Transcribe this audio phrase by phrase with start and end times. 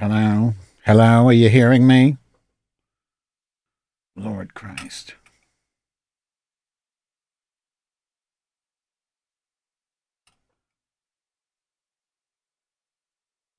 [0.00, 0.54] Hello?
[0.86, 1.26] Hello?
[1.28, 2.16] Are you hearing me?
[4.16, 5.12] Lord Christ.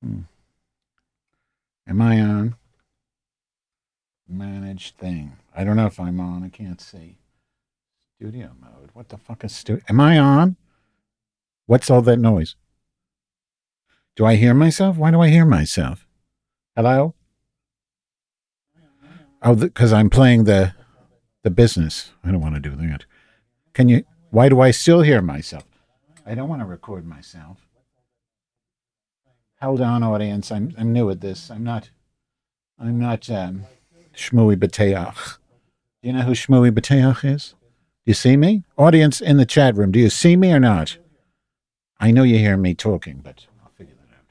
[0.02, 0.22] Hmm.
[1.86, 2.56] Am I on?
[4.28, 5.36] Manage thing.
[5.54, 6.42] I don't know if I'm on.
[6.42, 7.18] I can't see.
[8.16, 8.90] Studio mode.
[8.94, 9.84] What the fuck is studio?
[9.88, 10.56] Am I on?
[11.66, 12.56] What's all that noise?
[14.16, 14.96] Do I hear myself?
[14.96, 16.04] Why do I hear myself?
[16.74, 17.14] Hello?
[19.42, 20.74] Oh, because I'm playing the
[21.42, 22.12] the business.
[22.24, 23.04] I don't want to do that.
[23.74, 24.04] Can you?
[24.30, 25.64] Why do I still hear myself?
[26.24, 27.58] I don't want to record myself.
[29.60, 30.50] Hold on, audience.
[30.50, 31.50] I'm I'm new at this.
[31.50, 31.90] I'm not.
[32.78, 33.64] I'm not um,
[34.16, 35.38] Shmuley Boteach.
[36.02, 37.54] Do you know who Shmuley Boteach is?
[38.04, 38.64] Do you see me?
[38.78, 40.96] Audience in the chat room, do you see me or not?
[42.00, 44.26] I know you hear me talking, but I'll figure that out.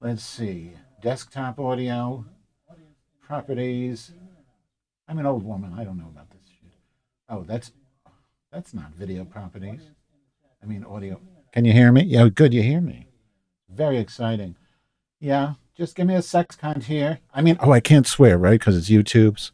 [0.00, 0.72] Let's see.
[1.02, 2.24] Desktop audio,
[3.20, 4.12] properties.
[5.08, 5.74] I'm an old woman.
[5.76, 6.70] I don't know about this shit.
[7.28, 7.72] Oh, that's
[8.52, 9.80] that's not video properties.
[10.62, 11.20] I mean audio.
[11.50, 12.04] Can you hear me?
[12.04, 12.54] Yeah, good.
[12.54, 13.08] You hear me.
[13.68, 14.54] Very exciting.
[15.18, 17.18] Yeah, just give me a sex count here.
[17.34, 18.60] I mean, oh, I can't swear, right?
[18.60, 19.50] Because it's YouTube's.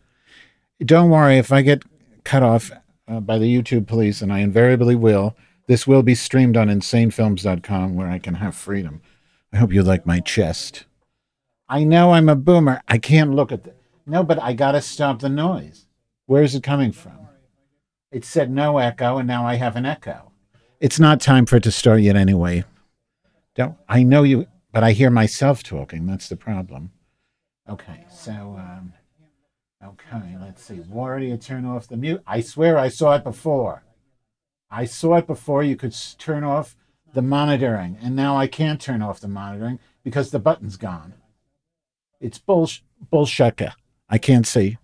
[0.85, 1.83] Don't worry if I get
[2.25, 2.71] cut off
[3.09, 5.35] uh, by the YouTube police, and I invariably will.
[5.67, 9.01] This will be streamed on insanefilms.com where I can have freedom.
[9.51, 10.85] I hope you like my chest.
[11.69, 12.83] I know I'm a boomer.
[12.89, 13.75] I can't look at the.
[14.07, 15.87] No, but I got to stop the noise.
[16.27, 17.29] Where is it coming from?
[18.11, 20.33] It said no echo, and now I have an echo.
[20.81, 22.65] It's not time for it to start yet anyway.
[23.55, 26.07] Don't I know you, but I hear myself talking.
[26.07, 26.93] That's the problem.
[27.69, 28.95] Okay, so um,
[29.85, 30.77] okay, let's see.
[30.77, 32.23] You turn off the mute?
[32.27, 33.83] I swear I saw it before.
[34.71, 35.63] I saw it before.
[35.63, 36.77] You could turn off
[37.13, 41.15] the monitoring, and now I can't turn off the monitoring because the button's gone.
[42.21, 42.81] It's bullsh
[43.13, 43.73] bullshaka.
[44.09, 44.79] I can't say.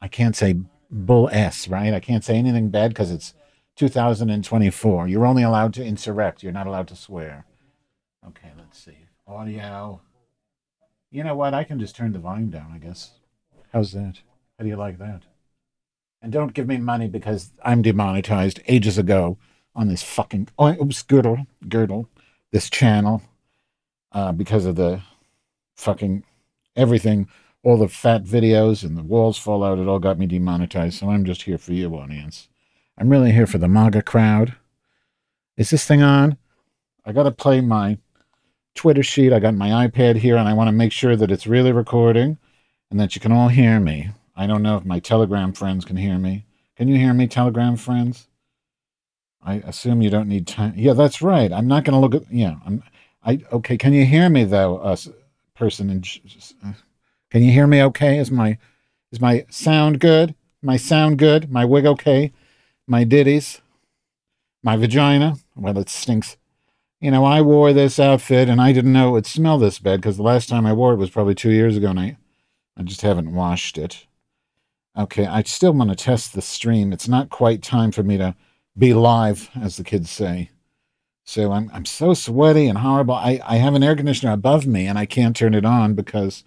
[0.00, 0.56] I can't say
[0.90, 1.92] bull s right.
[1.92, 3.34] I can't say anything bad because it's
[3.76, 5.08] 2024.
[5.08, 6.42] You're only allowed to insurrect.
[6.42, 7.44] You're not allowed to swear.
[8.26, 8.98] Okay, let's see.
[9.26, 10.00] Audio.
[11.10, 11.54] You know what?
[11.54, 13.12] I can just turn the volume down, I guess.
[13.72, 14.20] How's that?
[14.58, 15.22] How do you like that?
[16.22, 19.38] And don't give me money because I'm demonetized ages ago
[19.74, 22.08] on this fucking oh, oops, girdle, girdle,
[22.52, 23.22] this channel,
[24.12, 25.02] uh, because of the
[25.76, 26.24] fucking
[26.76, 27.28] everything,
[27.62, 29.78] all the fat videos and the walls fall out.
[29.78, 30.98] It all got me demonetized.
[30.98, 32.48] So I'm just here for you, audience.
[32.98, 34.54] I'm really here for the MAGA crowd.
[35.56, 36.36] Is this thing on?
[37.04, 37.98] I got to play my
[38.74, 39.32] Twitter sheet.
[39.32, 42.38] I got my iPad here, and I want to make sure that it's really recording
[42.90, 44.10] and that you can all hear me.
[44.36, 46.44] I don't know if my Telegram friends can hear me.
[46.76, 48.28] Can you hear me, Telegram friends?
[49.42, 50.74] I assume you don't need time.
[50.76, 51.52] Yeah, that's right.
[51.52, 52.30] I'm not going to look at.
[52.32, 52.82] Yeah, I'm.
[53.24, 53.76] I okay.
[53.76, 55.08] Can you hear me though, us
[55.56, 55.90] person?
[55.90, 56.06] And
[56.64, 56.72] uh,
[57.30, 57.82] can you hear me?
[57.82, 58.18] Okay.
[58.18, 58.58] Is my
[59.12, 60.34] is my sound good?
[60.62, 61.50] My sound good?
[61.50, 62.32] My wig okay?
[62.86, 63.60] My ditties?
[64.62, 65.36] My vagina?
[65.54, 66.36] Well, it stinks
[67.00, 70.00] you know, I wore this outfit and I didn't know it would smell this bad
[70.00, 72.16] because the last time I wore it was probably two years ago and I,
[72.76, 74.06] I just haven't washed it.
[74.96, 76.92] Okay, I still want to test the stream.
[76.92, 78.34] It's not quite time for me to
[78.78, 80.50] be live, as the kids say.
[81.26, 83.14] So I'm I'm so sweaty and horrible.
[83.14, 86.44] I, I have an air conditioner above me and I can't turn it on because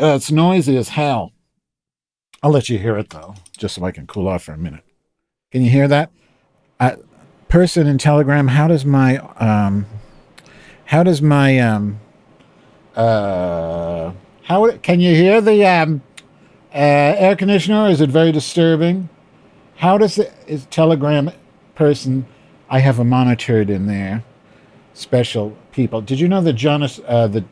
[0.00, 1.32] uh, it's noisy as hell.
[2.40, 4.84] I'll let you hear it though, just so I can cool off for a minute.
[5.50, 6.10] Can you hear that?
[7.48, 9.84] Person in Telegram, how does my um,
[10.86, 12.00] how does my um,
[12.96, 14.12] uh,
[14.44, 16.00] how can you hear the um,
[16.74, 17.90] uh, air conditioner?
[17.90, 19.10] Is it very disturbing?
[19.76, 21.30] How does the is Telegram
[21.74, 22.24] person?
[22.72, 24.24] I have a monitored in there.
[24.94, 26.00] Special people.
[26.00, 27.44] Did you know that Jonas, uh, the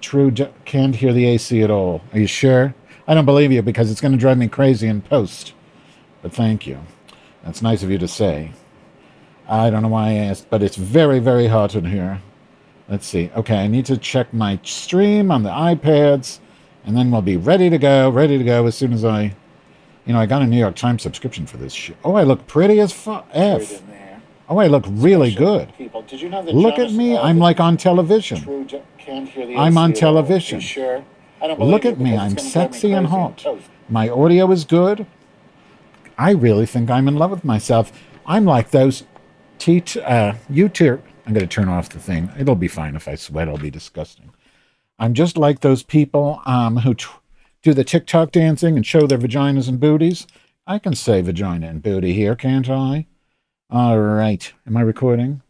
[0.00, 0.32] True
[0.64, 2.00] can't hear the AC at all?
[2.14, 2.74] Are you sure?
[3.06, 5.52] I don't believe you because it's going to drive me crazy in post.
[6.22, 6.78] But thank you.
[7.44, 8.52] That's nice of you to say.
[9.46, 12.22] I don't know why I asked, but it's very, very hot in here.
[12.88, 13.30] Let's see.
[13.36, 16.38] Okay, I need to check my stream on the iPads,
[16.86, 19.34] and then we'll be ready to go, ready to go as soon as I,
[20.06, 21.98] you know, I got a New York Times subscription for this shit.
[22.02, 23.82] Oh, I look pretty as fu- F.
[24.50, 25.72] Oh, I look really good.
[26.08, 27.16] Did you know look at me.
[27.16, 28.68] I'm like on television.
[29.56, 30.58] I'm on television.
[30.58, 31.04] Sure?
[31.40, 32.16] Look at me.
[32.16, 33.46] I'm sexy and hot.
[33.88, 35.06] My audio is good.
[36.18, 37.92] I really think I'm in love with myself.
[38.26, 39.04] I'm like those
[39.58, 41.00] teach uh, YouTube.
[41.26, 42.30] I'm going to turn off the thing.
[42.36, 43.46] It'll be fine if I sweat.
[43.46, 44.32] It'll be disgusting.
[44.98, 47.06] I'm just like those people um, who t-
[47.62, 50.26] do the TikTok dancing and show their vaginas and booties.
[50.66, 53.06] I can say vagina and booty here, can't I?
[53.70, 54.52] All right.
[54.66, 55.42] Am I recording?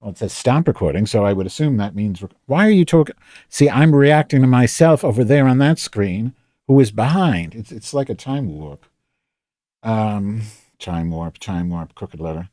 [0.00, 2.22] Well, it says stop recording, so I would assume that means.
[2.22, 3.16] Rec- Why are you talking?
[3.48, 6.34] See, I'm reacting to myself over there on that screen,
[6.66, 7.54] who is behind.
[7.54, 8.86] It's it's like a time warp.
[9.82, 10.42] Um,
[10.78, 12.48] time warp, time warp, crooked letter.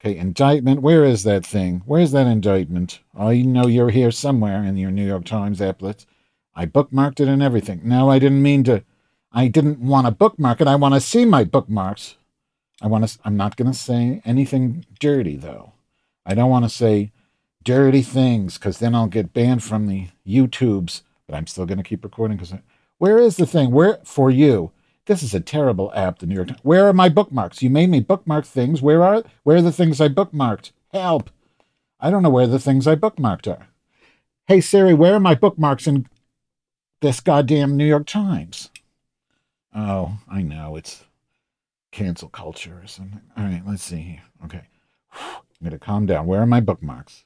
[0.00, 0.82] Okay, indictment.
[0.82, 1.82] Where is that thing?
[1.86, 3.00] Where's that indictment?
[3.16, 6.04] I know you're here somewhere in your New York Times applets.
[6.54, 7.82] I bookmarked it and everything.
[7.84, 8.82] No, I didn't mean to.
[9.32, 10.66] I didn't want to bookmark it.
[10.66, 12.16] I want to see my bookmarks.
[12.82, 13.18] I want to.
[13.24, 15.72] I'm not going to say anything dirty though.
[16.24, 17.12] I don't want to say
[17.64, 21.02] dirty things because then I'll get banned from the YouTubes.
[21.26, 22.54] But I'm still going to keep recording because
[22.98, 23.70] where is the thing?
[23.70, 24.72] Where for you?
[25.06, 26.60] This is a terrible app, the New York Times.
[26.64, 27.62] Where are my bookmarks?
[27.62, 28.82] You made me bookmark things.
[28.82, 30.72] Where are where are the things I bookmarked?
[30.92, 31.30] Help!
[32.00, 33.68] I don't know where the things I bookmarked are.
[34.46, 36.06] Hey Siri, where are my bookmarks in
[37.00, 38.70] this goddamn New York Times?
[39.74, 41.04] Oh, I know it's
[41.96, 43.22] cancel culture or something.
[43.38, 44.22] All right, let's see here.
[44.44, 44.68] Okay.
[45.18, 46.26] I'm going to calm down.
[46.26, 47.24] Where are my bookmarks?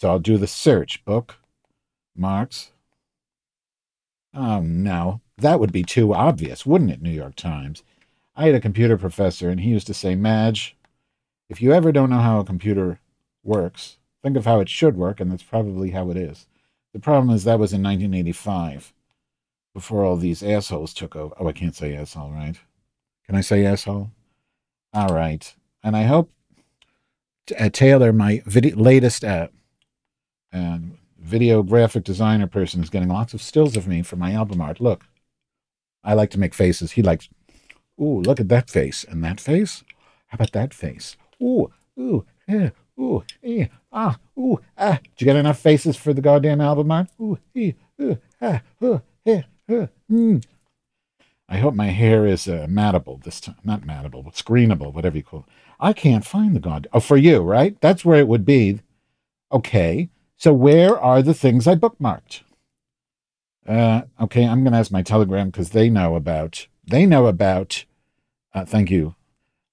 [0.00, 1.04] So I'll do the search.
[1.04, 1.36] Book
[2.16, 2.72] marks.
[4.34, 5.20] Oh, um, no.
[5.36, 7.82] That would be too obvious, wouldn't it, New York Times?
[8.34, 10.76] I had a computer professor, and he used to say, Madge,
[11.50, 13.00] if you ever don't know how a computer
[13.44, 16.46] works, think of how it should work, and that's probably how it is.
[16.94, 18.94] The problem is that was in 1985,
[19.74, 21.34] before all these assholes took over.
[21.38, 22.56] Oh, I can't say asshole, right?
[23.26, 24.10] Can I say asshole?
[24.92, 25.54] All right.
[25.82, 26.30] And I hope
[27.58, 29.48] uh, Taylor, my video, latest uh,
[30.52, 30.78] uh,
[31.18, 34.80] video graphic designer person, is getting lots of stills of me for my album art.
[34.80, 35.04] Look,
[36.04, 36.92] I like to make faces.
[36.92, 37.28] He likes,
[38.00, 39.82] ooh, look at that face and that face.
[40.28, 41.16] How about that face?
[41.42, 44.98] Ooh, ooh, eh, ooh, eh, ah, ooh, ah.
[45.02, 47.08] Did you get enough faces for the goddamn album art?
[47.20, 50.44] Ooh, eh, ooh, ah, ooh, eh, uh, mm.
[51.48, 52.66] I hope my hair is uh,
[53.22, 53.56] this time.
[53.64, 55.52] Not mattable, but screenable, whatever you call it.
[55.78, 56.88] I can't find the god.
[56.92, 57.80] Oh, for you, right?
[57.80, 58.80] That's where it would be.
[59.52, 60.08] Okay.
[60.36, 62.42] So where are the things I bookmarked?
[63.66, 66.66] Uh, okay, I'm going to ask my Telegram because they know about.
[66.84, 67.84] They know about.
[68.54, 69.14] Uh, thank you.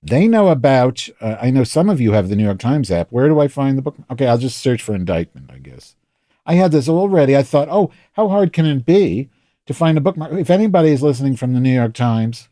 [0.02, 1.08] They know about.
[1.22, 3.12] Uh, I know some of you have the New York Times app.
[3.12, 3.96] Where do I find the book?
[4.12, 5.50] Okay, I'll just search for indictment.
[5.52, 5.96] I guess
[6.46, 7.38] I had this already.
[7.38, 9.30] I thought, oh, how hard can it be
[9.66, 10.34] to find a bookmark?
[10.34, 12.50] If anybody is listening from the New York Times,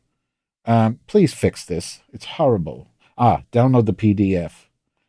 [0.65, 2.01] um, please fix this.
[2.13, 2.87] It's horrible.
[3.17, 4.67] Ah, download the PDF.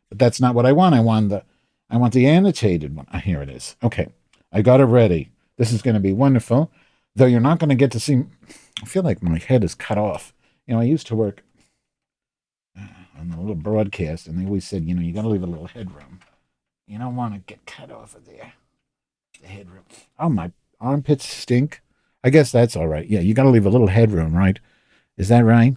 [0.09, 0.95] But that's not what I want.
[0.95, 1.43] I want the
[1.89, 3.07] I want the annotated one.
[3.13, 3.75] Ah, here it is.
[3.83, 4.09] Okay.
[4.51, 5.31] I got it ready.
[5.57, 6.71] This is going to be wonderful.
[7.15, 8.23] Though you're not going to get to see
[8.81, 10.33] I feel like my head is cut off.
[10.67, 11.43] You know, I used to work
[12.77, 12.87] uh,
[13.19, 15.47] on the little broadcast and they always said, you know, you got to leave a
[15.47, 16.19] little headroom.
[16.87, 18.53] You don't want to get cut off of there.
[19.41, 19.83] The headroom.
[20.19, 21.81] Oh, my armpits stink.
[22.23, 23.07] I guess that's all right.
[23.07, 24.59] Yeah, you got to leave a little headroom, right?
[25.17, 25.75] Is that right?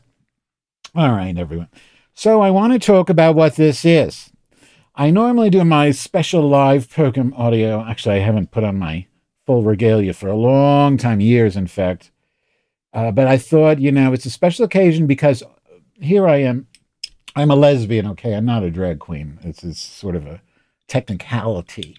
[0.95, 1.69] All right, everyone.
[2.15, 4.31] So I want to talk about what this is.
[4.95, 7.85] I normally do my special live program audio.
[7.85, 9.07] Actually, I haven't put on my
[9.45, 12.11] full regalia for a long time, years, in fact.
[12.95, 15.43] Uh, but I thought, you know, it's a special occasion because
[16.01, 16.67] here I am.
[17.35, 18.35] I'm a lesbian, okay?
[18.35, 19.39] I'm not a drag queen.
[19.43, 20.41] It's, it's sort of a
[20.89, 21.99] technicality.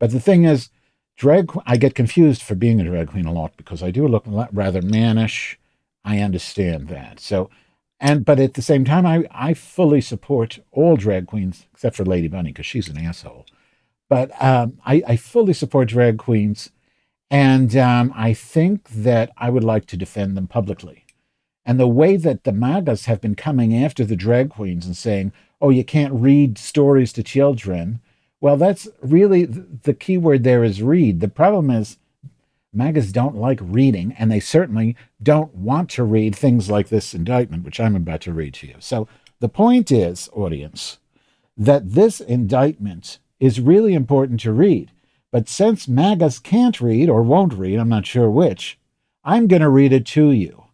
[0.00, 0.70] But the thing is,
[1.16, 4.24] drag I get confused for being a drag queen a lot because I do look
[4.26, 5.58] rather mannish.
[6.04, 7.20] I understand that.
[7.20, 7.50] So
[8.00, 12.04] and but at the same time, I I fully support all drag queens except for
[12.04, 13.46] Lady Bunny because she's an asshole.
[14.08, 16.70] But um, I I fully support drag queens,
[17.30, 21.06] and um, I think that I would like to defend them publicly.
[21.64, 25.32] And the way that the MAGAs have been coming after the drag queens and saying,
[25.60, 28.00] "Oh, you can't read stories to children,"
[28.44, 31.20] well, that's really the key word there is read.
[31.20, 31.96] The problem is
[32.74, 37.64] MAGAs don't like reading, and they certainly don't want to read things like this indictment,
[37.64, 38.74] which I'm about to read to you.
[38.80, 39.08] So
[39.40, 40.98] the point is, audience,
[41.56, 44.90] that this indictment is really important to read.
[45.32, 48.78] But since MAGAs can't read or won't read, I'm not sure which,
[49.24, 50.64] I'm going to read it to you.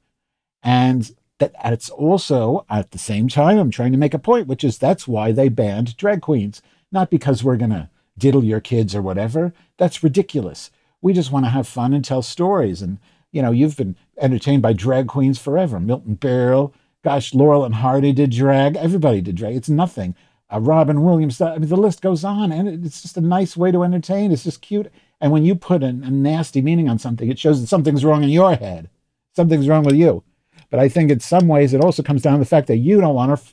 [0.60, 1.08] And
[1.38, 4.76] that it's also at the same time, I'm trying to make a point, which is
[4.76, 6.60] that's why they banned drag queens,
[6.92, 9.52] not because we're going to diddle your kids or whatever.
[9.78, 10.70] That's ridiculous.
[11.00, 12.82] We just want to have fun and tell stories.
[12.82, 12.98] And,
[13.32, 15.80] you know, you've been entertained by drag queens forever.
[15.80, 18.76] Milton Berle, gosh, Laurel and Hardy did drag.
[18.76, 19.56] Everybody did drag.
[19.56, 20.14] It's nothing.
[20.52, 22.52] Uh, Robin Williams, I mean, the list goes on.
[22.52, 24.32] And it's just a nice way to entertain.
[24.32, 24.92] It's just cute.
[25.20, 28.22] And when you put a, a nasty meaning on something, it shows that something's wrong
[28.24, 28.90] in your head.
[29.34, 30.22] Something's wrong with you.
[30.70, 33.00] But I think in some ways it also comes down to the fact that you
[33.00, 33.52] don't want to,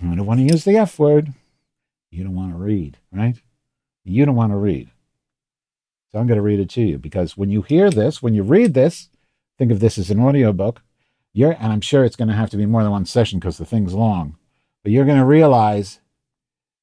[0.00, 1.32] you don't want to use the F word.
[2.14, 3.40] You don't want to read, right?
[4.04, 4.90] You don't want to read.
[6.12, 8.44] So I'm going to read it to you because when you hear this, when you
[8.44, 9.08] read this,
[9.58, 10.82] think of this as an audiobook.
[11.32, 13.58] You're, and I'm sure it's going to have to be more than one session because
[13.58, 14.36] the thing's long,
[14.84, 15.98] but you're going to realize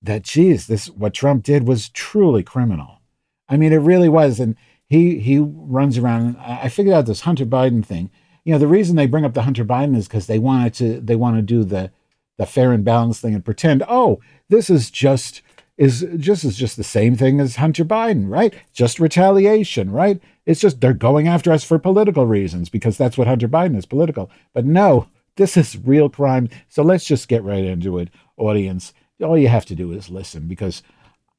[0.01, 3.00] that geez, this what Trump did was truly criminal.
[3.47, 4.39] I mean, it really was.
[4.39, 4.57] And
[4.88, 6.35] he he runs around.
[6.38, 8.11] I figured out this Hunter Biden thing.
[8.43, 11.00] You know, the reason they bring up the Hunter Biden is because they wanted to
[11.00, 11.91] they want to do the
[12.38, 14.19] the fair and balanced thing and pretend, oh,
[14.51, 15.41] this is just
[15.77, 18.53] is just is just the same thing as Hunter Biden, right?
[18.74, 20.22] Just retaliation, right?
[20.46, 23.86] It's just they're going after us for political reasons because that's what Hunter Biden is,
[23.86, 24.29] political.
[24.53, 26.50] But no, this is real crime.
[26.67, 28.93] So let's just get right into it, audience.
[29.24, 30.84] All you have to do is listen because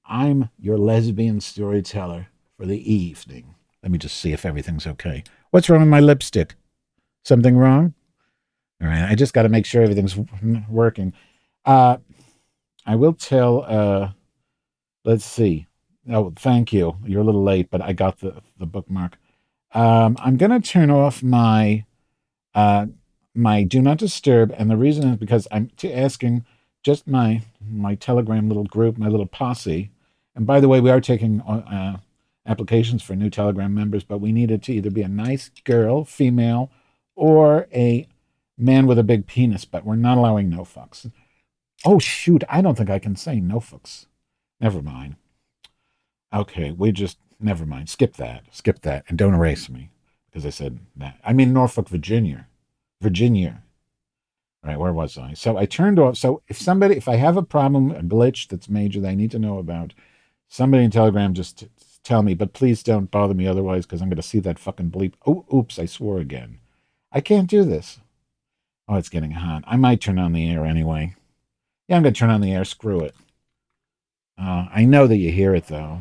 [0.06, 3.54] I'm your lesbian storyteller for the evening.
[3.82, 5.22] Let me just see if everything's okay.
[5.50, 6.54] What's wrong with my lipstick?
[7.24, 7.94] Something wrong?
[8.80, 10.16] All right, I just got to make sure everything's
[10.68, 11.12] working.
[11.64, 11.98] Uh,
[12.86, 13.64] I will tell.
[13.66, 14.10] Uh,
[15.04, 15.66] let's see.
[16.10, 16.96] Oh, thank you.
[17.04, 19.18] You're a little late, but I got the the bookmark.
[19.74, 21.84] Um, I'm to turn off my
[22.54, 22.86] uh,
[23.34, 26.44] my do not disturb, and the reason is because I'm t- asking
[26.82, 29.90] just my my Telegram little group, my little posse.
[30.34, 31.98] And by the way, we are taking uh,
[32.46, 36.70] applications for new Telegram members, but we needed to either be a nice girl, female,
[37.14, 38.06] or a
[38.58, 39.64] man with a big penis.
[39.64, 41.10] But we're not allowing no fucks.
[41.84, 42.44] Oh shoot!
[42.48, 44.06] I don't think I can say no fucks.
[44.60, 45.16] Never mind.
[46.32, 47.88] Okay, we just never mind.
[47.90, 48.44] Skip that.
[48.50, 49.90] Skip that, and don't erase me
[50.30, 51.18] because I said that.
[51.24, 52.46] I mean Norfolk, Virginia.
[53.00, 53.62] Virginia.
[54.64, 55.34] Right, where was I?
[55.34, 56.16] So I turned off.
[56.16, 59.32] So if somebody, if I have a problem, a glitch that's major that I need
[59.32, 59.92] to know about,
[60.48, 61.64] somebody in Telegram just
[62.04, 62.34] tell me.
[62.34, 65.14] But please don't bother me otherwise because I'm going to see that fucking bleep.
[65.26, 66.60] Oh, oops, I swore again.
[67.10, 67.98] I can't do this.
[68.86, 69.64] Oh, it's getting hot.
[69.66, 71.16] I might turn on the air anyway.
[71.92, 72.64] Yeah, I'm going to turn on the air.
[72.64, 73.14] Screw it.
[74.40, 76.00] Uh, I know that you hear it though.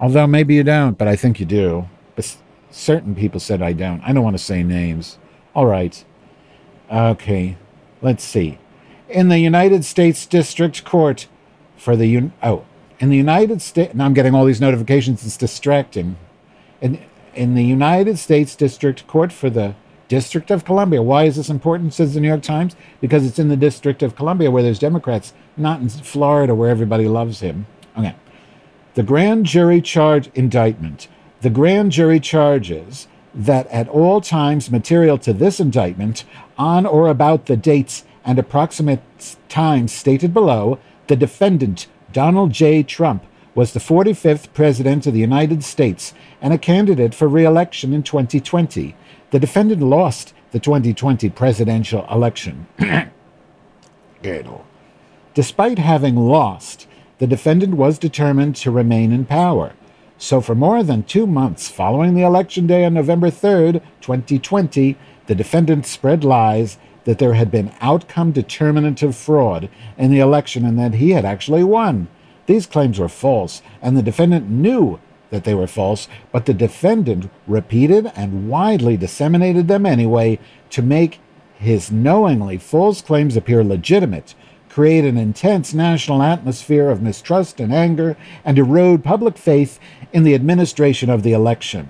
[0.00, 1.88] Although maybe you don't, but I think you do.
[2.16, 2.36] But
[2.72, 4.02] certain people said I don't.
[4.02, 5.18] I don't want to say names.
[5.54, 6.04] All right.
[6.90, 7.56] Okay.
[8.02, 8.58] Let's see.
[9.08, 11.28] In the United States District Court
[11.76, 12.66] for the un- oh,
[12.98, 13.94] in the United States.
[13.94, 15.24] Now I'm getting all these notifications.
[15.24, 16.16] It's distracting.
[16.80, 17.00] In
[17.32, 19.76] in the United States District Court for the
[20.08, 21.02] District of Columbia.
[21.02, 21.94] Why is this important?
[21.94, 22.76] Says the New York Times.
[23.00, 27.08] Because it's in the District of Columbia where there's Democrats, not in Florida where everybody
[27.08, 27.66] loves him.
[27.96, 28.14] Okay.
[28.94, 31.08] The grand jury charge indictment.
[31.42, 36.24] The grand jury charges that at all times material to this indictment,
[36.56, 42.82] on or about the dates and approximate times stated below, the defendant, Donald J.
[42.82, 47.92] Trump, was the 45th President of the United States and a candidate for re election
[47.92, 48.94] in 2020.
[49.36, 52.66] The defendant lost the 2020 presidential election.
[55.34, 56.86] Despite having lost,
[57.18, 59.74] the defendant was determined to remain in power.
[60.16, 65.34] So, for more than two months following the election day on November 3rd, 2020, the
[65.34, 70.94] defendant spread lies that there had been outcome determinative fraud in the election and that
[70.94, 72.08] he had actually won.
[72.46, 74.98] These claims were false, and the defendant knew
[75.30, 80.38] that they were false, but the defendant repeated and widely disseminated them anyway
[80.70, 81.20] to make
[81.58, 84.34] his knowingly false claims appear legitimate
[84.76, 88.14] create an intense national atmosphere of mistrust and anger,
[88.44, 89.80] and erode public faith
[90.12, 91.88] in the administration of the election.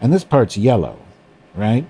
[0.00, 1.00] And this part's yellow,
[1.56, 1.84] right?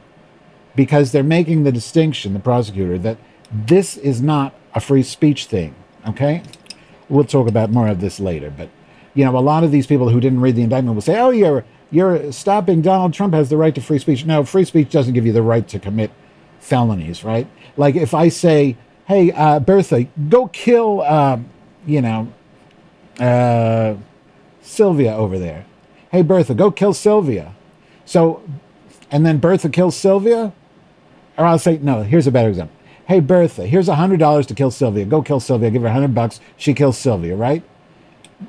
[0.74, 3.18] Because they're making the distinction, the prosecutor, that
[3.52, 5.74] this is not a free speech thing,
[6.08, 6.42] okay?
[7.10, 8.70] We'll talk about more of this later, but
[9.14, 11.30] you know, a lot of these people who didn't read the indictment will say, "Oh,
[11.30, 15.14] you're you're stopping Donald Trump has the right to free speech." No, free speech doesn't
[15.14, 16.10] give you the right to commit
[16.60, 17.46] felonies, right?
[17.76, 18.76] Like if I say
[19.08, 21.38] hey, uh, Bertha, go kill, uh,
[21.86, 22.30] you know,
[23.18, 23.94] uh,
[24.60, 25.64] Sylvia over there.
[26.12, 27.54] Hey, Bertha, go kill Sylvia.
[28.04, 28.42] So,
[29.10, 30.52] and then Bertha kills Sylvia?
[31.38, 32.76] Or I'll say, no, here's a better example.
[33.06, 35.06] Hey, Bertha, here's a $100 to kill Sylvia.
[35.06, 35.70] Go kill Sylvia.
[35.70, 36.40] Give her a 100 bucks.
[36.58, 37.62] She kills Sylvia, right?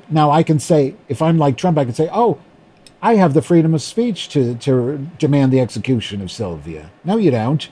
[0.08, 2.40] Now, I can say, if I'm like Trump, I can say, oh,
[3.02, 6.90] I have the freedom of speech to, to demand the execution of Sylvia.
[7.04, 7.68] No, you don't.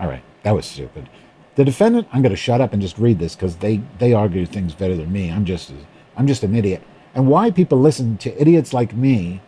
[0.00, 1.08] All right, that was stupid.
[1.54, 4.46] The defendant, I'm going to shut up and just read this because they, they argue
[4.46, 5.30] things better than me.
[5.30, 5.72] I'm just,
[6.16, 6.82] I'm just an idiot.
[7.14, 9.42] And why people listen to idiots like me,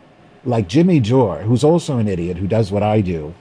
[0.45, 3.33] like Jimmy Dore, who's also an idiot who does what I do.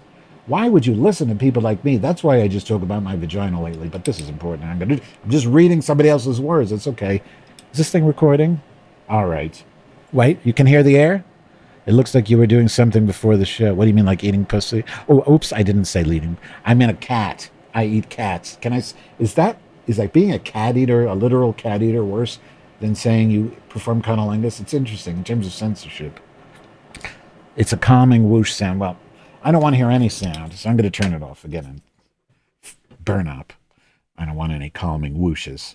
[0.47, 1.97] Why would you listen to people like me?
[1.99, 3.89] That's why I just talk about my vagina lately.
[3.89, 4.69] But this is important.
[4.69, 6.73] I'm to, I'm just reading somebody else's words.
[6.73, 7.23] It's okay.
[7.75, 8.63] Is this thing recording?
[9.09, 9.65] All right.
[10.13, 11.25] Wait, you can hear the air?
[11.87, 13.75] It looks like you were doing something before the show.
[13.75, 14.85] What do you mean, like eating pussy?
[15.09, 16.37] Oh, oops, I didn't say eating.
[16.65, 17.51] I meant a cat.
[17.75, 18.59] I eat cats.
[18.61, 18.81] Can I?
[19.19, 22.39] Is that is like being a cat eater, a literal cat eater, worse
[22.79, 24.61] than saying you perform cunnilingus?
[24.61, 26.21] It's interesting in terms of censorship.
[27.57, 28.79] It's a calming whoosh sound.
[28.79, 28.97] Well,
[29.43, 31.65] I don't want to hear any sound, so I'm going to turn it off again
[31.65, 31.83] and
[33.05, 33.53] burn up.
[34.17, 35.75] I don't want any calming whooshes.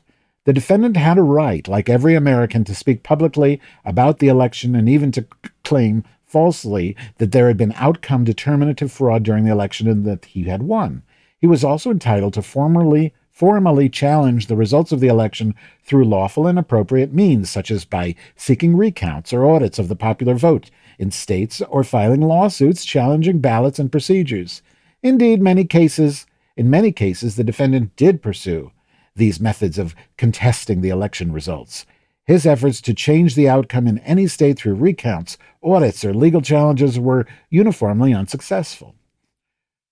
[0.49, 4.89] The defendant had a right, like every American, to speak publicly about the election and
[4.89, 5.27] even to
[5.63, 10.45] claim falsely that there had been outcome determinative fraud during the election and that he
[10.45, 11.03] had won.
[11.37, 15.53] He was also entitled to formally formally challenge the results of the election
[15.83, 20.33] through lawful and appropriate means, such as by seeking recounts or audits of the popular
[20.33, 24.63] vote in states or filing lawsuits challenging ballots and procedures.
[25.03, 26.25] Indeed, many cases,
[26.57, 28.71] in many cases, the defendant did pursue
[29.19, 31.85] these methods of contesting the election results.
[32.25, 36.99] His efforts to change the outcome in any state through recounts, audits, or legal challenges
[36.99, 38.95] were uniformly unsuccessful.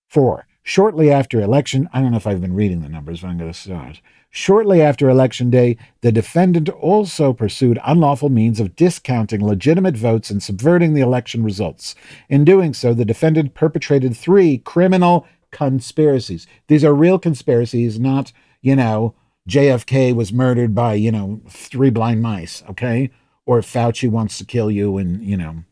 [0.08, 0.48] 4.
[0.64, 3.52] Shortly after election, I don't know if I've been reading the numbers, but I'm going
[3.52, 4.02] to start.
[4.30, 10.44] Shortly after Election Day, the defendant also pursued unlawful means of discounting legitimate votes and
[10.44, 11.96] subverting the election results.
[12.30, 16.46] In doing so, the defendant perpetrated three criminal conspiracies.
[16.68, 18.32] These are real conspiracies, not,
[18.62, 19.16] you know,
[19.48, 23.10] JFK was murdered by, you know, three blind mice, okay?
[23.46, 25.64] Or Fauci wants to kill you in, you know,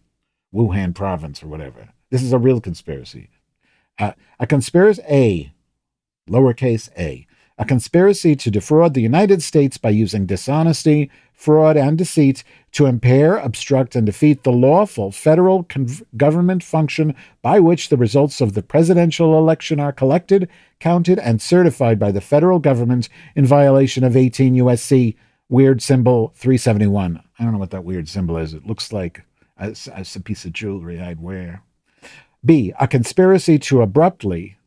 [0.53, 1.89] Wuhan province or whatever.
[2.09, 3.29] This is a real conspiracy.
[3.99, 5.53] Uh, a conspiracy, A,
[6.29, 7.27] lowercase a,
[7.57, 13.37] a conspiracy to defraud the United States by using dishonesty, fraud, and deceit to impair,
[13.37, 15.87] obstruct, and defeat the lawful federal con-
[16.17, 20.49] government function by which the results of the presidential election are collected,
[20.79, 25.15] counted, and certified by the federal government in violation of 18 U.S.C.
[25.47, 27.21] weird symbol 371.
[27.39, 28.53] I don't know what that weird symbol is.
[28.53, 29.23] It looks like
[29.57, 31.63] a, a piece of jewelry I'd wear.
[32.43, 32.73] B.
[32.79, 34.57] A conspiracy to abruptly,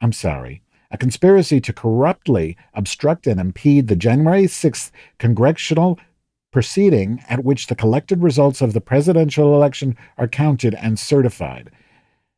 [0.00, 5.98] I'm sorry, a conspiracy to corruptly obstruct and impede the January 6th congressional
[6.50, 11.70] proceeding at which the collected results of the presidential election are counted and certified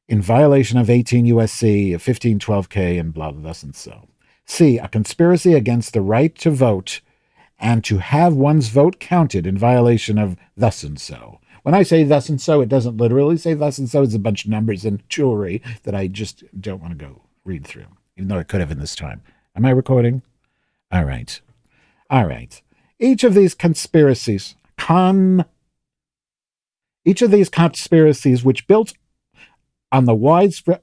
[0.08, 4.08] in violation of 18 USC 1512K and blah, blah, thus and so.
[4.44, 4.78] C.
[4.78, 7.00] A conspiracy against the right to vote
[7.60, 11.38] and to have one's vote counted in violation of thus and so.
[11.62, 14.02] When I say thus and so, it doesn't literally say thus and so.
[14.02, 17.64] It's a bunch of numbers and jewelry that I just don't want to go read
[17.64, 17.86] through,
[18.20, 19.22] even though it could have in this time.
[19.56, 20.20] Am I recording?
[20.92, 21.40] All right.
[22.10, 22.60] All right.
[22.98, 25.46] Each of these conspiracies, con,
[27.06, 28.92] each of these conspiracies, which built
[29.90, 30.82] on the widespread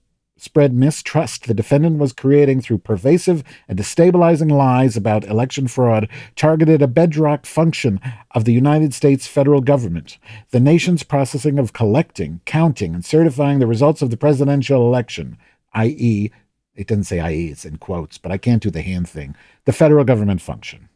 [0.73, 6.87] mistrust the defendant was creating through pervasive and destabilizing lies about election fraud targeted a
[6.87, 10.17] bedrock function of the United States federal government,
[10.49, 15.37] the nation's processing of collecting, counting, and certifying the results of the presidential election,
[15.75, 16.31] i.e.,
[16.77, 19.35] it doesn't say i.e., it's in quotes, but I can't do the hand thing,
[19.65, 20.87] the federal government function.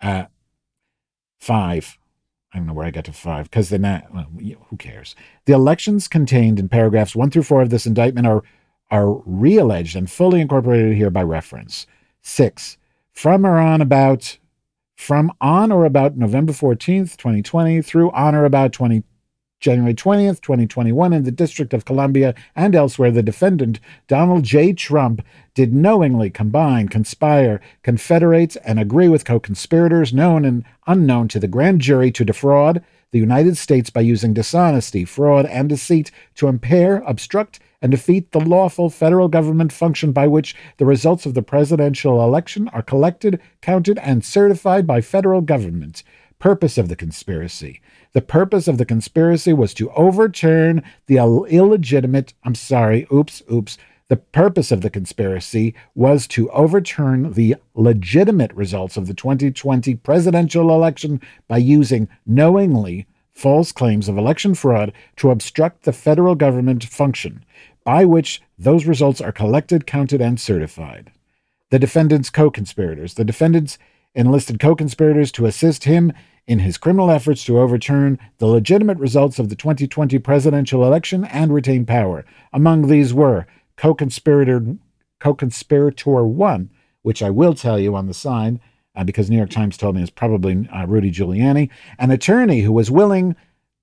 [0.00, 0.24] Uh,
[1.40, 1.98] five,
[2.52, 4.12] I don't know where I got to five because they're not.
[4.12, 4.26] Well,
[4.68, 5.14] who cares?
[5.46, 8.42] The elections contained in paragraphs one through four of this indictment are
[8.90, 11.86] are realleged and fully incorporated here by reference.
[12.20, 12.76] Six,
[13.12, 14.36] from or on about
[14.96, 19.02] from on or about November 14th, 2020 through on or about 20
[19.62, 24.72] January 20th, 2021, in the District of Columbia and elsewhere, the defendant, Donald J.
[24.72, 25.22] Trump,
[25.54, 31.46] did knowingly combine, conspire, confederate, and agree with co conspirators known and unknown to the
[31.46, 37.02] grand jury to defraud the United States by using dishonesty, fraud, and deceit to impair,
[37.06, 42.22] obstruct, and defeat the lawful federal government function by which the results of the presidential
[42.24, 46.02] election are collected, counted, and certified by federal government.
[46.42, 47.80] Purpose of the conspiracy
[48.14, 53.78] the purpose of the conspiracy was to overturn the illegitimate, I'm sorry, oops, oops.
[54.08, 60.70] The purpose of the conspiracy was to overturn the legitimate results of the 2020 presidential
[60.70, 67.44] election by using knowingly false claims of election fraud to obstruct the federal government function
[67.84, 71.12] by which those results are collected, counted, and certified.
[71.70, 73.14] The defendant's co conspirators.
[73.14, 73.78] The defendants
[74.12, 76.12] enlisted co conspirators to assist him
[76.46, 81.52] in his criminal efforts to overturn the legitimate results of the 2020 presidential election and
[81.54, 82.24] retain power.
[82.52, 84.76] Among these were co-conspirator
[85.20, 86.68] co-conspirator one,
[87.02, 88.58] which I will tell you on the side
[88.96, 92.72] uh, because New York Times told me it's probably uh, Rudy Giuliani, an attorney who
[92.72, 93.36] was willing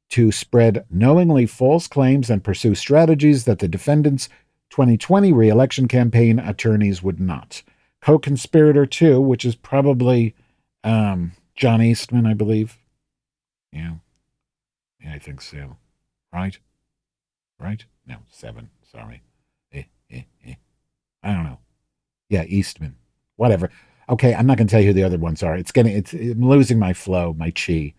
[0.10, 4.28] to spread knowingly false claims and pursue strategies that the defendant's
[4.72, 7.64] 2020 reelection campaign attorneys would not.
[8.02, 10.36] Co-conspirator two, which is probably
[10.84, 12.78] um, John Eastman, I believe.
[13.74, 13.96] Yeah.
[15.04, 15.76] Yeah, I think so.
[16.34, 16.58] Right?
[17.60, 17.84] Right?
[18.08, 18.70] No, seven.
[18.90, 19.22] Sorry.
[19.74, 20.54] Eh, eh, eh.
[21.22, 21.60] I don't know.
[22.30, 22.96] Yeah, Eastman.
[23.36, 23.70] Whatever.
[24.08, 25.54] Okay, I'm not going to tell you who the other ones are.
[25.54, 27.94] It's getting, it's, I'm losing my flow, my chi.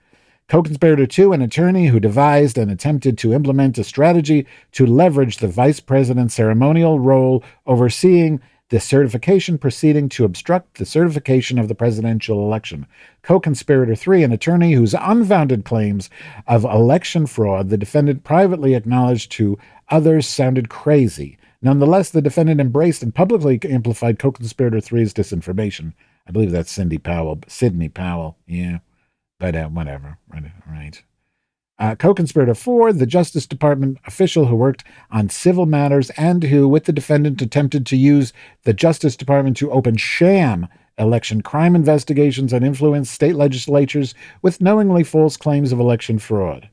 [0.48, 5.36] Co conspirator two, an attorney who devised and attempted to implement a strategy to leverage
[5.36, 8.40] the vice president's ceremonial role overseeing
[8.70, 12.86] the certification proceeding to obstruct the certification of the presidential election.
[13.22, 16.08] Co conspirator three, an attorney whose unfounded claims
[16.46, 21.36] of election fraud the defendant privately acknowledged to others sounded crazy.
[21.62, 25.92] Nonetheless, the defendant embraced and publicly amplified co conspirator three's disinformation.
[26.26, 28.38] I believe that's Cindy Powell, Sidney Powell.
[28.46, 28.78] Yeah,
[29.38, 30.18] but uh, whatever.
[30.32, 30.52] Right.
[30.66, 31.02] right.
[31.80, 36.68] Uh, Co conspirator four, the Justice Department official who worked on civil matters and who,
[36.68, 42.52] with the defendant, attempted to use the Justice Department to open sham election crime investigations
[42.52, 46.68] and influence state legislatures with knowingly false claims of election fraud.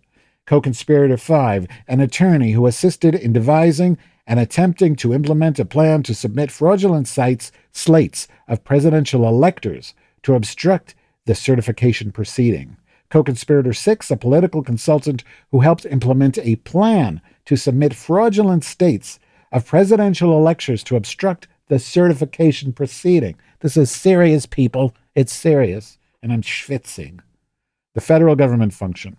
[0.45, 6.03] Co conspirator five, an attorney who assisted in devising and attempting to implement a plan
[6.03, 9.93] to submit fraudulent sites, slates of presidential electors
[10.23, 12.75] to obstruct the certification proceeding.
[13.09, 19.19] Co conspirator six, a political consultant who helped implement a plan to submit fraudulent states
[19.51, 23.35] of presidential electors to obstruct the certification proceeding.
[23.59, 24.93] This is serious, people.
[25.15, 25.97] It's serious.
[26.21, 27.19] And I'm schwitzing.
[27.93, 29.17] The federal government function.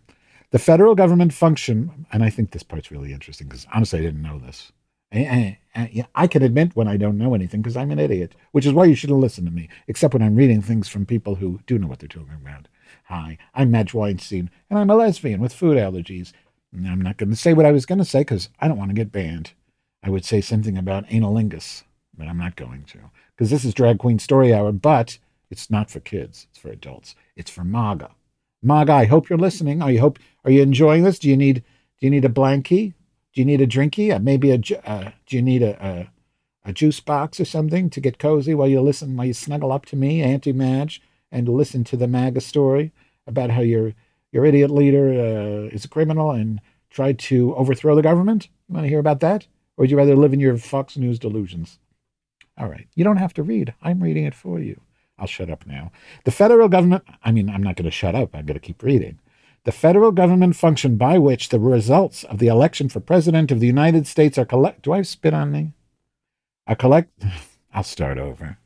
[0.50, 4.22] The federal government function, and I think this part's really interesting because honestly, I didn't
[4.22, 4.72] know this.
[5.12, 7.90] Eh, eh, eh, I, I, I, can admit when I don't know anything because I'm
[7.90, 10.88] an idiot, which is why you shouldn't listen to me, except when I'm reading things
[10.88, 12.68] from people who do know what they're talking about.
[13.04, 16.32] Hi, I'm Madge Weinstein, and I'm a lesbian with food allergies.
[16.72, 18.90] I'm not going to say what I was going to say because I don't want
[18.90, 19.52] to get banned.
[20.02, 21.84] I would say something about analingus,
[22.16, 22.98] but I'm not going to
[23.34, 25.18] because this is Drag Queen Story Hour, but
[25.50, 26.46] it's not for kids.
[26.50, 27.14] It's for adults.
[27.36, 28.10] It's for MAGA.
[28.62, 29.80] MAGA, I hope you're listening.
[29.82, 31.18] Are you hope are you enjoying this?
[31.18, 31.62] Do you need
[32.00, 32.94] do you need a blankie?
[33.32, 34.14] Do you need a drinky?
[34.14, 36.10] Uh, maybe a uh, do you need a, a
[36.64, 39.86] a juice box or something to get cozy while you listen while you snuggle up
[39.86, 41.00] to me, Auntie Madge?
[41.30, 42.92] And listen to the MAGA story
[43.26, 43.94] about how your
[44.32, 46.60] your idiot leader uh, is a criminal and
[46.90, 48.48] tried to overthrow the government?
[48.68, 49.46] You want to hear about that?
[49.76, 51.78] Or would you rather live in your Fox News delusions?
[52.58, 52.88] All right.
[52.94, 53.74] You don't have to read.
[53.82, 54.80] I'm reading it for you.
[55.18, 55.90] I'll shut up now.
[56.24, 58.34] The federal government, I mean, I'm not going to shut up.
[58.34, 59.18] I'm going to keep reading.
[59.64, 63.66] The federal government function by which the results of the election for president of the
[63.66, 64.82] United States are collect.
[64.82, 65.72] Do I spit on me?
[66.66, 67.10] I collect.
[67.72, 68.58] I'll start over.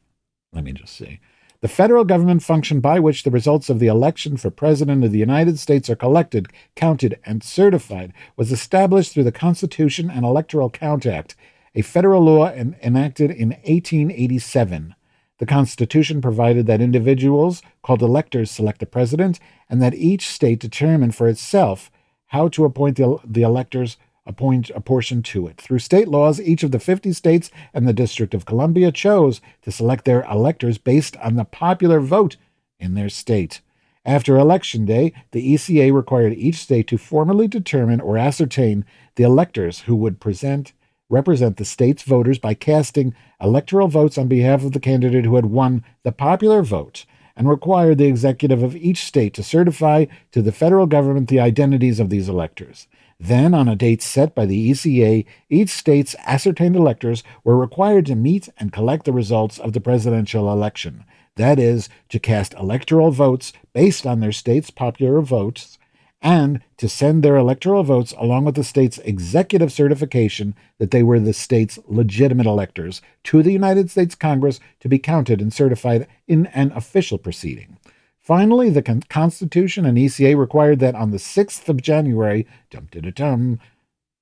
[0.53, 1.21] Let me just see.
[1.63, 5.21] The federal government function by which the results of the election for President of the
[5.21, 11.07] United States are collected, counted, and certified was established through the Constitution and Electoral Count
[11.07, 11.37] Act,
[11.77, 14.97] a federal law en- enacted in 1887.
[15.39, 19.39] The Constitution provided that individuals, called electors, select the president,
[19.71, 21.93] and that each state determine for itself
[22.27, 25.61] how to appoint the electors appoint a portion to it.
[25.61, 29.73] Through state laws, each of the 50 states and the District of Columbia chose to
[29.73, 32.37] select their electors based on the popular vote
[32.79, 33.61] in their state.
[34.05, 39.81] After Election Day, the ECA required each state to formally determine or ascertain the electors
[39.81, 40.73] who would present
[41.09, 45.45] represent the state's voters by casting electoral votes on behalf of the candidate who had
[45.45, 47.05] won the popular vote
[47.37, 52.01] and required the executive of each state to certify to the federal government the identities
[52.01, 52.87] of these electors.
[53.25, 58.17] Then, on a date set by the ECA, each state's ascertained electors were required to
[58.17, 61.05] meet and collect the results of the presidential election.
[61.37, 65.79] That is, to cast electoral votes based on their state's popular votes
[66.21, 71.21] and to send their electoral votes along with the state's executive certification that they were
[71.21, 76.47] the state's legitimate electors to the United States Congress to be counted and certified in
[76.47, 77.77] an official proceeding.
[78.23, 82.47] Finally, the con- Constitution and ECA required that on the 6th of January,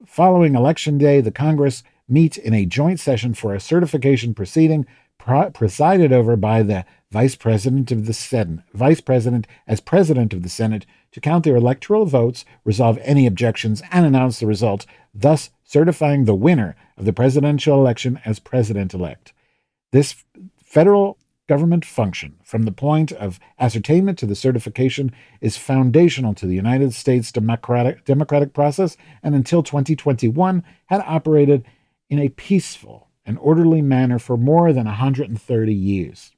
[0.06, 4.86] following Election Day, the Congress meet in a joint session for a certification proceeding
[5.52, 10.48] presided over by the Vice President of the Senate, Vice President as President of the
[10.48, 16.24] Senate, to count their electoral votes, resolve any objections, and announce the result, thus certifying
[16.24, 19.34] the winner of the presidential election as President elect.
[19.92, 20.24] This
[20.56, 21.18] federal
[21.50, 25.10] government function, from the point of ascertainment to the certification,
[25.40, 31.64] is foundational to the United States democratic, democratic process and until 2021 had operated
[32.08, 36.30] in a peaceful and orderly manner for more than 130 years.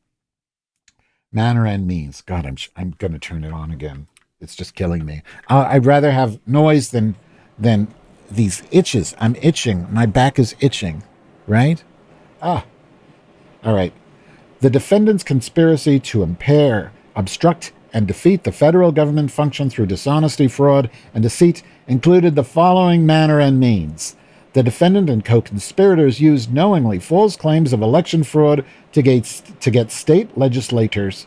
[1.30, 2.22] Manner and means.
[2.22, 4.06] God, I'm, I'm going to turn it on again.
[4.40, 5.20] It's just killing me.
[5.50, 7.16] Uh, I'd rather have noise than,
[7.58, 7.88] than
[8.30, 9.14] these itches.
[9.20, 9.92] I'm itching.
[9.92, 11.02] My back is itching,
[11.46, 11.84] right?
[12.40, 12.64] Ah.
[13.62, 13.92] All right.
[14.62, 20.88] The defendant's conspiracy to impair, obstruct, and defeat the federal government function through dishonesty, fraud,
[21.12, 24.14] and deceit included the following manner and means.
[24.52, 29.24] The defendant and co conspirators used knowingly false claims of election fraud to get,
[29.58, 31.26] to get state legislators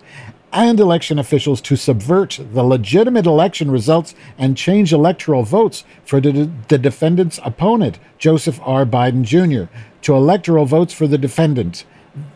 [0.54, 6.50] and election officials to subvert the legitimate election results and change electoral votes for the,
[6.70, 8.86] the defendant's opponent, Joseph R.
[8.86, 9.70] Biden Jr.,
[10.04, 11.84] to electoral votes for the defendant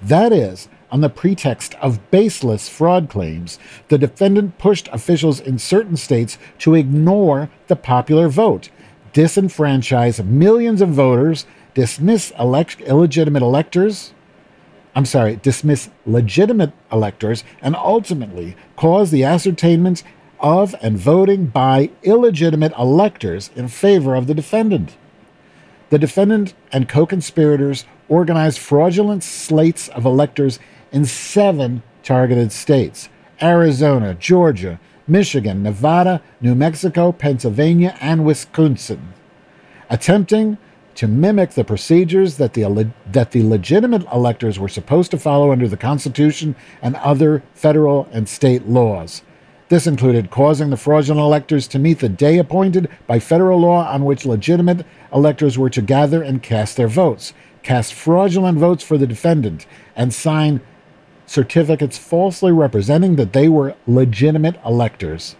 [0.01, 5.97] That is, on the pretext of baseless fraud claims, the defendant pushed officials in certain
[5.97, 8.69] states to ignore the popular vote,
[9.13, 14.13] disenfranchise millions of voters, dismiss elect- illegitimate electors.
[14.95, 20.03] I'm sorry, dismiss legitimate electors, and ultimately cause the ascertainment
[20.39, 24.95] of and voting by illegitimate electors in favor of the defendant.
[25.89, 30.59] The defendant and co conspirators organized fraudulent slates of electors
[30.91, 33.09] in seven targeted states
[33.41, 39.13] Arizona, Georgia, Michigan, Nevada, New Mexico, Pennsylvania, and Wisconsin,
[39.89, 40.57] attempting
[40.95, 45.67] to mimic the procedures that the, that the legitimate electors were supposed to follow under
[45.67, 49.21] the Constitution and other federal and state laws.
[49.69, 54.03] This included causing the fraudulent electors to meet the day appointed by federal law on
[54.03, 59.07] which legitimate electors were to gather and cast their votes, cast fraudulent votes for the
[59.07, 60.59] defendant, and sign
[61.29, 65.35] certificates falsely representing that they were legitimate electors.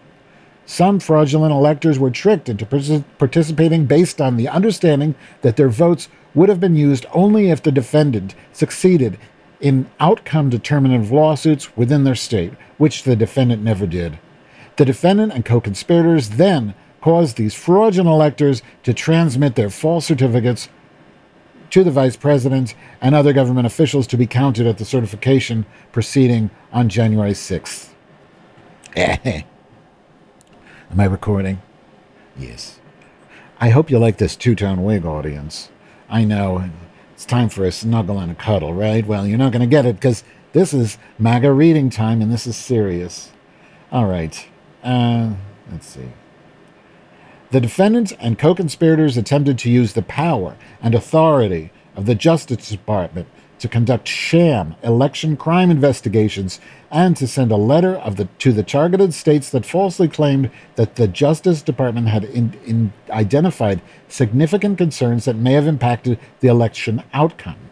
[0.63, 2.63] Some fraudulent electors were tricked into
[3.17, 7.71] participating based on the understanding that their votes would have been used only if the
[7.71, 9.17] defendant succeeded
[9.59, 14.19] in outcome determinative lawsuits within their state, which the defendant never did.
[14.77, 20.69] The defendant and co conspirators then caused these fraudulent electors to transmit their false certificates
[21.71, 26.49] to the vice president and other government officials to be counted at the certification proceeding
[26.71, 27.89] on January 6th.
[28.95, 29.43] Am
[30.97, 31.61] I recording?
[32.37, 32.79] Yes.
[33.59, 35.69] I hope you like this two tone wig, audience.
[36.09, 36.69] I know
[37.13, 39.05] it's time for a snuggle and a cuddle, right?
[39.05, 42.47] Well, you're not going to get it because this is MAGA reading time and this
[42.47, 43.31] is serious.
[43.91, 44.47] All right.
[44.83, 45.33] Uh,
[45.71, 46.09] let's see.
[47.51, 52.69] The defendants and co conspirators attempted to use the power and authority of the Justice
[52.69, 56.59] Department to conduct sham election crime investigations
[56.91, 60.95] and to send a letter of the, to the targeted states that falsely claimed that
[60.95, 67.03] the Justice Department had in, in identified significant concerns that may have impacted the election
[67.13, 67.68] outcome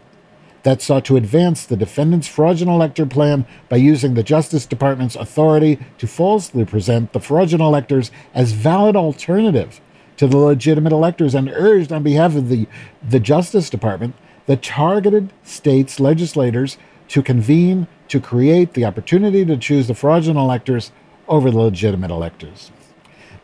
[0.62, 5.78] that sought to advance the defendant's fraudulent elector plan by using the Justice Department's authority
[5.98, 9.80] to falsely present the fraudulent electors as valid alternative
[10.16, 12.66] to the legitimate electors and urged on behalf of the,
[13.08, 14.14] the Justice Department
[14.46, 20.90] the targeted states' legislators to convene to create the opportunity to choose the fraudulent electors
[21.28, 22.70] over the legitimate electors.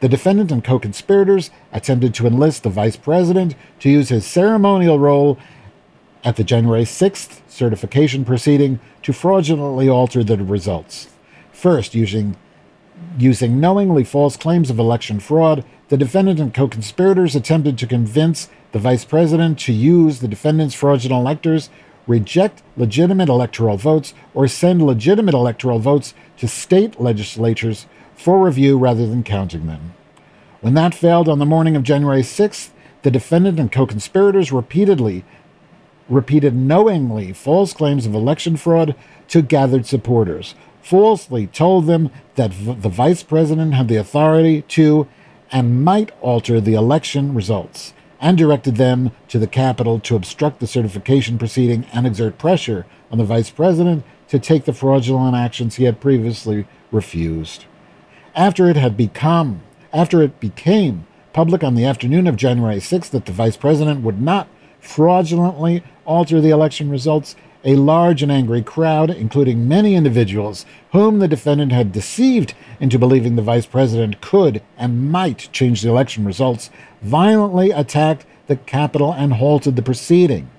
[0.00, 4.98] The defendant and co conspirators attempted to enlist the vice president to use his ceremonial
[4.98, 5.38] role
[6.24, 11.08] at the January 6th certification proceeding to fraudulently alter the results.
[11.52, 12.36] First, using,
[13.18, 18.48] using knowingly false claims of election fraud, the defendant and co conspirators attempted to convince
[18.72, 21.68] the vice president to use the defendant's fraudulent electors,
[22.06, 29.06] reject legitimate electoral votes, or send legitimate electoral votes to state legislatures for review rather
[29.06, 29.94] than counting them.
[30.60, 32.70] When that failed on the morning of January 6th,
[33.02, 35.24] the defendant and co conspirators repeatedly
[36.08, 38.94] repeated knowingly false claims of election fraud
[39.28, 45.08] to gathered supporters, falsely told them that v- the vice president had the authority to
[45.50, 50.66] and might alter the election results, and directed them to the Capitol to obstruct the
[50.66, 55.84] certification proceeding and exert pressure on the vice president to take the fraudulent actions he
[55.84, 57.66] had previously refused.
[58.34, 59.62] After it had become,
[59.92, 64.20] after it became public on the afternoon of January 6th that the vice president would
[64.20, 64.48] not
[64.84, 71.28] fraudulently alter the election results, a large and angry crowd, including many individuals whom the
[71.28, 76.70] defendant had deceived into believing the vice president could and might change the election results,
[77.00, 80.50] violently attacked the Capitol and halted the proceeding.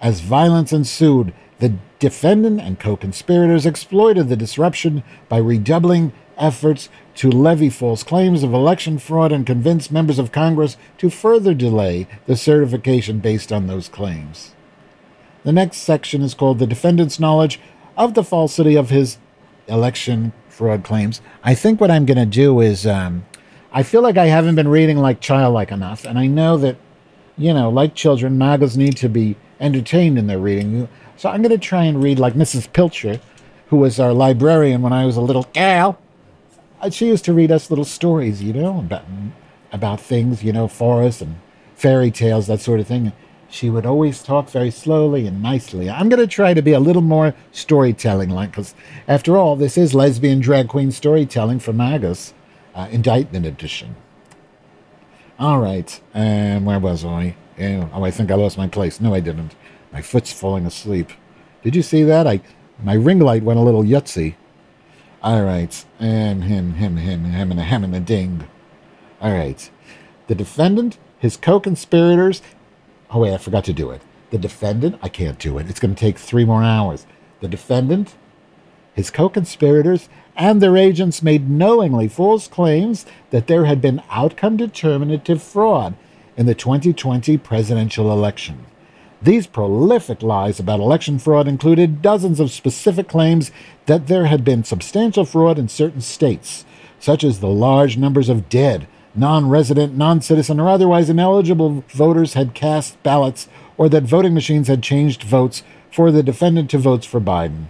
[0.00, 7.30] As violence ensued, the defendant and co conspirators exploited the disruption by redoubling efforts to
[7.30, 12.36] levy false claims of election fraud and convince members of Congress to further delay the
[12.36, 14.52] certification based on those claims.
[15.44, 17.60] The next section is called The Defendant's Knowledge
[17.96, 19.18] of the Falsity of His
[19.68, 21.20] Election Fraud Claims.
[21.42, 23.26] I think what I'm going to do is um,
[23.72, 26.76] I feel like I haven't been reading like childlike enough, and I know that,
[27.36, 30.88] you know, like children, MAGAs need to be entertained in their reading.
[31.16, 32.72] So I'm going to try and read like Mrs.
[32.72, 33.20] Pilcher,
[33.68, 35.98] who was our librarian when I was a little gal
[36.92, 39.04] she used to read us little stories, you know, about
[39.72, 41.36] about things, you know, forests and
[41.74, 43.12] fairy tales, that sort of thing.
[43.48, 45.88] She would always talk very slowly and nicely.
[45.88, 48.74] I'm going to try to be a little more storytelling like, because
[49.06, 52.34] after all, this is lesbian drag queen storytelling from MAGAs,
[52.74, 53.94] uh, Indictment Edition.
[55.38, 57.36] All right, and where was I?
[57.60, 59.00] Oh, I think I lost my place.
[59.00, 59.54] No, I didn't.
[59.92, 61.10] My foot's falling asleep.
[61.62, 62.26] Did you see that?
[62.26, 62.40] I
[62.82, 64.34] my ring light went a little yutsy.
[65.24, 68.46] All right, and him, him, him, him, and a hem and a ding.
[69.22, 69.70] All right,
[70.26, 72.42] the defendant, his co-conspirators.
[73.08, 74.02] Oh wait, I forgot to do it.
[74.28, 75.70] The defendant, I can't do it.
[75.70, 77.06] It's going to take three more hours.
[77.40, 78.16] The defendant,
[78.92, 84.58] his co conspirators, and their agents made knowingly false claims that there had been outcome
[84.58, 85.94] determinative fraud
[86.36, 88.66] in the 2020 presidential election.
[89.24, 93.50] These prolific lies about election fraud included dozens of specific claims
[93.86, 96.64] that there had been substantial fraud in certain states,
[96.98, 102.34] such as the large numbers of dead, non resident, non citizen, or otherwise ineligible voters
[102.34, 107.06] had cast ballots or that voting machines had changed votes for the defendant to votes
[107.06, 107.66] for Biden.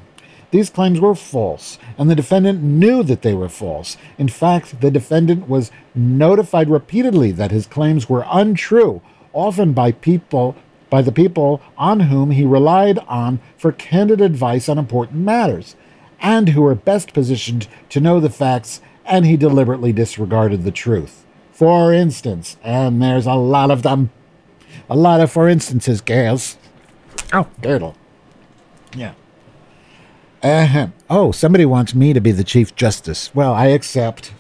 [0.51, 3.97] These claims were false, and the defendant knew that they were false.
[4.19, 10.55] In fact, the defendant was notified repeatedly that his claims were untrue, often by people
[10.91, 15.75] by the people on whom he relied on for candid advice on important matters,
[16.25, 21.27] and who were best positioned to know the facts, and he deliberately disregarded the truth.
[21.53, 24.11] For instance, and there's a lot of them,
[24.89, 26.57] a lot of for instances, girls.
[27.33, 27.95] Oh, girdle.
[28.97, 29.13] Yeah.
[30.43, 30.89] Uh-huh.
[31.11, 33.35] Oh, somebody wants me to be the Chief Justice.
[33.35, 34.33] Well, I accept.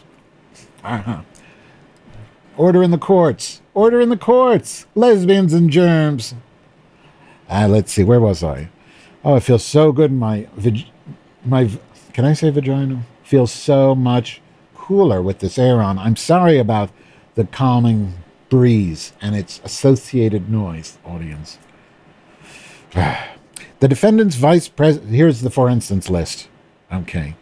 [0.82, 1.20] Uh-huh.
[2.56, 3.60] Order in the courts.
[3.74, 4.86] Order in the courts.
[4.94, 6.34] Lesbians and germs.
[7.50, 8.04] Ah, let's see.
[8.04, 8.70] Where was I?
[9.22, 10.86] Oh, it feels so good in my vag-
[11.44, 11.70] my.
[12.12, 13.02] Can I say vagina?
[13.22, 14.40] Feels so much
[14.74, 15.98] cooler with this air on.
[15.98, 16.90] I'm sorry about
[17.34, 18.14] the calming
[18.48, 21.58] breeze and its associated noise, audience.
[23.80, 26.48] The defendant's vice president, here's the for instance list.
[26.90, 27.34] Okay.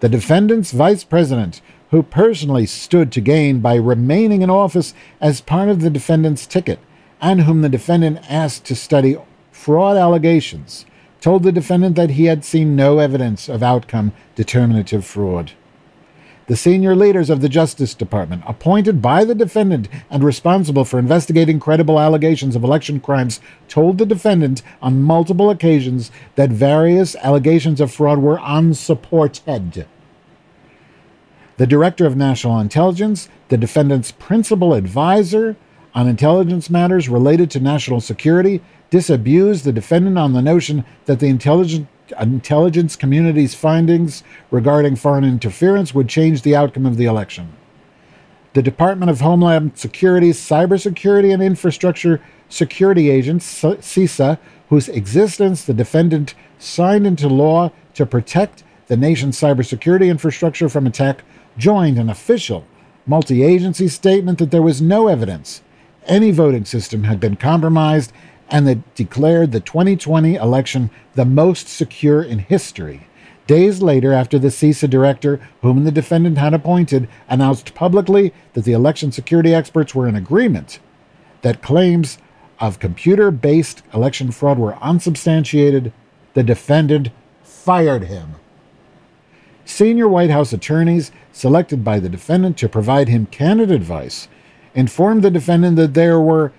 [0.00, 5.68] The defendant's vice president, who personally stood to gain by remaining in office as part
[5.68, 6.78] of the defendant's ticket,
[7.20, 9.16] and whom the defendant asked to study
[9.52, 10.86] fraud allegations,
[11.24, 15.52] told the defendant that he had seen no evidence of outcome determinative fraud
[16.46, 21.58] the senior leaders of the Justice Department, appointed by the defendant and responsible for investigating
[21.58, 27.90] credible allegations of election crimes, told the defendant on multiple occasions that various allegations of
[27.90, 29.86] fraud were unsupported.
[31.56, 35.56] The Director of National Intelligence, the defendant's principal advisor
[35.94, 38.60] on intelligence matters related to national security,
[38.94, 41.88] disabused the defendant on the notion that the intelligence
[42.20, 47.52] intelligence community's findings regarding foreign interference would change the outcome of the election.
[48.52, 56.36] The Department of Homeland Security's Cybersecurity and Infrastructure Security Agent, CISA, whose existence the defendant
[56.60, 61.24] signed into law to protect the nation's cybersecurity infrastructure from attack,
[61.58, 62.64] joined an official
[63.06, 65.62] multi agency statement that there was no evidence
[66.06, 68.12] any voting system had been compromised
[68.54, 73.08] and that declared the 2020 election the most secure in history.
[73.48, 78.72] Days later, after the CISA director, whom the defendant had appointed, announced publicly that the
[78.72, 80.78] election security experts were in agreement
[81.42, 82.18] that claims
[82.60, 85.92] of computer based election fraud were unsubstantiated,
[86.34, 87.10] the defendant
[87.42, 88.36] fired him.
[89.64, 94.28] Senior White House attorneys, selected by the defendant to provide him candid advice,
[94.76, 96.52] informed the defendant that there were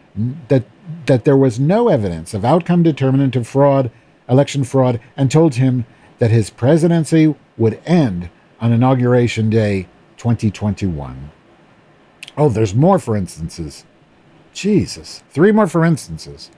[0.49, 0.65] that
[1.06, 3.91] that there was no evidence of outcome determinative fraud,
[4.30, 5.86] election fraud, and told him
[6.19, 11.32] that his presidency would end on Inauguration Day 2021.
[12.38, 13.86] Oh, there's more for instances.
[14.54, 15.24] Jesus.
[15.30, 16.52] Three more for instances.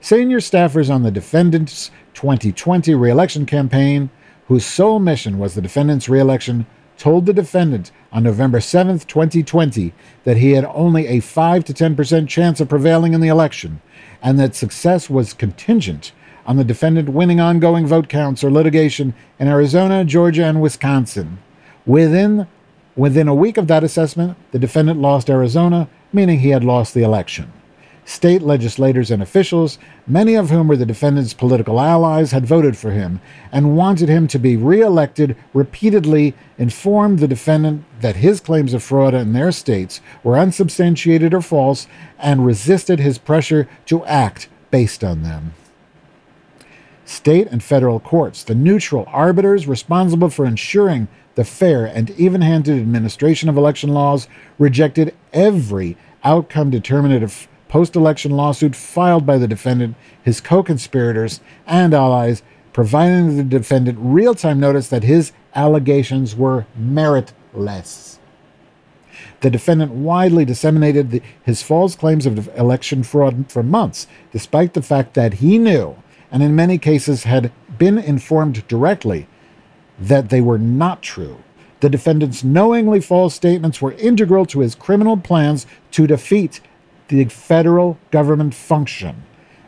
[0.00, 4.10] Senior staffers on the defendant's 2020 reelection campaign,
[4.48, 6.66] whose sole mission was the defendant's reelection,
[7.00, 12.28] told the defendant on November 7, 2020, that he had only a 5 to 10%
[12.28, 13.80] chance of prevailing in the election,
[14.22, 16.12] and that success was contingent
[16.44, 21.38] on the defendant winning ongoing vote counts or litigation in Arizona, Georgia, and Wisconsin.
[21.86, 22.46] Within,
[22.96, 27.02] within a week of that assessment, the defendant lost Arizona, meaning he had lost the
[27.02, 27.50] election.
[28.10, 32.90] State legislators and officials, many of whom were the defendant's political allies, had voted for
[32.90, 33.20] him
[33.52, 39.14] and wanted him to be reelected, repeatedly informed the defendant that his claims of fraud
[39.14, 41.86] in their states were unsubstantiated or false,
[42.18, 45.54] and resisted his pressure to act based on them.
[47.04, 51.06] State and federal courts, the neutral arbiters responsible for ensuring
[51.36, 54.26] the fair and even handed administration of election laws,
[54.58, 61.94] rejected every outcome determinative post election lawsuit filed by the defendant, his co conspirators, and
[61.94, 62.42] allies,
[62.72, 68.18] providing the defendant real time notice that his allegations were meritless.
[69.40, 74.82] The defendant widely disseminated the, his false claims of election fraud for months, despite the
[74.82, 75.96] fact that he knew,
[76.32, 79.28] and in many cases had been informed directly
[79.98, 81.38] that they were not true.
[81.78, 86.60] The defendant's knowingly false statements were integral to his criminal plans to defeat
[87.10, 89.24] the federal government function,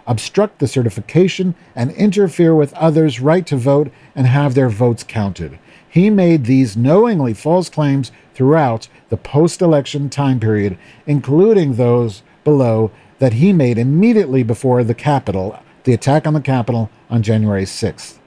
[0.07, 5.59] obstruct the certification, and interfere with others' right to vote and have their votes counted.
[5.89, 12.91] He made these knowingly false claims throughout the post election time period, including those below
[13.19, 18.19] that he made immediately before the Capitol, the attack on the Capitol on January 6th.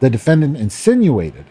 [0.00, 1.46] The defendant insinuated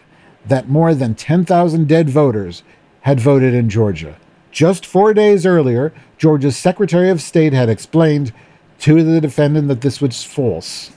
[0.46, 2.62] that more than 10,000 dead voters
[3.02, 4.16] had voted in Georgia.
[4.50, 8.34] Just four days earlier, Georgia's Secretary of State had explained
[8.78, 10.92] to the defendant that this was false.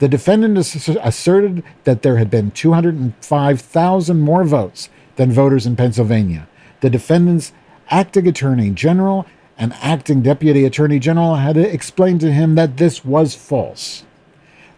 [0.00, 6.48] The defendant asserted that there had been 205,000 more votes than voters in Pennsylvania.
[6.80, 7.52] The defendant's
[7.88, 13.36] acting attorney general and acting deputy attorney general had explained to him that this was
[13.36, 14.02] false.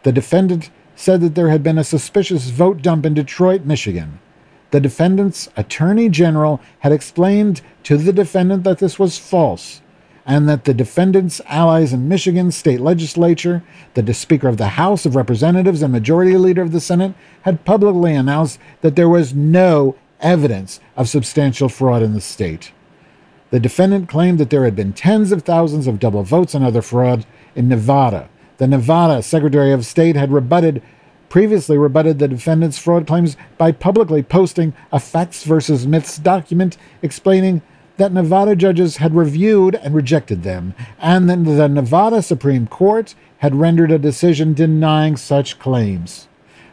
[0.03, 4.21] The defendant said that there had been a suspicious vote dump in Detroit, Michigan.
[4.71, 9.81] The defendant's attorney general had explained to the defendant that this was false
[10.27, 13.63] and that the defendant's allies in Michigan state legislature,
[13.95, 18.15] the Speaker of the House of Representatives and Majority Leader of the Senate, had publicly
[18.15, 22.73] announced that there was no evidence of substantial fraud in the state.
[23.51, 26.83] The defendant claimed that there had been tens of thousands of double votes and other
[26.83, 28.29] fraud in Nevada,
[28.61, 30.83] the Nevada Secretary of State had rebutted
[31.31, 37.63] previously rebutted the defendant's fraud claims by publicly posting a facts versus myths document explaining
[37.97, 43.55] that Nevada judges had reviewed and rejected them, and that the Nevada Supreme Court had
[43.55, 46.27] rendered a decision denying such claims.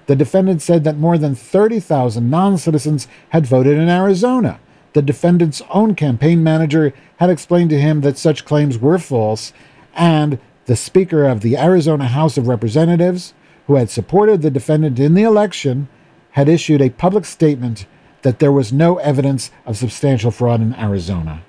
[0.08, 4.60] The defendant said that more than 30,000 non citizens had voted in Arizona.
[4.93, 9.53] The defendant's own campaign manager had explained to him that such claims were false
[9.93, 13.34] and the Speaker of the Arizona House of Representatives,
[13.68, 15.88] who had supported the defendant in the election,
[16.32, 17.86] had issued a public statement
[18.22, 21.43] that there was no evidence of substantial fraud in Arizona.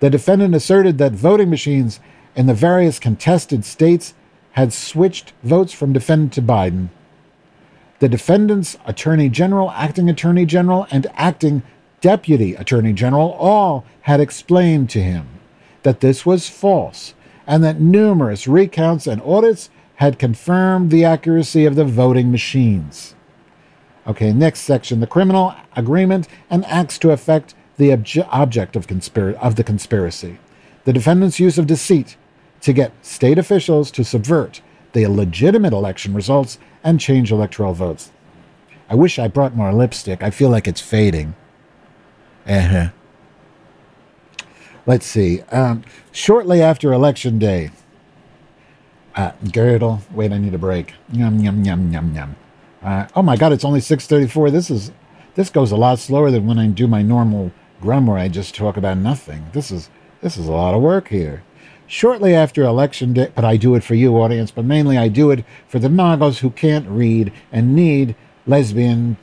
[0.00, 2.00] The defendant asserted that voting machines
[2.34, 4.14] in the various contested states
[4.52, 6.88] had switched votes from defendant to Biden.
[7.98, 11.62] The defendant's attorney general, acting attorney general, and acting
[12.00, 15.26] deputy attorney general all had explained to him
[15.82, 17.14] that this was false
[17.46, 19.68] and that numerous recounts and audits
[20.00, 23.14] had confirmed the accuracy of the voting machines.
[24.06, 28.86] Okay, next section the criminal agreement and acts to effect the obje- object of,
[29.36, 30.38] of the conspiracy.
[30.84, 32.16] The defendant's use of deceit
[32.62, 34.62] to get state officials to subvert
[34.94, 38.10] the legitimate election results and change electoral votes.
[38.88, 40.22] I wish I brought more lipstick.
[40.22, 41.34] I feel like it's fading.
[42.46, 42.88] Uh-huh.
[44.86, 45.42] Let's see.
[45.52, 47.70] Um, shortly after Election Day,
[49.16, 50.02] uh, girdle.
[50.12, 50.94] Wait, I need a break.
[51.12, 52.36] Yum yum yum yum yum.
[52.82, 54.50] Uh, oh my God, it's only six thirty-four.
[54.50, 54.92] This is
[55.34, 58.54] this goes a lot slower than when I do my normal grum where I just
[58.54, 59.46] talk about nothing.
[59.52, 59.90] This is
[60.20, 61.42] this is a lot of work here.
[61.86, 64.50] Shortly after Election Day, but I do it for you, audience.
[64.50, 68.14] But mainly, I do it for the MAGAs who can't read and need
[68.46, 69.16] lesbian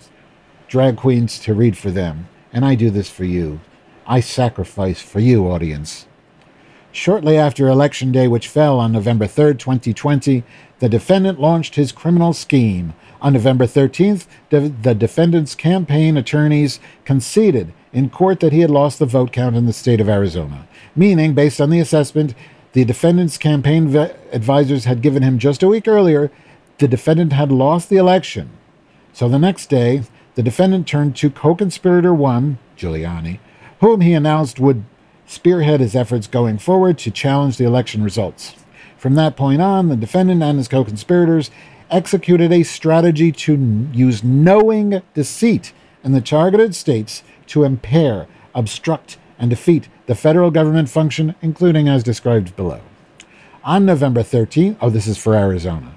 [0.67, 2.27] drag queens to read for them.
[2.51, 3.61] And I do this for you.
[4.05, 6.07] I sacrifice for you, audience.
[6.97, 10.43] Shortly after Election Day, which fell on November 3, 2020,
[10.79, 12.95] the defendant launched his criminal scheme.
[13.21, 18.97] On November 13th, the, the defendant's campaign attorneys conceded in court that he had lost
[18.97, 22.33] the vote count in the state of Arizona, meaning, based on the assessment
[22.73, 26.31] the defendant's campaign ve- advisors had given him just a week earlier,
[26.79, 28.49] the defendant had lost the election.
[29.13, 30.01] So the next day,
[30.33, 33.37] the defendant turned to co conspirator one, Giuliani,
[33.81, 34.83] whom he announced would
[35.27, 38.55] spearhead his efforts going forward to challenge the election results.
[38.97, 41.51] From that point on, the defendant and his co conspirators
[41.91, 45.73] executed a strategy to use knowing deceit
[46.03, 52.03] in the targeted states to impair, obstruct, and defeat the federal government function, including as
[52.03, 52.81] described below.
[53.63, 55.93] On November 13th, oh, this is for Arizona.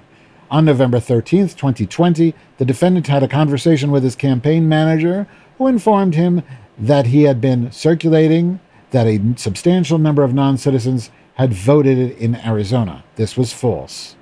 [0.51, 5.25] On November 13th, 2020, the defendant had a conversation with his campaign manager,
[5.57, 6.43] who informed him
[6.77, 8.59] that he had been circulating
[8.91, 13.03] that a substantial number of non citizens had voted in Arizona.
[13.15, 14.15] This was false.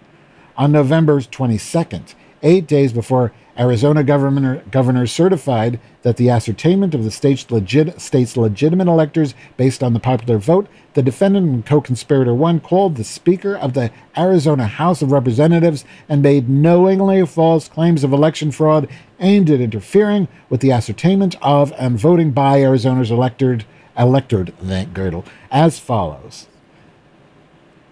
[0.55, 2.13] On November 22nd,
[2.43, 8.37] eight days before Arizona governor, governors certified that the ascertainment of the state's, legit, state's
[8.37, 13.03] legitimate electors based on the popular vote, the defendant and co conspirator one called the
[13.03, 18.87] Speaker of the Arizona House of Representatives and made knowingly false claims of election fraud
[19.19, 23.65] aimed at interfering with the ascertainment of and voting by Arizona's elected,
[23.99, 24.53] electorate
[24.93, 26.47] girdle as follows.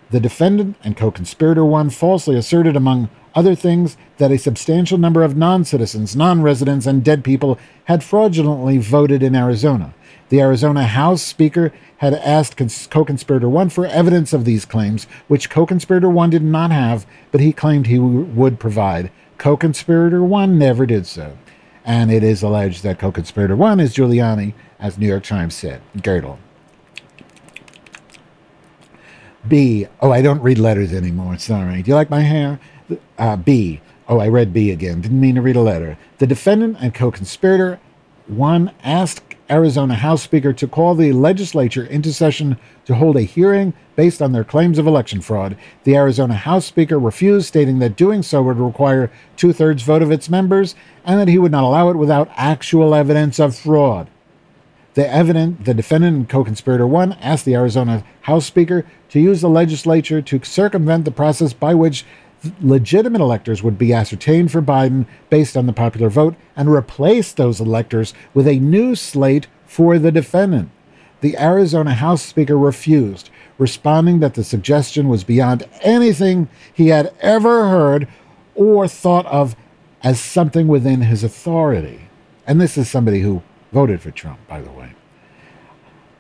[0.09, 5.21] The defendant and co conspirator one falsely asserted, among other things, that a substantial number
[5.21, 9.93] of non citizens, non residents, and dead people had fraudulently voted in Arizona.
[10.29, 12.57] The Arizona House Speaker had asked
[12.89, 17.05] co conspirator one for evidence of these claims, which co conspirator one did not have,
[17.31, 19.11] but he claimed he would provide.
[19.37, 21.37] Co conspirator one never did so.
[21.87, 25.81] And it is alleged that co conspirator one is Giuliani, as New York Times said.
[26.03, 26.37] Girdle.
[29.47, 29.87] B.
[30.01, 31.37] Oh, I don't read letters anymore.
[31.37, 31.81] Sorry.
[31.81, 32.59] Do you like my hair?
[33.17, 33.79] Uh, B.
[34.09, 34.99] Oh, I read B again.
[34.99, 35.97] Didn't mean to read a letter.
[36.17, 37.79] The defendant and co conspirator,
[38.27, 43.73] one, asked Arizona House Speaker to call the legislature into session to hold a hearing
[43.95, 45.57] based on their claims of election fraud.
[45.83, 50.11] The Arizona House Speaker refused, stating that doing so would require two thirds vote of
[50.11, 50.75] its members
[51.05, 54.09] and that he would not allow it without actual evidence of fraud.
[54.95, 59.49] The evident, the defendant and co-conspirator one asked the Arizona House Speaker to use the
[59.49, 62.03] legislature to circumvent the process by which
[62.61, 67.59] legitimate electors would be ascertained for Biden based on the popular vote and replace those
[67.59, 70.69] electors with a new slate for the defendant.
[71.21, 77.69] The Arizona House Speaker refused, responding that the suggestion was beyond anything he had ever
[77.69, 78.07] heard
[78.53, 79.55] or thought of
[80.03, 82.01] as something within his authority.
[82.45, 84.93] And this is somebody who voted for Trump, by the way.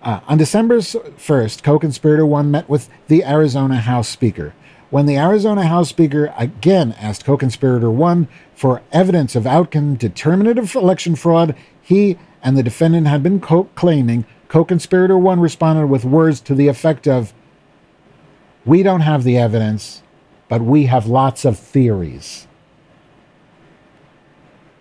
[0.01, 4.53] Uh, on December 1st, co conspirator one met with the Arizona House Speaker.
[4.89, 10.75] When the Arizona House Speaker again asked co conspirator one for evidence of outcome determinative
[10.75, 16.05] election fraud, he and the defendant had been co- claiming, co conspirator one responded with
[16.05, 17.33] words to the effect of,
[18.65, 20.03] We don't have the evidence,
[20.47, 22.47] but we have lots of theories.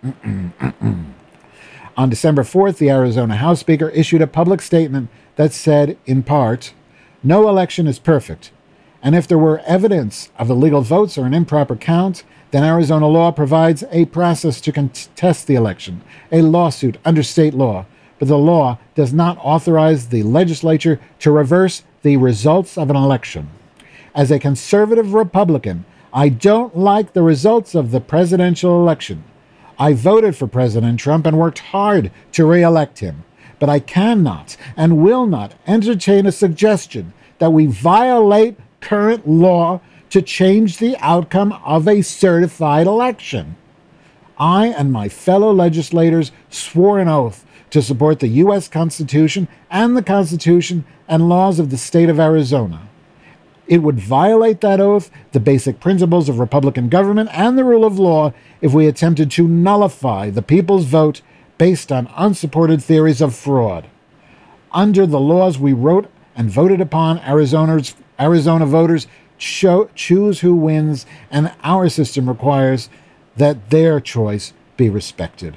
[1.96, 6.74] On December 4th, the Arizona House Speaker issued a public statement that said, in part,
[7.24, 8.52] No election is perfect,
[9.02, 13.30] and if there were evidence of illegal votes or an improper count, then Arizona law
[13.32, 17.86] provides a process to contest the election, a lawsuit under state law.
[18.18, 23.50] But the law does not authorize the legislature to reverse the results of an election.
[24.14, 29.24] As a conservative Republican, I don't like the results of the presidential election.
[29.78, 33.24] I voted for President Trump and worked hard to re elect him.
[33.58, 38.56] But I cannot and will not entertain a suggestion that we violate
[38.86, 39.80] current law
[40.10, 43.56] to change the outcome of a certified election.
[44.38, 48.68] I and my fellow legislators swore an oath to support the U.S.
[48.68, 52.88] Constitution and the Constitution and laws of the state of Arizona.
[53.66, 57.98] It would violate that oath, the basic principles of Republican government, and the rule of
[57.98, 61.22] law if we attempted to nullify the people's vote
[61.58, 63.88] based on unsupported theories of fraud.
[64.70, 69.06] Under the laws we wrote and voted upon, Arizona's, Arizona voters
[69.38, 72.88] cho- choose who wins, and our system requires
[73.36, 75.56] that their choice be respected.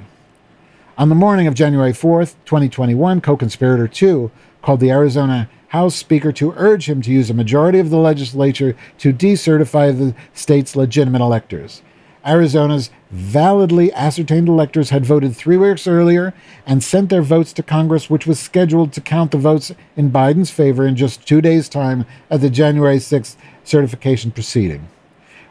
[0.98, 4.30] On the morning of January 4th, 2021, co conspirator 2
[4.62, 8.76] called the Arizona House Speaker to urge him to use a majority of the legislature
[8.98, 11.80] to decertify the state's legitimate electors.
[12.24, 16.34] Arizona's validly ascertained electors had voted three weeks earlier
[16.66, 20.50] and sent their votes to Congress, which was scheduled to count the votes in Biden's
[20.50, 24.88] favor in just two days' time at the January 6th certification proceeding.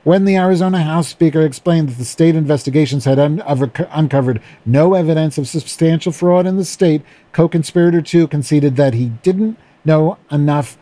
[0.04, 3.44] When the Arizona House Speaker explained that the state investigations had un-
[3.92, 7.02] uncovered no evidence of substantial fraud in the state,
[7.34, 10.78] co conspirator 2 conceded that he didn't know enough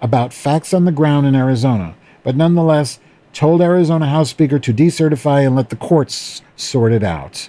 [0.00, 2.98] about facts on the ground in Arizona, but nonetheless
[3.32, 7.48] told Arizona House Speaker to decertify and let the courts sort it out.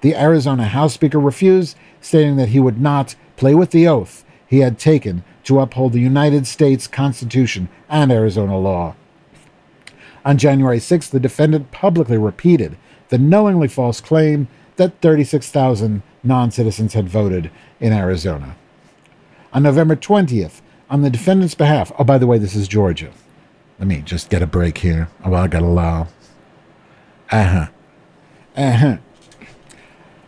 [0.00, 4.60] The Arizona House Speaker refused, stating that he would not play with the oath he
[4.60, 8.96] had taken to uphold the United States Constitution and Arizona law.
[10.24, 12.76] On January 6th, the defendant publicly repeated
[13.08, 18.56] the knowingly false claim that 36,000 non citizens had voted in Arizona
[19.52, 21.92] on November 20th on the defendant's behalf.
[21.98, 23.10] Oh, by the way, this is Georgia.
[23.80, 25.08] Let me just get a break here.
[25.24, 26.08] Oh, I got to allow.
[27.30, 27.66] Uh huh.
[28.54, 28.96] Uh huh.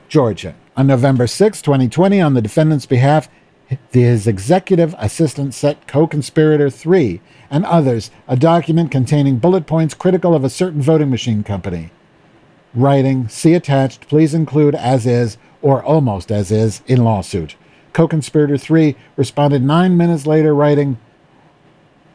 [0.09, 0.55] Georgia.
[0.75, 3.29] On November 6, 2020, on the defendant's behalf,
[3.93, 10.35] his executive assistant sent co conspirator 3 and others a document containing bullet points critical
[10.35, 11.91] of a certain voting machine company.
[12.75, 17.55] Writing, see attached, please include as is or almost as is in lawsuit
[17.93, 20.99] co conspirator 3 responded nine minutes later, writing,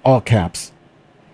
[0.04, 0.72] all caps.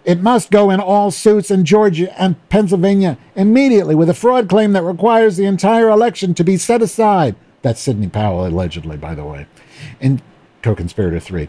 [0.06, 4.74] It must go in all suits in Georgia and Pennsylvania immediately with a fraud claim
[4.74, 7.36] that requires the entire election to be set aside.
[7.62, 9.47] That's Sidney Powell, allegedly, by the way,
[10.01, 10.22] in
[10.62, 11.47] co conspirator 3.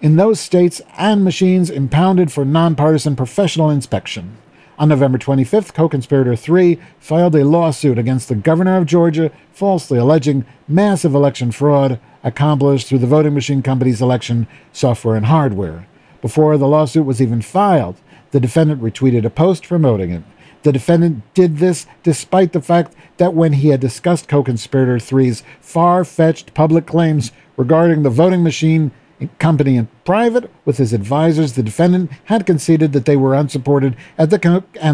[0.00, 4.38] In those states and machines impounded for nonpartisan professional inspection.
[4.76, 9.98] On November 25th, co conspirator 3 filed a lawsuit against the governor of Georgia, falsely
[9.98, 15.86] alleging massive election fraud accomplished through the voting machine company's election software and hardware.
[16.24, 17.96] Before the lawsuit was even filed,
[18.30, 20.22] the defendant retweeted a post promoting it.
[20.62, 25.42] The defendant did this despite the fact that when he had discussed co conspirator 3's
[25.60, 28.90] far fetched public claims regarding the voting machine
[29.38, 34.30] company in private with his advisors, the defendant had conceded that they were unsupported and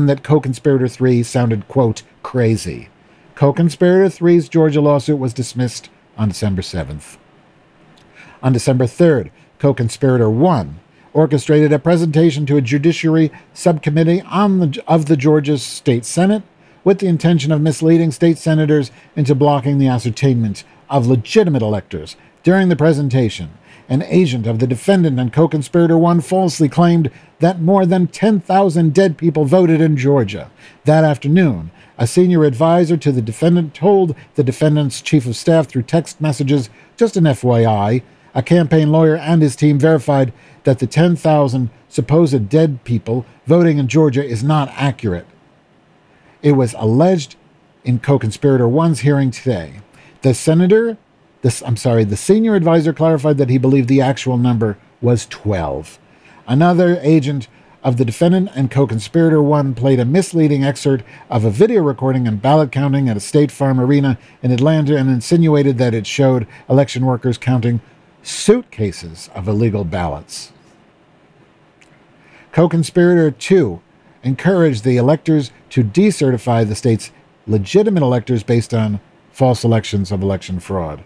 [0.09, 2.89] that co conspirator 3 sounded, quote, crazy.
[3.37, 7.19] Co conspirator 3's Georgia lawsuit was dismissed on December 7th.
[8.43, 10.80] On December 3rd, co conspirator 1
[11.13, 16.43] orchestrated a presentation to a judiciary subcommittee the, of the Georgia State Senate
[16.85, 22.17] with the intention of misleading state senators into blocking the ascertainment of legitimate electors.
[22.43, 23.51] During the presentation,
[23.89, 28.95] an agent of the defendant and co conspirator one falsely claimed that more than 10,000
[28.95, 30.51] dead people voted in Georgia.
[30.85, 35.83] That afternoon, a senior advisor to the defendant told the defendant's chief of staff through
[35.83, 38.03] text messages, just an FYI,
[38.35, 40.33] a campaign lawyer and his team verified
[40.65, 45.27] that the 10,000 supposed dead people voting in Georgia is not accurate.
[46.43, 47.37] It was alleged
[47.85, 49.81] in co conspirator one's hearing today.
[50.23, 50.99] The senator
[51.43, 55.99] this, I'm sorry, the senior advisor clarified that he believed the actual number was 12.
[56.47, 57.49] Another agent
[57.83, 62.29] of the defendant and co conspirator one played a misleading excerpt of a video recording
[62.29, 66.47] and ballot counting at a State Farm arena in Atlanta and insinuated that it showed
[66.69, 67.81] election workers counting
[68.23, 70.53] suitcases of illegal ballots.
[72.53, 73.81] Co conspirator two
[74.23, 77.11] encouraged the electors to decertify the state's
[77.47, 79.01] legitimate electors based on
[79.33, 81.03] false elections of election fraud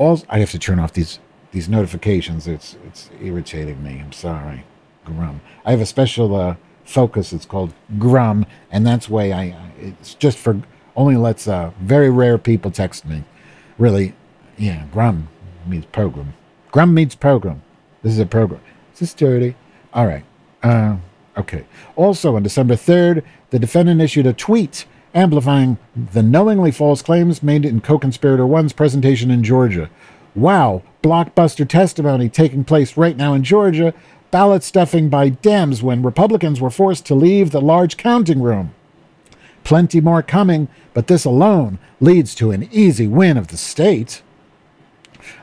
[0.00, 1.18] all I have to turn off these
[1.52, 2.48] these notifications.
[2.48, 4.00] It's it's irritating me.
[4.00, 4.64] I'm sorry,
[5.04, 5.42] Grum.
[5.64, 7.34] I have a special uh, focus.
[7.34, 9.54] It's called Grum, and that's why I.
[9.78, 10.62] It's just for
[10.96, 13.24] only lets uh, very rare people text me.
[13.78, 14.14] Really,
[14.56, 14.86] yeah.
[14.90, 15.28] Grum
[15.66, 16.34] means program.
[16.70, 17.62] Grum means program.
[18.02, 18.60] This is a program.
[18.94, 19.56] Is this dirty?
[19.92, 20.24] All right.
[20.62, 20.96] Uh,
[21.36, 21.64] okay.
[21.96, 27.64] Also, on December 3rd, the defendant issued a tweet amplifying the knowingly false claims made
[27.64, 29.90] in co conspirator one's presentation in Georgia.
[30.34, 33.92] Wow, blockbuster testimony taking place right now in Georgia,
[34.30, 38.72] ballot stuffing by Dems when Republicans were forced to leave the large counting room.
[39.64, 44.22] Plenty more coming, but this alone leads to an easy win of the state.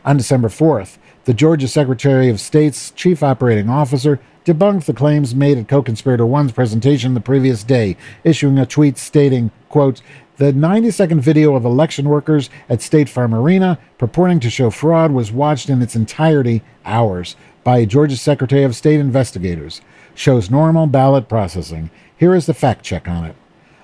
[0.07, 5.57] On December 4th, the Georgia Secretary of State's chief operating officer debunked the claims made
[5.57, 10.01] at co-conspirator one's presentation the previous day, issuing a tweet stating, quote,
[10.37, 15.11] the 90 second video of election workers at State Farm Arena purporting to show fraud
[15.11, 17.35] was watched in its entirety hours
[17.65, 19.81] by Georgia Secretary of State investigators.
[20.15, 21.89] Shows normal ballot processing.
[22.15, 23.35] Here is the fact check on it.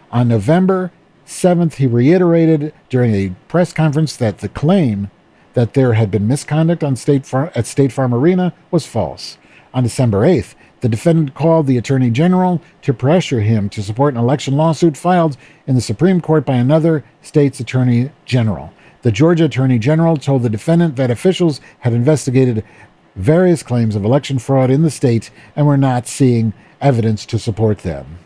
[0.10, 0.94] On November
[1.28, 5.12] 7th, he reiterated during a press conference that the claim
[5.54, 9.38] that there had been misconduct on State at State Farm Arena was false.
[9.74, 14.20] On December 8th, the defendant called the Attorney General to pressure him to support an
[14.20, 18.74] election lawsuit filed in the Supreme Court by another state's Attorney General.
[19.02, 22.64] The Georgia Attorney General told the defendant that officials had investigated
[23.16, 27.80] various claims of election fraud in the state and were not seeing evidence to support
[27.80, 28.20] them.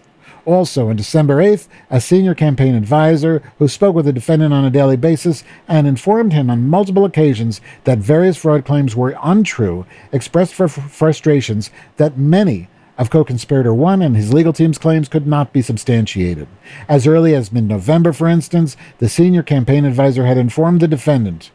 [0.47, 4.69] Also, on December 8th, a senior campaign advisor who spoke with the defendant on a
[4.69, 10.53] daily basis and informed him on multiple occasions that various fraud claims were untrue expressed
[10.53, 15.51] fr- frustrations that many of co conspirator one and his legal team's claims could not
[15.51, 16.47] be substantiated.
[16.87, 21.51] As early as mid November, for instance, the senior campaign advisor had informed the defendant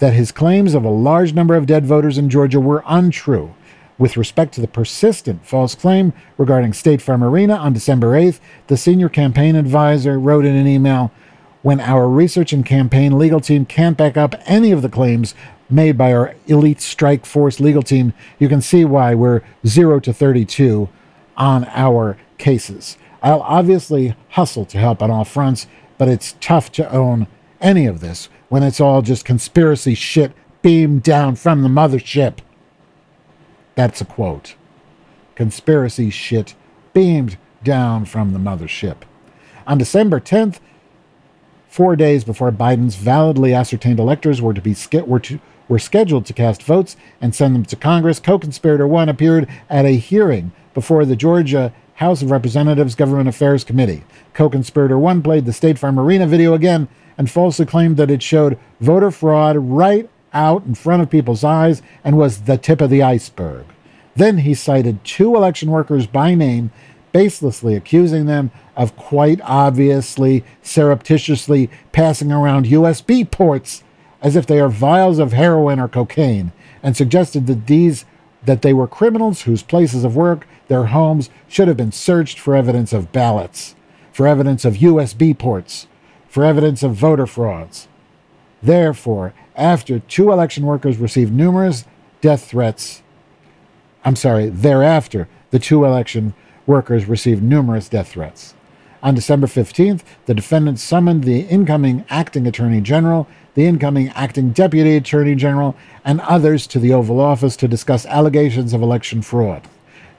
[0.00, 3.54] that his claims of a large number of dead voters in Georgia were untrue
[3.98, 8.38] with respect to the persistent false claim regarding State Farm Arena on December 8th,
[8.68, 11.10] the senior campaign advisor wrote in an email
[11.62, 15.34] When our research and campaign legal team can't back up any of the claims
[15.68, 20.12] made by our elite strike force legal team, you can see why we're 0 to
[20.12, 20.88] 32
[21.36, 22.96] on our cases.
[23.22, 25.66] I'll obviously hustle to help on all fronts,
[25.98, 27.26] but it's tough to own
[27.60, 30.32] any of this when it's all just conspiracy shit
[30.62, 32.38] beamed down from the mothership.
[33.78, 34.56] That's a quote.
[35.36, 36.56] Conspiracy shit
[36.92, 39.02] beamed down from the mothership.
[39.68, 40.58] On December 10th,
[41.68, 44.74] four days before Biden's validly ascertained electors were to be
[45.06, 49.46] were to were scheduled to cast votes and send them to Congress, co-conspirator one appeared
[49.70, 54.02] at a hearing before the Georgia House of Representatives Government Affairs Committee.
[54.34, 58.58] Co-conspirator one played the State Farm Arena video again and falsely claimed that it showed
[58.80, 63.02] voter fraud right out in front of people's eyes and was the tip of the
[63.02, 63.66] iceberg.
[64.14, 66.70] Then he cited two election workers by name
[67.12, 73.82] baselessly accusing them of quite obviously, surreptitiously passing around USB ports
[74.22, 78.04] as if they are vials of heroin or cocaine, and suggested that these
[78.44, 82.54] that they were criminals whose places of work, their homes, should have been searched for
[82.54, 83.74] evidence of ballots,
[84.12, 85.88] for evidence of USB ports,
[86.28, 87.88] for evidence of voter frauds.
[88.62, 91.84] Therefore, after two election workers received numerous
[92.20, 93.02] death threats,
[94.04, 96.34] I'm sorry, thereafter, the two election
[96.66, 98.54] workers received numerous death threats.
[99.02, 104.96] On December 15th, the defendants summoned the incoming acting attorney general, the incoming acting deputy
[104.96, 109.68] attorney general, and others to the Oval Office to discuss allegations of election fraud.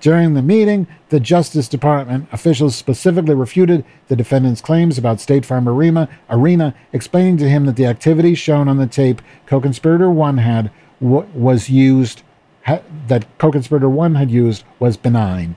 [0.02, 5.68] During the meeting, the Justice Department officials specifically refuted the defendant's claims about State Farm
[5.68, 10.72] Arena, Arena explaining to him that the activity shown on the tape co-conspirator 1 had
[11.02, 12.24] was used
[12.66, 15.56] ha, that co-conspirator 1 had used was benign.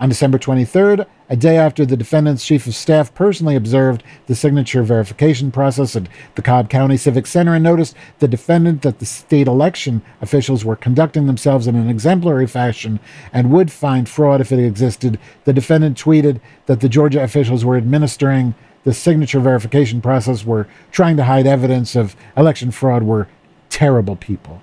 [0.00, 4.82] On December 23rd, a day after the defendant's chief of staff personally observed the signature
[4.82, 9.46] verification process at the Cobb County Civic Center and noticed the defendant that the state
[9.46, 13.00] election officials were conducting themselves in an exemplary fashion
[13.32, 17.76] and would find fraud if it existed, the defendant tweeted that the Georgia officials were
[17.76, 18.54] administering
[18.84, 23.28] the signature verification process, were trying to hide evidence of election fraud, were
[23.70, 24.60] terrible people.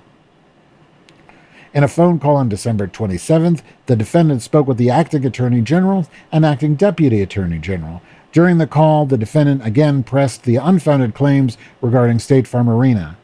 [1.74, 6.06] In a phone call on December 27th, the defendant spoke with the acting attorney general
[6.30, 8.02] and acting deputy attorney general.
[8.34, 13.18] During the call, the defendant again pressed the unfounded claims regarding State Farm Arena.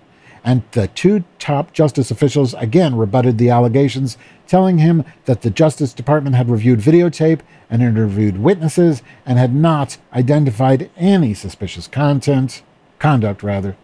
[0.46, 4.18] And the two top justice officials again rebutted the allegations,
[4.48, 9.98] telling him that the Justice Department had reviewed videotape and interviewed witnesses and had not
[10.14, 12.64] identified any suspicious content,
[12.98, 13.76] conduct rather.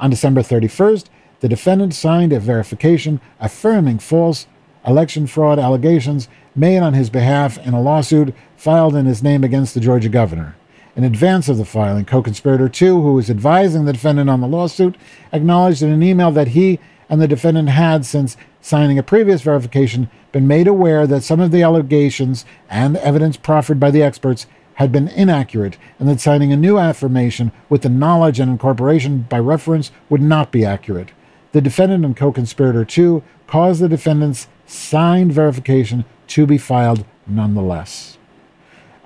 [0.00, 1.04] On December 31st,
[1.46, 4.48] the defendant signed a verification affirming false
[4.84, 6.26] election fraud allegations
[6.56, 10.56] made on his behalf in a lawsuit filed in his name against the Georgia governor.
[10.96, 14.48] In advance of the filing, co conspirator 2, who was advising the defendant on the
[14.48, 14.96] lawsuit,
[15.32, 20.10] acknowledged in an email that he and the defendant had, since signing a previous verification,
[20.32, 24.90] been made aware that some of the allegations and evidence proffered by the experts had
[24.90, 29.92] been inaccurate and that signing a new affirmation with the knowledge and incorporation by reference
[30.10, 31.12] would not be accurate.
[31.56, 38.18] The defendant and co conspirator 2 caused the defendant's signed verification to be filed nonetheless.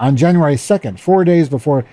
[0.00, 1.84] On January 2nd, four days before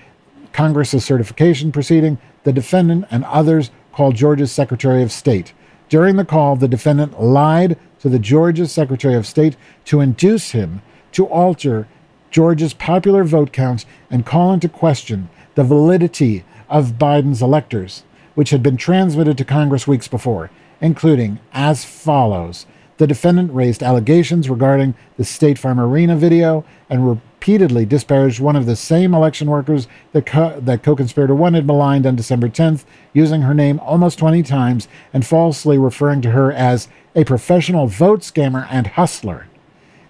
[0.52, 5.52] Congress's certification proceeding, the defendant and others called Georgia's Secretary of State.
[5.88, 10.82] During the call, the defendant lied to the Georgia Secretary of State to induce him
[11.12, 11.86] to alter
[12.32, 18.02] Georgia's popular vote counts and call into question the validity of Biden's electors
[18.38, 20.48] which had been transmitted to Congress weeks before,
[20.80, 22.66] including as follows.
[22.98, 28.64] The defendant raised allegations regarding the State Farm Arena video and repeatedly disparaged one of
[28.64, 33.42] the same election workers that, co- that co-conspirator 1 had maligned on December 10th, using
[33.42, 36.86] her name almost 20 times and falsely referring to her as
[37.16, 39.48] a professional vote scammer and hustler.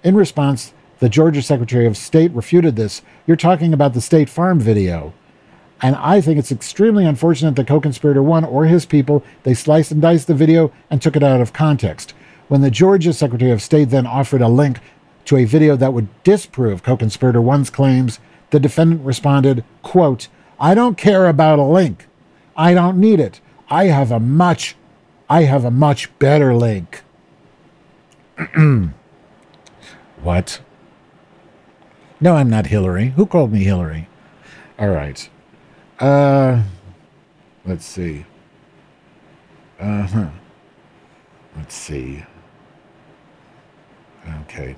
[0.04, 3.00] In response, the Georgia Secretary of State refuted this.
[3.26, 5.14] You're talking about the State Farm video.
[5.80, 10.02] And I think it's extremely unfortunate that co-conspirator one or his people they sliced and
[10.02, 12.14] diced the video and took it out of context.
[12.48, 14.80] When the Georgia Secretary of State then offered a link
[15.26, 18.18] to a video that would disprove co-conspirator one's claims,
[18.50, 22.06] the defendant responded, quote, I don't care about a link.
[22.56, 23.40] I don't need it.
[23.68, 24.74] I have a much
[25.30, 27.02] I have a much better link.
[30.22, 30.60] what?
[32.20, 33.10] No, I'm not Hillary.
[33.10, 34.08] Who called me Hillary?
[34.78, 35.28] All right.
[35.98, 36.62] Uh,
[37.64, 38.24] let's see.
[39.80, 40.28] Uh huh.
[41.56, 42.24] Let's see.
[44.42, 44.76] Okay.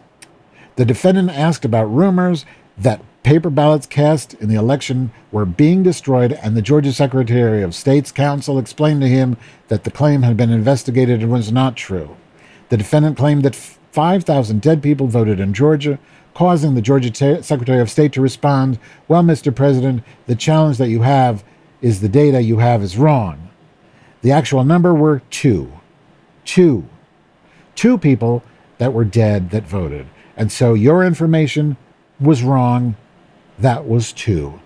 [0.76, 2.46] The defendant asked about rumors
[2.78, 7.74] that paper ballots cast in the election were being destroyed, and the Georgia Secretary of
[7.74, 9.36] State's counsel explained to him
[9.68, 12.16] that the claim had been investigated and was not true.
[12.70, 15.98] The defendant claimed that 5,000 dead people voted in Georgia,
[16.34, 18.78] causing the Georgia Secretary of State to respond,
[19.08, 19.54] Well, Mr.
[19.54, 21.44] President, the challenge that you have
[21.80, 23.50] is the data you have is wrong.
[24.22, 25.72] The actual number were two.
[26.44, 26.88] Two.
[27.74, 28.42] Two people
[28.78, 30.06] that were dead that voted.
[30.36, 31.76] And so your information
[32.18, 32.96] was wrong.
[33.58, 34.60] That was two.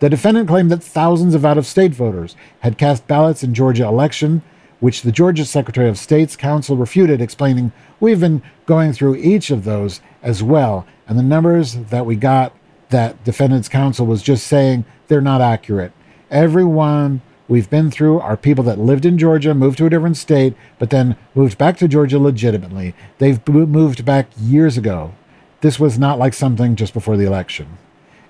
[0.00, 3.84] The defendant claimed that thousands of out of state voters had cast ballots in Georgia
[3.84, 4.42] election
[4.80, 9.64] which the Georgia Secretary of State's counsel refuted, explaining, We've been going through each of
[9.64, 12.54] those as well, and the numbers that we got
[12.88, 15.92] that defendant's counsel was just saying they're not accurate.
[16.30, 20.54] Everyone we've been through are people that lived in Georgia, moved to a different state,
[20.78, 22.94] but then moved back to Georgia legitimately.
[23.18, 25.14] They've moved back years ago.
[25.60, 27.76] this was not like something just before the election.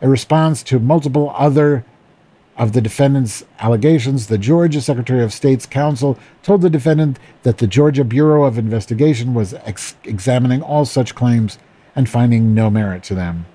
[0.02, 1.84] In response to multiple other
[2.60, 7.66] of the defendant's allegations, the Georgia Secretary of State's counsel told the defendant that the
[7.66, 11.58] Georgia Bureau of Investigation was ex- examining all such claims
[11.96, 13.46] and finding no merit to them.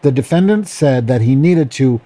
[0.00, 2.00] The defendant said that he needed to,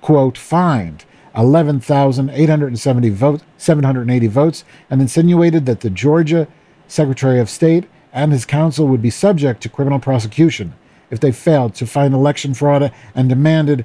[0.00, 1.04] quote, find
[1.36, 6.46] 11,870 votes, 780 votes, and insinuated that the Georgia
[6.86, 10.74] Secretary of State and his counsel would be subject to criminal prosecution
[11.10, 13.84] if they failed to find election fraud and demanded,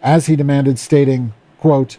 [0.00, 1.98] as he demanded, stating, quote,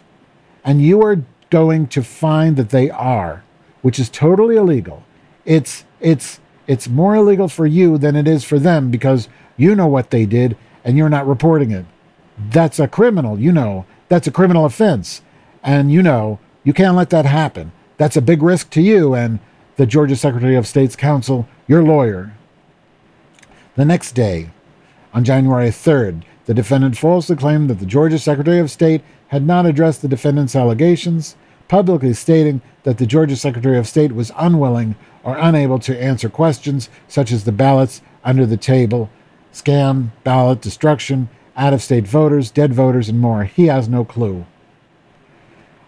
[0.64, 3.44] and you are going to find that they are,
[3.82, 5.04] which is totally illegal.
[5.44, 9.86] It's it's it's more illegal for you than it is for them because you know
[9.86, 11.84] what they did and you're not reporting it.
[12.38, 13.86] That's a criminal, you know.
[14.08, 15.22] That's a criminal offense.
[15.62, 17.72] And you know, you can't let that happen.
[17.96, 19.40] That's a big risk to you and
[19.76, 22.32] the Georgia Secretary of State's counsel, your lawyer.
[23.76, 24.50] The next day,
[25.12, 29.64] on January 3rd, the defendant falsely claimed that the Georgia Secretary of State had not
[29.64, 31.36] addressed the defendant's allegations,
[31.68, 36.90] publicly stating that the Georgia Secretary of State was unwilling or unable to answer questions
[37.06, 39.08] such as the ballots under the table,
[39.52, 43.44] scam, ballot destruction, out of state voters, dead voters, and more.
[43.44, 44.46] He has no clue.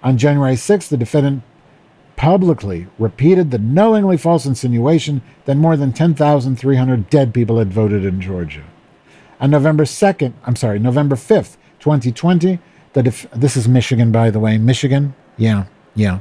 [0.05, 1.43] On January 6th, the defendant
[2.14, 8.20] publicly repeated the knowingly false insinuation that more than 10,300 dead people had voted in
[8.20, 8.62] Georgia.
[9.40, 12.61] On November 2nd, I'm sorry, November 5th, 2020,
[12.93, 14.59] the def- this is Michigan, by the way.
[14.59, 15.14] Michigan?
[15.36, 15.64] Yeah,
[15.95, 16.20] yeah.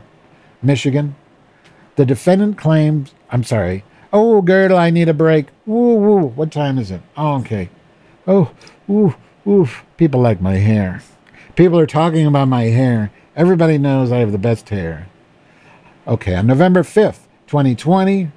[0.61, 1.15] Michigan.
[1.95, 3.83] The defendant claims, I'm sorry.
[4.13, 5.47] Oh, Girdle, I need a break.
[5.65, 6.25] Woo, woo.
[6.27, 7.01] What time is it?
[7.17, 7.69] Oh, okay.
[8.27, 8.51] Oh,
[8.87, 9.15] woo,
[9.45, 9.67] woo.
[9.97, 11.01] People like my hair.
[11.55, 13.11] People are talking about my hair.
[13.35, 15.07] Everybody knows I have the best hair.
[16.07, 18.31] Okay, on November 5th, 2020,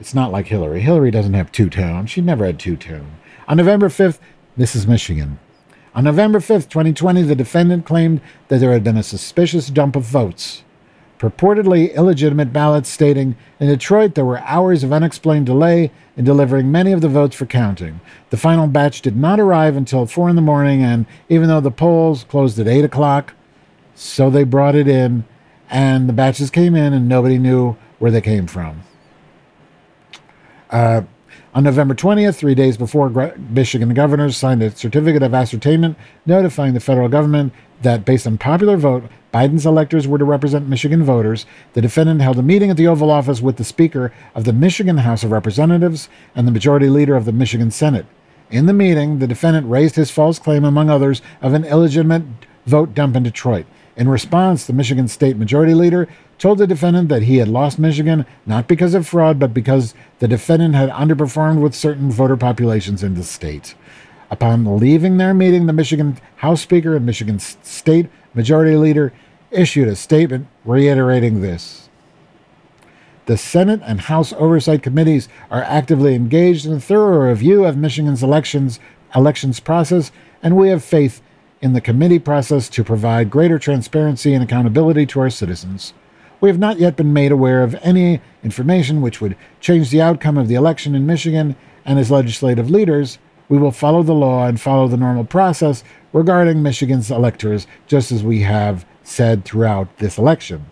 [0.00, 0.80] it's not like Hillary.
[0.80, 2.06] Hillary doesn't have two tone.
[2.06, 3.12] She never had two tone.
[3.46, 4.18] On November 5th,
[4.56, 5.38] this is Michigan.
[5.94, 10.02] On November 5, 2020, the defendant claimed that there had been a suspicious dump of
[10.02, 10.64] votes,
[11.20, 16.90] purportedly illegitimate ballots, stating, In Detroit, there were hours of unexplained delay in delivering many
[16.90, 18.00] of the votes for counting.
[18.30, 21.70] The final batch did not arrive until 4 in the morning, and even though the
[21.70, 23.34] polls closed at 8 o'clock,
[23.94, 25.24] so they brought it in,
[25.70, 28.82] and the batches came in, and nobody knew where they came from.
[30.70, 31.02] Uh,
[31.54, 35.96] on November 20th, three days before, Michigan governors signed a certificate of ascertainment
[36.26, 37.52] notifying the federal government
[37.82, 41.46] that, based on popular vote, Biden's electors were to represent Michigan voters.
[41.74, 44.98] The defendant held a meeting at the Oval Office with the Speaker of the Michigan
[44.98, 48.06] House of Representatives and the Majority Leader of the Michigan Senate.
[48.50, 52.24] In the meeting, the defendant raised his false claim, among others, of an illegitimate
[52.66, 53.66] vote dump in Detroit.
[53.96, 58.26] In response, the Michigan State Majority Leader told the defendant that he had lost Michigan
[58.46, 63.14] not because of fraud, but because the defendant had underperformed with certain voter populations in
[63.14, 63.74] the state.
[64.30, 69.12] Upon leaving their meeting, the Michigan House Speaker and Michigan State Majority Leader
[69.50, 71.88] issued a statement reiterating this.
[73.26, 78.22] The Senate and House Oversight Committees are actively engaged in a thorough review of Michigan's
[78.22, 78.80] elections
[79.14, 80.10] elections process,
[80.42, 81.22] and we have faith
[81.62, 85.94] in the committee process to provide greater transparency and accountability to our citizens.
[86.44, 90.36] We have not yet been made aware of any information which would change the outcome
[90.36, 93.18] of the election in Michigan, and as legislative leaders,
[93.48, 95.82] we will follow the law and follow the normal process
[96.12, 100.66] regarding Michigan's electors, just as we have said throughout this election.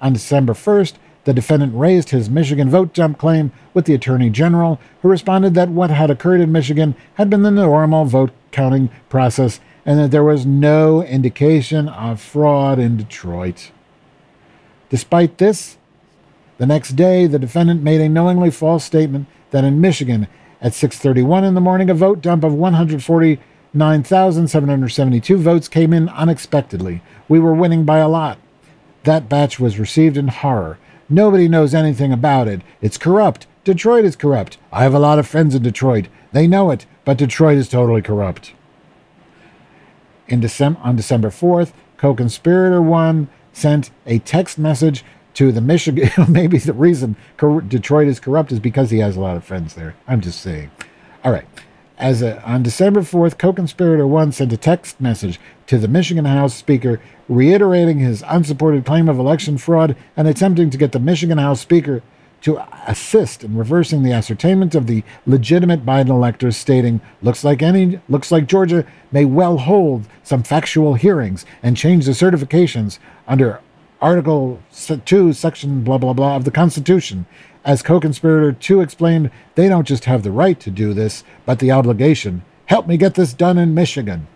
[0.00, 0.94] On December 1st,
[1.24, 5.68] the defendant raised his Michigan vote dump claim with the Attorney General, who responded that
[5.68, 10.22] what had occurred in Michigan had been the normal vote counting process and that there
[10.22, 13.72] was no indication of fraud in Detroit.
[14.90, 15.76] Despite this,
[16.58, 20.26] the next day the defendant made a knowingly false statement that in Michigan
[20.60, 27.02] at 6:31 in the morning a vote dump of 149,772 votes came in unexpectedly.
[27.28, 28.38] We were winning by a lot.
[29.04, 30.78] That batch was received in horror.
[31.08, 32.62] Nobody knows anything about it.
[32.82, 33.46] It's corrupt.
[33.64, 34.58] Detroit is corrupt.
[34.72, 36.08] I have a lot of friends in Detroit.
[36.32, 38.52] They know it, but Detroit is totally corrupt.
[40.26, 43.28] In December, on December 4th, co-conspirator one
[43.58, 45.04] sent a text message
[45.34, 46.10] to the Michigan.
[46.28, 47.16] Maybe the reason
[47.68, 49.94] Detroit is corrupt is because he has a lot of friends there.
[50.06, 50.70] I'm just saying.
[51.24, 51.46] All right.
[51.98, 56.54] As a, on December 4th, co-conspirator one sent a text message to the Michigan House
[56.54, 61.60] Speaker reiterating his unsupported claim of election fraud and attempting to get the Michigan House
[61.60, 62.02] Speaker
[62.40, 68.00] to assist in reversing the ascertainment of the legitimate Biden electors, stating, "Looks like any
[68.08, 72.98] looks like Georgia may well hold some factual hearings and change the certifications
[73.28, 73.60] under
[74.00, 77.26] Article 2, Section blah blah blah of the Constitution,
[77.64, 81.58] As co conspirator 2 explained, they don't just have the right to do this, but
[81.58, 82.42] the obligation.
[82.66, 84.26] Help me get this done in Michigan.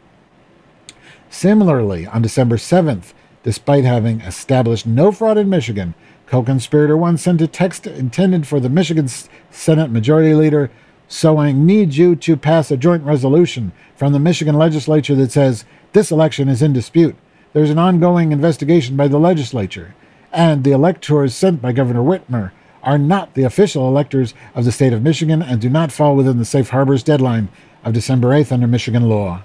[1.31, 3.13] Similarly, on December 7th,
[3.43, 5.95] despite having established no fraud in Michigan,
[6.27, 9.09] co conspirator 1 sent a text intended for the Michigan
[9.51, 10.71] Senate Majority Leader
[11.13, 15.67] so I need you to pass a joint resolution from the Michigan legislature that says
[15.93, 17.17] this election is in dispute.
[17.53, 19.95] There's an ongoing investigation by the legislature,
[20.33, 22.51] and the electors sent by Governor Whitmer
[22.83, 26.39] are not the official electors of the state of Michigan and do not fall within
[26.39, 27.51] the safe harbors deadline
[27.85, 29.43] of December 8th under Michigan law.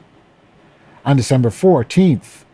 [1.04, 2.46] On December 14th,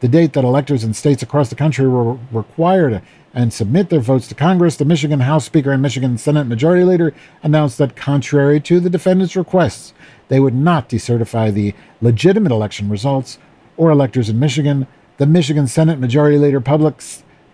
[0.00, 3.00] the date that electors in states across the country were required
[3.32, 7.14] and submit their votes to Congress, the Michigan House Speaker and Michigan Senate Majority Leader
[7.44, 9.94] announced that, contrary to the defendants' requests,
[10.26, 13.38] they would not decertify the legitimate election results
[13.76, 14.86] or electors in Michigan.
[15.18, 17.02] The Michigan Senate Majority Leader public,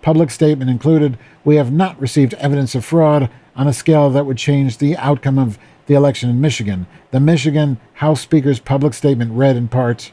[0.01, 4.37] public statement included We have not received evidence of fraud on a scale that would
[4.37, 6.89] change the outcome of the election in Michigan.
[7.13, 10.11] The Michigan House Speaker's public statement read in part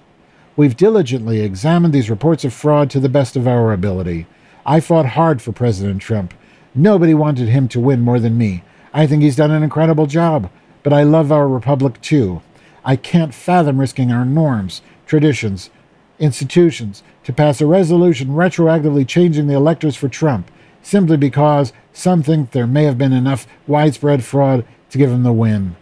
[0.56, 4.28] We've diligently examined these reports of fraud to the best of our ability.
[4.64, 6.36] I fought hard for President Trump.
[6.76, 8.64] Nobody wanted him to win more than me.
[8.94, 10.52] I think he's done an incredible job,
[10.84, 12.44] but I love our republic too.
[12.86, 15.72] I can't fathom risking our norms, traditions,
[16.20, 20.50] institutions to pass a resolution retroactively changing the electors for Trump
[20.82, 25.32] simply because some think there may have been enough widespread fraud to give him the
[25.32, 25.76] win.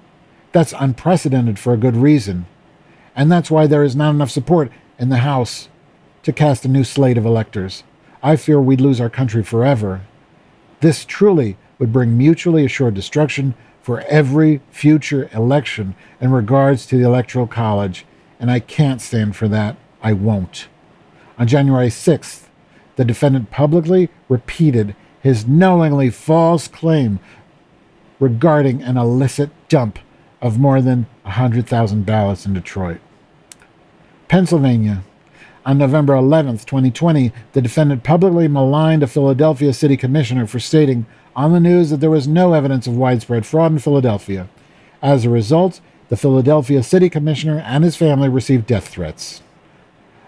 [0.52, 2.48] That's unprecedented for a good reason.
[3.16, 4.70] And that's why there is not enough support
[5.00, 5.70] in the House
[6.24, 7.86] to cast a new slate of electors.
[8.22, 10.02] I fear we'd lose our country forever.
[10.82, 17.06] This truly would bring mutually assured destruction for every future election in regards to the
[17.06, 18.06] Electoral College,
[18.38, 19.78] and I can't stand for that.
[20.04, 20.68] I won't.
[21.38, 22.48] On January 6th,
[22.96, 27.20] the defendant publicly repeated his knowingly false claim
[28.20, 30.00] regarding an illicit dump
[30.42, 33.00] of more than 100,000 ballots in Detroit.
[34.28, 35.04] Pennsylvania,
[35.66, 41.54] on November 11, 2020, the defendant publicly maligned a Philadelphia city commissioner for stating on
[41.54, 44.48] the news that there was no evidence of widespread fraud in Philadelphia.
[45.02, 49.42] As a result, the Philadelphia city commissioner and his family received death threats.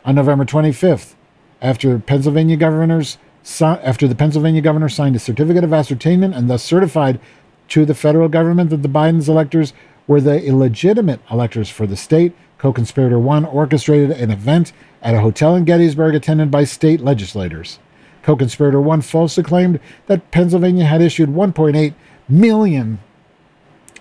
[0.10, 1.14] On November 25th,
[1.62, 3.20] after Pennsylvania governors
[3.62, 7.20] after the Pennsylvania governor signed a certificate of ascertainment and thus certified
[7.68, 9.72] to the federal government that the Biden's electors
[10.08, 15.22] were the illegitimate electors for the state, co conspirator one orchestrated an event at a
[15.22, 17.78] hotel in Gettysburg attended by state legislators.
[18.24, 21.94] Co conspirator one falsely claimed that Pennsylvania had issued 1.8
[22.28, 22.98] million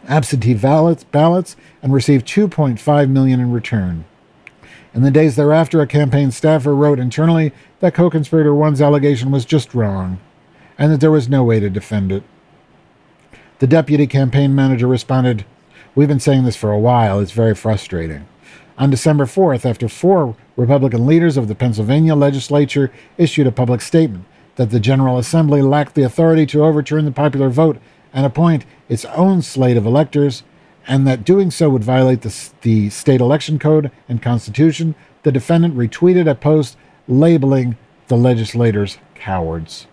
[0.09, 4.06] absentee ballots, ballots and received 2.5 million in return.
[4.95, 9.45] In the days thereafter, a campaign staffer wrote internally that co conspirator one's allegation was
[9.45, 10.18] just wrong
[10.78, 12.22] and that there was no way to defend it.
[13.59, 15.45] The deputy campaign manager responded,
[15.95, 17.18] We've been saying this for a while.
[17.18, 18.26] It's very frustrating.
[18.78, 24.24] On December 4th, after four Republican leaders of the Pennsylvania legislature issued a public statement
[24.55, 27.78] that the General Assembly lacked the authority to overturn the popular vote
[28.12, 30.45] and appoint its own slate of electors,
[30.89, 35.76] and that doing so would violate the, the state election code and constitution, the defendant
[35.76, 36.76] retweeted a post
[37.07, 37.76] labeling
[38.09, 39.86] the legislators cowards.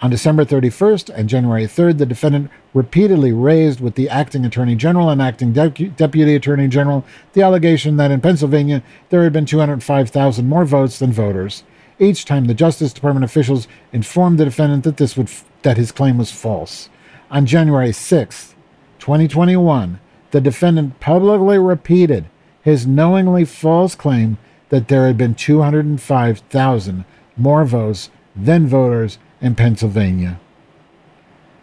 [0.00, 5.10] On December 31st and January 3rd, the defendant repeatedly raised with the acting attorney general
[5.10, 10.46] and acting de- deputy attorney general the allegation that in Pennsylvania there had been 205,000
[10.46, 11.64] more votes than voters.
[11.98, 15.90] Each time, the Justice Department officials informed the defendant that this would f- that his
[15.90, 16.88] claim was false.
[17.28, 18.54] On January 6th,
[18.98, 22.26] 2021, the defendant publicly repeated
[22.62, 24.38] his knowingly false claim
[24.68, 27.04] that there had been 205,000
[27.36, 30.38] more votes than voters in Pennsylvania,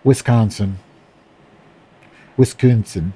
[0.04, 0.80] Wisconsin,
[2.38, 3.14] Wisconsin.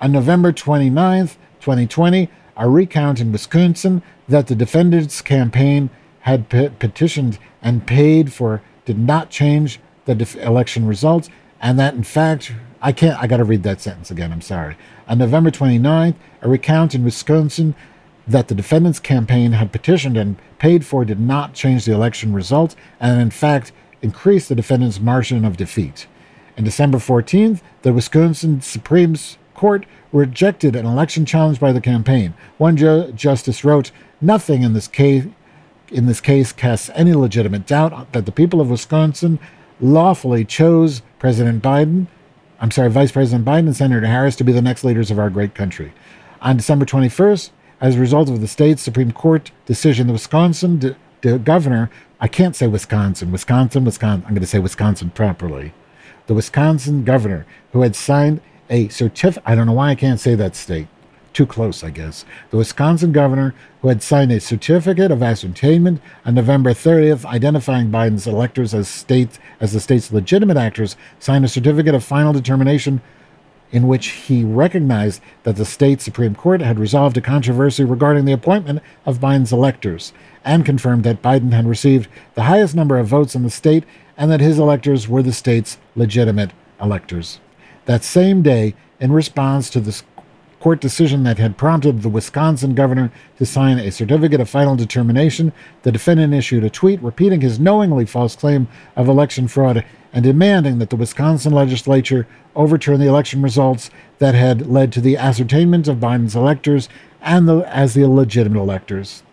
[0.00, 1.28] On November 29,
[1.60, 5.90] 2020, a recount in Wisconsin that the defendant's campaign
[6.20, 11.28] had pe- petitioned and paid for did not change the def- election results,
[11.60, 12.52] and that in fact,
[12.82, 14.76] I can't, I got to read that sentence again, I'm sorry.
[15.06, 17.76] On November 29th, a recount in Wisconsin
[18.26, 22.74] that the defendant's campaign had petitioned and paid for did not change the election results,
[22.98, 26.08] and in fact, increased the defendant's margin of defeat.
[26.58, 29.14] On December 14th, the Wisconsin Supreme
[29.54, 32.34] Court rejected an election challenge by the campaign.
[32.58, 35.26] One ju- justice wrote, "Nothing in this case
[35.90, 39.38] in this case casts any legitimate doubt that the people of Wisconsin
[39.78, 42.06] lawfully chose President Biden,
[42.62, 45.28] I'm sorry, Vice President Biden and Senator Harris to be the next leaders of our
[45.28, 45.92] great country."
[46.40, 47.50] On December 21st,
[47.80, 50.78] as a result of the state's Supreme Court decision, the Wisconsin
[51.22, 51.90] the governor,
[52.20, 55.72] I can't say Wisconsin, Wisconsin, Wisconsin, I'm going to say Wisconsin properly.
[56.26, 58.40] The Wisconsin governor who had signed
[58.70, 60.86] a certificate, I don't know why I can't say that state.
[61.32, 62.26] Too close, I guess.
[62.50, 68.26] The Wisconsin governor who had signed a certificate of ascertainment on November 30th, identifying Biden's
[68.26, 73.00] electors as state as the state's legitimate actors, signed a certificate of final determination
[73.70, 78.32] in which he recognized that the state Supreme Court had resolved a controversy regarding the
[78.32, 80.12] appointment of Biden's electors
[80.44, 83.84] and confirmed that Biden had received the highest number of votes in the state
[84.18, 87.40] and that his electors were the state's legitimate electors.
[87.86, 90.00] That same day, in response to the
[90.62, 95.52] court decision that had prompted the Wisconsin governor to sign a certificate of final determination,
[95.82, 100.78] the defendant issued a tweet repeating his knowingly false claim of election fraud and demanding
[100.78, 103.90] that the Wisconsin legislature overturn the election results
[104.20, 106.88] that had led to the ascertainment of Biden's electors
[107.20, 109.24] and the, as the illegitimate electors.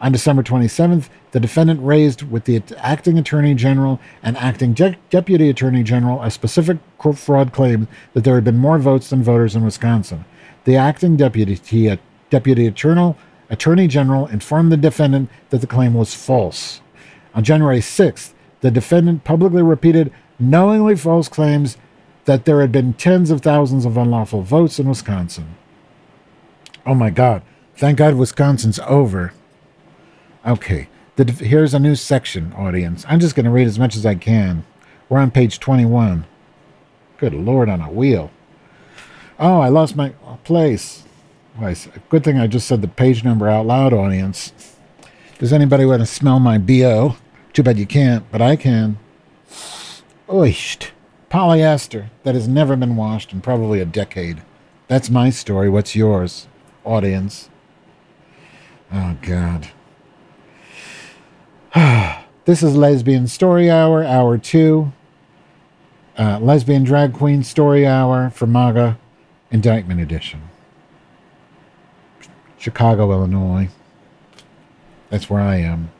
[0.00, 5.50] On December 27th, the defendant raised with the acting attorney general and acting de- deputy
[5.50, 6.78] attorney general a specific
[7.14, 10.24] fraud claim that there had been more votes than voters in Wisconsin.
[10.68, 11.96] The acting deputy, uh,
[12.28, 13.14] deputy attorney,
[13.48, 16.82] attorney general informed the defendant that the claim was false.
[17.34, 21.78] On January 6th, the defendant publicly repeated knowingly false claims
[22.26, 25.56] that there had been tens of thousands of unlawful votes in Wisconsin.
[26.84, 27.40] Oh my God.
[27.74, 29.32] Thank God Wisconsin's over.
[30.44, 33.06] Okay, the, here's a new section, audience.
[33.08, 34.66] I'm just going to read as much as I can.
[35.08, 36.26] We're on page 21.
[37.16, 38.30] Good Lord on a wheel.
[39.40, 40.10] Oh, I lost my
[40.42, 41.04] place.
[42.08, 44.52] Good thing I just said the page number out loud, audience.
[45.38, 47.16] Does anybody want to smell my BO?
[47.52, 48.98] Too bad you can't, but I can.
[50.28, 50.90] Oisht.
[51.30, 54.42] Polyester that has never been washed in probably a decade.
[54.88, 55.68] That's my story.
[55.68, 56.48] What's yours,
[56.84, 57.48] audience?
[58.92, 59.68] Oh, God.
[62.44, 64.92] this is Lesbian Story Hour, Hour 2.
[66.16, 68.98] Uh, Lesbian Drag Queen Story Hour for MAGA
[69.50, 70.42] Indictment Edition.
[72.58, 73.68] Chicago, Illinois.
[75.10, 75.90] That's where I am.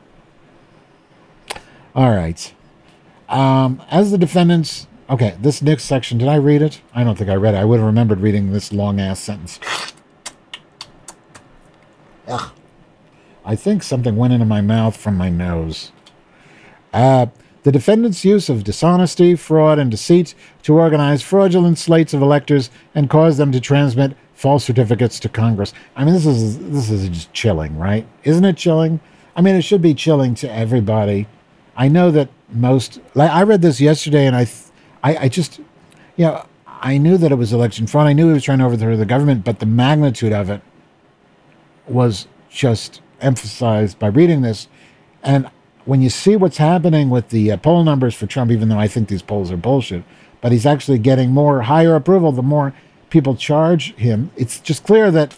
[1.95, 2.53] All right.
[3.27, 4.87] Um, as the defendants.
[5.09, 6.81] Okay, this next section, did I read it?
[6.93, 7.57] I don't think I read it.
[7.57, 9.59] I would have remembered reading this long ass sentence.
[12.27, 12.51] Ugh.
[13.43, 15.91] I think something went into my mouth from my nose.
[16.93, 17.27] Uh,
[17.63, 20.33] the defendant's use of dishonesty, fraud, and deceit
[20.63, 25.73] to organize fraudulent slates of electors and cause them to transmit false certificates to Congress.
[25.95, 28.07] I mean, this is this is just chilling, right?
[28.23, 29.01] Isn't it chilling?
[29.35, 31.27] I mean, it should be chilling to everybody.
[31.75, 32.99] I know that most.
[33.15, 34.47] Like I read this yesterday, and I,
[35.03, 35.59] I, I just,
[36.15, 38.07] you know, I knew that it was election fraud.
[38.07, 40.61] I knew he was trying to overthrow the government, but the magnitude of it
[41.87, 44.67] was just emphasized by reading this.
[45.23, 45.49] And
[45.89, 48.87] when you see what's happening with the uh, poll numbers for Trump, even though I
[48.87, 50.03] think these polls are bullshit,
[50.39, 52.75] but he's actually getting more higher approval the more
[53.09, 54.29] people charge him.
[54.37, 55.35] It's just clear that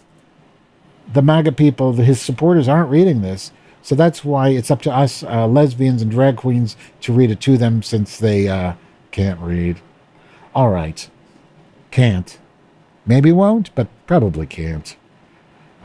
[1.14, 3.54] the MAGA people, his supporters, aren't reading this.
[3.82, 7.40] So that's why it's up to us, uh, lesbians and drag queens, to read it
[7.42, 8.74] to them since they uh,
[9.12, 9.80] can't read.
[10.54, 11.10] All right.
[11.92, 12.38] Can't.
[13.06, 14.98] Maybe won't, but probably can't.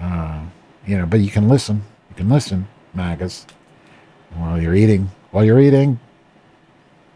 [0.00, 0.46] Uh,
[0.84, 1.84] you know, but you can listen.
[2.10, 3.46] You can listen, MAGAs,
[4.38, 5.10] while you're eating.
[5.30, 5.98] While you're eating.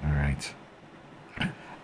[0.05, 0.55] All right.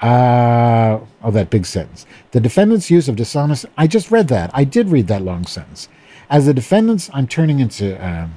[0.01, 2.07] Uh, oh, that big sentence.
[2.32, 3.66] The defendant's use of dishonest.
[3.76, 4.51] I just read that.
[4.53, 5.89] I did read that long sentence.
[6.28, 8.28] As the defendants, I'm turning into uh,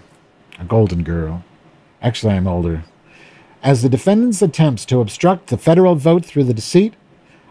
[0.60, 1.44] a golden girl.
[2.02, 2.84] Actually, I'm older.
[3.62, 6.94] As the defendant's attempts to obstruct the federal vote through the deceit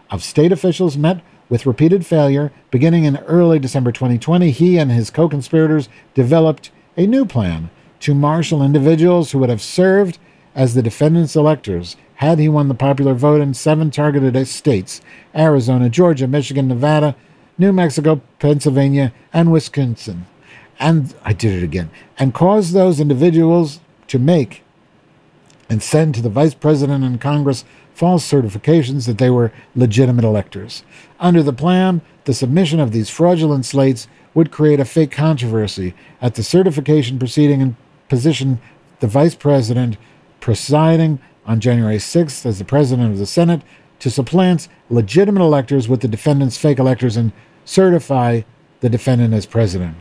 [0.09, 5.09] of state officials met with repeated failure, beginning in early December 2020, he and his
[5.09, 7.69] co conspirators developed a new plan
[8.01, 10.17] to marshal individuals who would have served
[10.55, 15.01] as the defendant's electors had he won the popular vote in seven targeted states
[15.35, 17.15] Arizona, Georgia, Michigan, Nevada,
[17.57, 20.25] New Mexico, Pennsylvania, and Wisconsin.
[20.79, 24.63] And I did it again, and caused those individuals to make
[25.69, 27.63] and send to the vice president and Congress
[27.93, 30.83] false certifications that they were legitimate electors.
[31.19, 36.35] Under the plan, the submission of these fraudulent slates would create a fake controversy at
[36.35, 37.75] the certification proceeding and
[38.09, 38.59] position
[38.99, 39.97] the vice president
[40.39, 43.61] presiding on January 6th as the president of the Senate
[43.99, 47.31] to supplant legitimate electors with the defendant's fake electors and
[47.65, 48.41] certify
[48.81, 49.95] the defendant as president.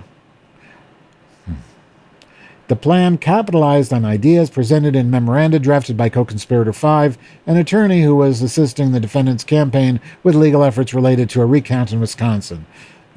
[2.68, 7.16] The plan capitalized on ideas presented in memoranda drafted by co conspirator 5,
[7.46, 11.92] an attorney who was assisting the defendant's campaign with legal efforts related to a recount
[11.92, 12.66] in Wisconsin.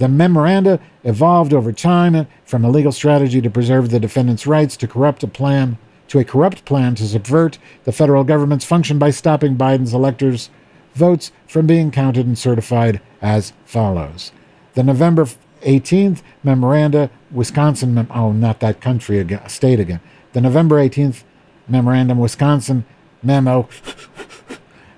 [0.02, 4.88] The memoranda evolved over time from a legal strategy to preserve the defendant's rights to
[4.88, 9.56] corrupt a plan to a corrupt plan to subvert the federal government's function by stopping
[9.56, 10.50] Biden's electors'
[10.96, 14.32] votes from being counted and certified as follows.
[14.74, 15.28] The November
[15.62, 20.00] 18th memoranda, Wisconsin, mem- oh, not that country again, state again.
[20.34, 21.22] The November 18th
[21.68, 22.86] memorandum, Wisconsin
[23.22, 23.70] memo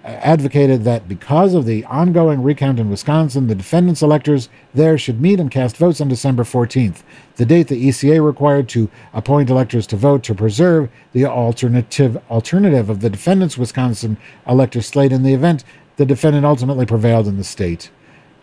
[0.04, 5.40] advocated that because of the ongoing recount in Wisconsin, the defendants' electors there should meet
[5.40, 7.04] and cast votes on December 14th,
[7.38, 12.90] the date the ECA required to appoint electors to vote to preserve the alternative alternative
[12.90, 14.18] of the defendants' Wisconsin
[14.48, 15.64] elector slate in the event
[15.96, 17.92] the defendant ultimately prevailed in the state.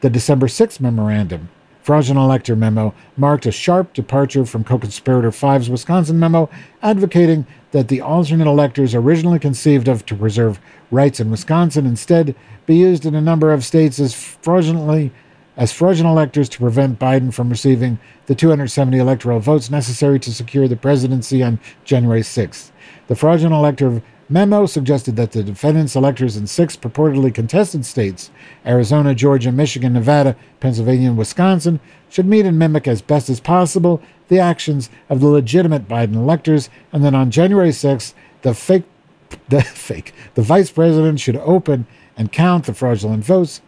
[0.00, 1.50] The December 6th memorandum
[1.82, 6.50] Fraudulent Elector memo marked a sharp departure from co conspirator 5's Wisconsin memo,
[6.82, 10.60] advocating that the alternate electors originally conceived of to preserve
[10.90, 12.34] rights in Wisconsin instead
[12.66, 15.12] be used in a number of states as fraudulently
[15.56, 20.66] as fraudulent electors to prevent Biden from receiving the 270 electoral votes necessary to secure
[20.66, 22.70] the presidency on January 6th.
[23.08, 28.30] The fraudulent elector memo suggested that the defendants' electors in six purportedly contested states
[28.64, 34.00] Arizona, Georgia, Michigan, Nevada, Pennsylvania, and Wisconsin should meet and mimic as best as possible
[34.28, 38.84] the actions of the legitimate Biden electors, and then on January 6th, the fake,
[39.48, 41.86] the fake, the vice president should open
[42.16, 43.60] and count the fraudulent votes,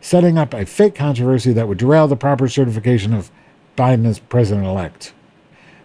[0.00, 3.30] setting up a fake controversy that would derail the proper certification of
[3.76, 5.12] Biden as president elect.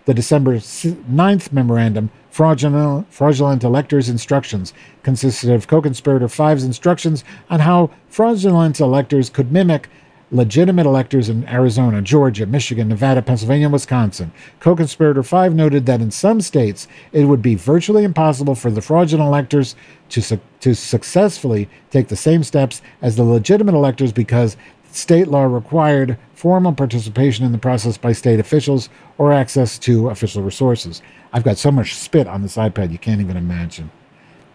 [0.05, 7.61] The December 9th memorandum fraudulent, fraudulent electors' instructions consisted of co conspirator 5's instructions on
[7.61, 9.87] how fraudulent electors could mimic
[10.33, 14.31] legitimate electors in Arizona, Georgia, Michigan, Nevada, Pennsylvania, and Wisconsin.
[14.59, 18.81] Co conspirator 5 noted that in some states it would be virtually impossible for the
[18.81, 19.75] fraudulent electors
[20.09, 24.57] to, su- to successfully take the same steps as the legitimate electors because
[24.91, 30.41] state law required formal participation in the process by state officials or access to official
[30.43, 31.01] resources.
[31.31, 33.91] I've got so much spit on this iPad you can't even imagine.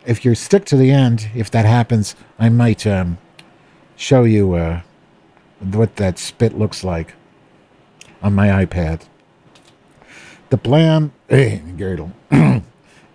[0.06, 3.18] If you stick to the end, if that happens, I might um,
[3.96, 4.80] show you uh,
[5.60, 7.14] what that spit looks like
[8.22, 9.02] on my iPad.
[10.50, 11.62] The plan, hey,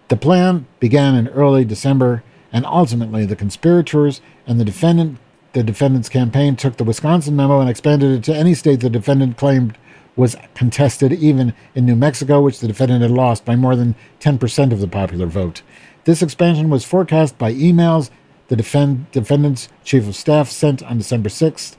[0.08, 5.18] the plan began in early December, and ultimately the conspirators and the defendant,
[5.54, 9.38] the defendant's campaign took the Wisconsin memo and expanded it to any state the defendant
[9.38, 9.78] claimed
[10.16, 14.72] was contested even in New Mexico, which the defendant had lost by more than 10%
[14.72, 15.64] of the popular vote.
[16.04, 18.12] This expansion was forecast by emails
[18.50, 21.76] the defend, defendant's chief of staff sent on December 6th,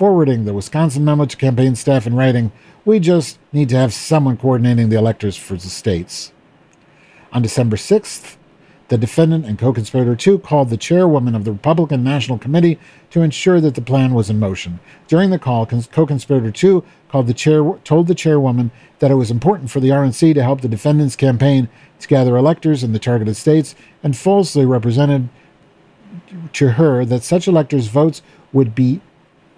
[0.00, 2.50] forwarding the Wisconsin memo to campaign staff in writing,
[2.86, 6.32] We just need to have someone coordinating the electors for the states.
[7.34, 8.38] On December 6th,
[8.88, 12.78] the defendant and co conspirator 2 called the chairwoman of the Republican National Committee
[13.10, 14.80] to ensure that the plan was in motion.
[15.06, 18.70] During the call, co conspirator 2 called the chair, told the chairwoman
[19.00, 21.68] that it was important for the RNC to help the defendant's campaign
[21.98, 25.28] to gather electors in the targeted states and falsely represented
[26.54, 29.02] to her that such electors' votes would be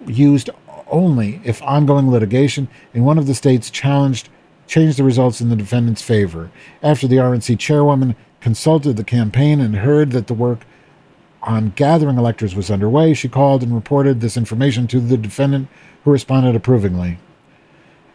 [0.07, 0.49] used
[0.87, 4.29] only if ongoing litigation in one of the states challenged
[4.67, 6.49] changed the results in the defendant's favor.
[6.81, 10.65] After the RNC chairwoman consulted the campaign and heard that the work
[11.41, 15.67] on gathering electors was underway, she called and reported this information to the defendant,
[16.03, 17.17] who responded approvingly.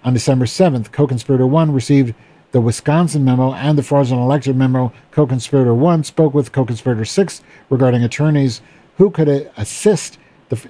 [0.04, 2.14] On December 7th, co conspirator 1 received
[2.52, 4.92] the Wisconsin memo and the fraudulent elector memo.
[5.10, 8.60] Co conspirator 1 spoke with co conspirator 6 regarding attorneys
[8.96, 10.18] who could assist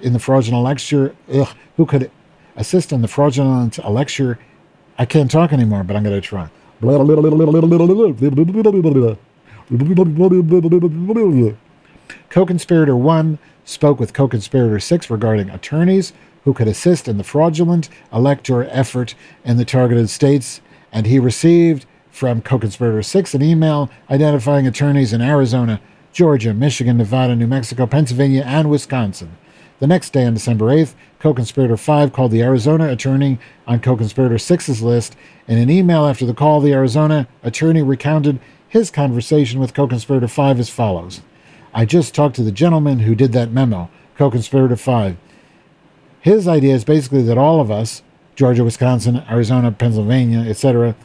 [0.01, 2.11] in the fraudulent lecture, ugh, who could
[2.55, 4.39] assist in the fraudulent lecture.
[4.97, 6.49] I can't talk anymore, but I'm going to try.
[12.29, 17.23] Co conspirator 1 spoke with co conspirator 6 regarding attorneys who could assist in the
[17.23, 20.61] fraudulent elector effort in the targeted states,
[20.91, 25.79] and he received from co conspirator 6 an email identifying attorneys in Arizona,
[26.11, 29.37] Georgia, Michigan, Nevada, New Mexico, Pennsylvania, and Wisconsin.
[29.79, 33.95] The next day, on December 8th, co conspirator 5 called the Arizona attorney on co
[33.95, 35.15] conspirator 6's list.
[35.47, 40.27] In an email after the call, the Arizona attorney recounted his conversation with co conspirator
[40.27, 41.21] 5 as follows
[41.73, 45.15] I just talked to the gentleman who did that memo, co conspirator 5.
[46.19, 48.03] His idea is basically that all of us,
[48.35, 50.95] Georgia, Wisconsin, Arizona, Pennsylvania, etc.,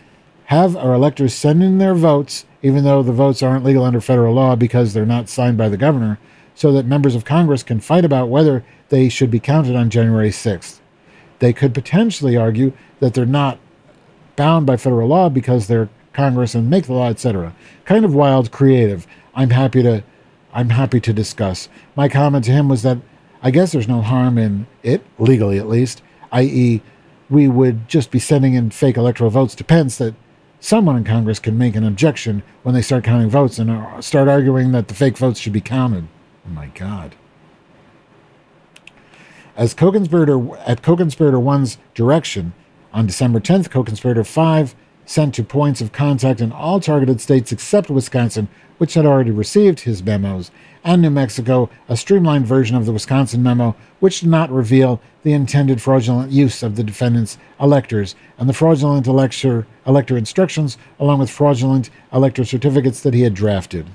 [0.47, 4.35] have our electors send in their votes, even though the votes aren't legal under federal
[4.35, 6.19] law because they're not signed by the governor,
[6.55, 10.31] so that members of Congress can fight about whether they should be counted on January
[10.31, 10.81] 6th.
[11.41, 13.59] They could potentially argue that they're not
[14.37, 17.55] bound by federal law because they're Congress and make the law, etc.
[17.85, 19.07] Kind of wild, creative.
[19.35, 20.05] I'm happy to,
[20.53, 21.69] I'm happy to discuss.
[21.97, 22.99] My comment to him was that
[23.43, 26.03] I guess there's no harm in it legally, at least.
[26.33, 26.81] I.e.,
[27.29, 30.15] we would just be sending in fake electoral votes to Pence that
[30.61, 34.29] someone in Congress can make an objection when they start counting votes and uh, start
[34.29, 36.09] arguing that the fake votes should be counted.
[36.47, 37.15] Oh my God.
[39.57, 42.53] As co-conspirator at co-conspirator one's direction,
[42.93, 44.75] on December 10th, co-conspirator five
[45.07, 48.49] sent to points of contact in all targeted states except Wisconsin,
[48.79, 50.51] which had already received his memos,
[50.83, 55.33] and New Mexico, a streamlined version of the Wisconsin memo, which did not reveal the
[55.33, 61.31] intended fraudulent use of the defendant's electors and the fraudulent elector, elector instructions, along with
[61.31, 63.87] fraudulent elector certificates that he had drafted.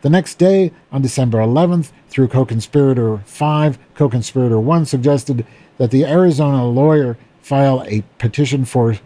[0.00, 5.44] The next day, on December 11th, through co conspirator 5, co conspirator 1 suggested
[5.78, 8.96] that the Arizona lawyer file a petition for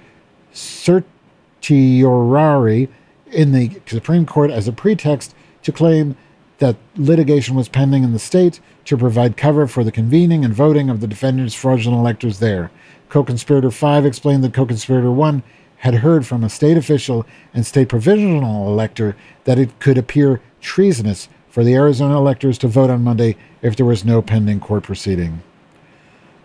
[0.52, 2.90] certiorari
[3.31, 6.14] in the Supreme Court as a pretext to claim
[6.59, 10.90] that litigation was pending in the state to provide cover for the convening and voting
[10.90, 12.70] of the defendant's fraudulent electors there.
[13.09, 15.43] Co conspirator 5 explained that co conspirator 1
[15.78, 17.24] had heard from a state official
[17.55, 22.89] and state provisional elector that it could appear treasonous for the Arizona electors to vote
[22.89, 25.43] on Monday if there was no pending court proceeding.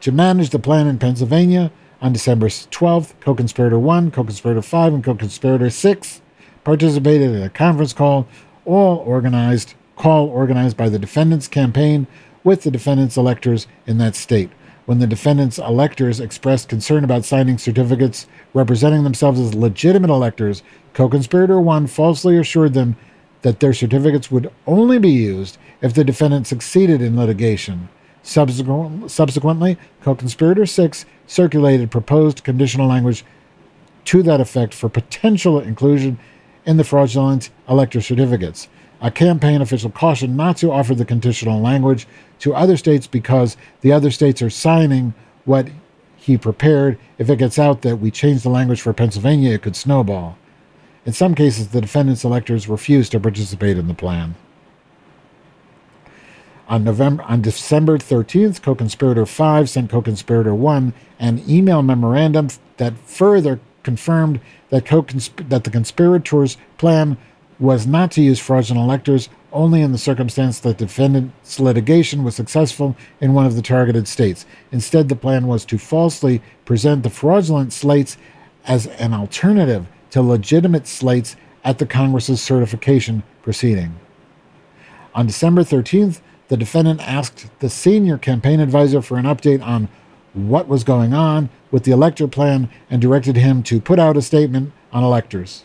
[0.02, 1.72] To manage the plan in Pennsylvania,
[2.02, 6.22] on December 12th, co conspirator 1, co conspirator 5, and co conspirator 6
[6.64, 8.28] participated in a conference call,
[8.66, 12.06] all organized call organized by the defendant's campaign
[12.44, 14.52] with the defendant's electors in that state.
[14.86, 20.62] When the defendant's electors expressed concern about signing certificates representing themselves as legitimate electors,
[20.94, 22.96] co conspirator 1 falsely assured them
[23.42, 27.90] that their certificates would only be used if the defendant succeeded in litigation.
[28.24, 33.24] subsequently, co conspirator 6 circulated proposed conditional language
[34.06, 36.18] to that effect for potential inclusion
[36.66, 38.68] in the fraudulent elector certificates.
[39.00, 42.08] A campaign official cautioned not to offer the conditional language
[42.40, 45.14] to other states because the other states are signing
[45.46, 45.70] what
[46.16, 46.98] he prepared.
[47.18, 50.38] If it gets out that we changed the language for Pennsylvania, it could snowball.
[51.08, 54.36] In some cases, the defendant's electors refused to participate in the plan.
[56.68, 63.62] On November, on December 13th, co-conspirator 5 sent co-conspirator 1 an email memorandum that further
[63.84, 64.86] confirmed that,
[65.48, 67.16] that the conspirators' plan
[67.58, 72.98] was not to use fraudulent electors only in the circumstance that defendant's litigation was successful
[73.22, 74.46] in one of the targeted states.
[74.74, 78.18] Instead, the plan was to falsely present the fraudulent slates
[78.66, 83.96] as an alternative to legitimate slates at the Congress's certification proceeding.
[85.14, 89.90] On December 13th, the defendant asked the senior campaign advisor for an update on
[90.34, 94.22] what was going on with the elector plan and directed him to put out a
[94.22, 95.64] statement on electors.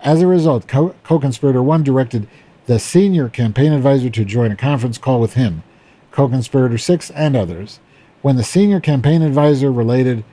[0.00, 2.28] As a result, co conspirator 1 directed
[2.66, 5.62] the senior campaign advisor to join a conference call with him,
[6.10, 7.80] co conspirator 6, and others.
[8.22, 10.24] When the senior campaign advisor related,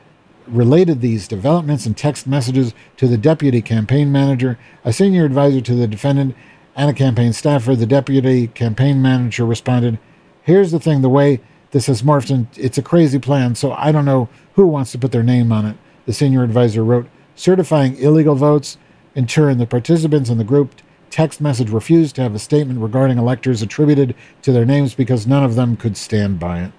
[0.47, 5.75] related these developments in text messages to the deputy campaign manager, a senior advisor to
[5.75, 6.35] the defendant,
[6.75, 9.99] and a campaign staffer, the deputy campaign manager responded,
[10.43, 11.41] Here's the thing the way
[11.71, 14.97] this has morphed, and it's a crazy plan, so I don't know who wants to
[14.97, 15.77] put their name on it.
[16.05, 18.77] The senior advisor wrote, certifying illegal votes
[19.15, 20.75] in turn, the participants in the group
[21.09, 25.43] text message refused to have a statement regarding electors attributed to their names because none
[25.43, 26.71] of them could stand by it.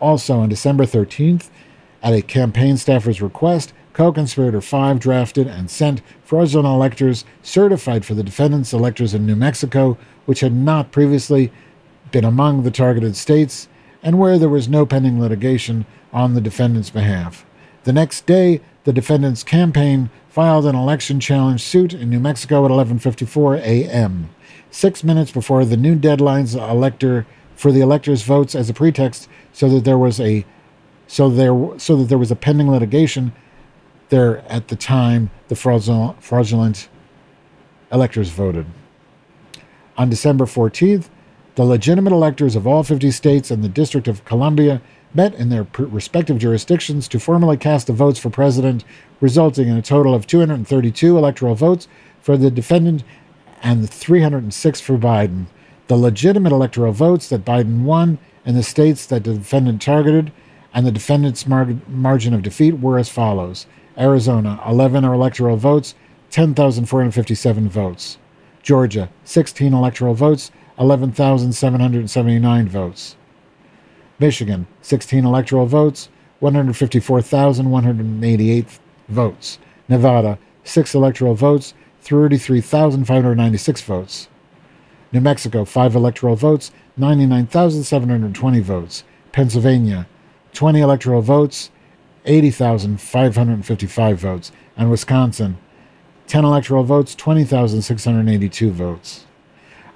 [0.00, 1.50] Also, on December 13th,
[2.02, 8.14] at a campaign staffer's request, co conspirator 5 drafted and sent fraudulent electors certified for
[8.14, 11.52] the defendant's electors in New Mexico, which had not previously
[12.10, 13.68] been among the targeted states
[14.02, 17.44] and where there was no pending litigation on the defendant's behalf.
[17.84, 22.70] The next day, the defendant's campaign filed an election challenge suit in New Mexico at
[22.70, 24.30] 11:54 a.m.
[24.70, 27.26] 6 minutes before the new deadlines elector
[27.56, 30.44] for the electors votes as a pretext so that there was a
[31.08, 33.32] so there so that there was a pending litigation
[34.10, 36.88] there at the time the fraudulent, fraudulent
[37.90, 38.66] electors voted.
[39.96, 41.08] On December 14th,
[41.56, 44.80] the legitimate electors of all 50 states and the District of Columbia
[45.14, 48.84] met in their respective jurisdictions to formally cast the votes for president,
[49.20, 51.88] resulting in a total of 232 electoral votes
[52.20, 53.02] for the defendant
[53.62, 55.46] and 306 for Biden.
[55.88, 60.30] The legitimate electoral votes that Biden won in the states that the defendant targeted
[60.72, 63.66] and the defendant's mar- margin of defeat were as follows
[63.96, 65.94] Arizona, 11 electoral votes,
[66.30, 68.18] 10,457 votes.
[68.62, 73.16] Georgia, 16 electoral votes, 11,779 votes.
[74.18, 76.08] Michigan, 16 electoral votes,
[76.40, 78.78] 154,188
[79.08, 79.58] votes.
[79.88, 81.72] Nevada, 6 electoral votes,
[82.02, 84.28] 33,596 votes.
[85.12, 89.02] New Mexico, 5 electoral votes, 99,720 votes.
[89.32, 90.06] Pennsylvania,
[90.52, 91.70] 20 electoral votes,
[92.24, 94.52] 80,555 votes.
[94.76, 95.58] And Wisconsin,
[96.26, 99.24] 10 electoral votes, 20,682 votes.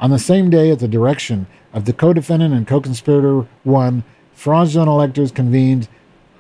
[0.00, 4.02] On the same day, at the direction of the co defendant and co conspirator one,
[4.32, 5.88] fraudulent electors convened.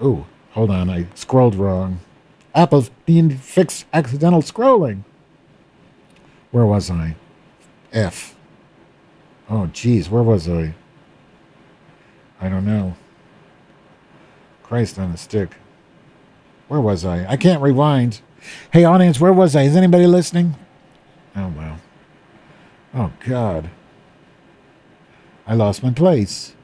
[0.00, 2.00] Oh, hold on, I scrolled wrong.
[2.54, 5.04] Apple's being fixed accidental scrolling.
[6.50, 7.16] Where was I?
[7.92, 8.34] F.
[9.48, 10.74] Oh, geez, where was I?
[12.40, 12.96] I don't know.
[14.72, 15.56] Christ on a stick.
[16.68, 17.26] Where was I?
[17.30, 18.22] I can't rewind.
[18.72, 19.64] Hey, audience, where was I?
[19.64, 20.54] Is anybody listening?
[21.36, 21.78] Oh, well.
[22.94, 23.68] Oh, God.
[25.46, 26.54] I lost my place.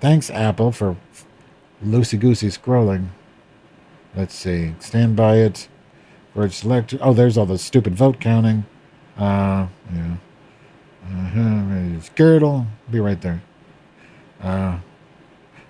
[0.00, 0.96] Thanks, Apple, for
[1.84, 3.08] loosey goosey scrolling.
[4.16, 4.74] Let's see.
[4.78, 5.68] Stand by it.
[6.32, 6.94] For select.
[6.98, 8.64] Oh, there's all the stupid vote counting.
[9.18, 10.16] Uh, yeah.
[11.04, 12.00] Uh-huh.
[12.14, 12.68] Girdle.
[12.90, 13.42] Be right there.
[14.40, 14.78] Uh,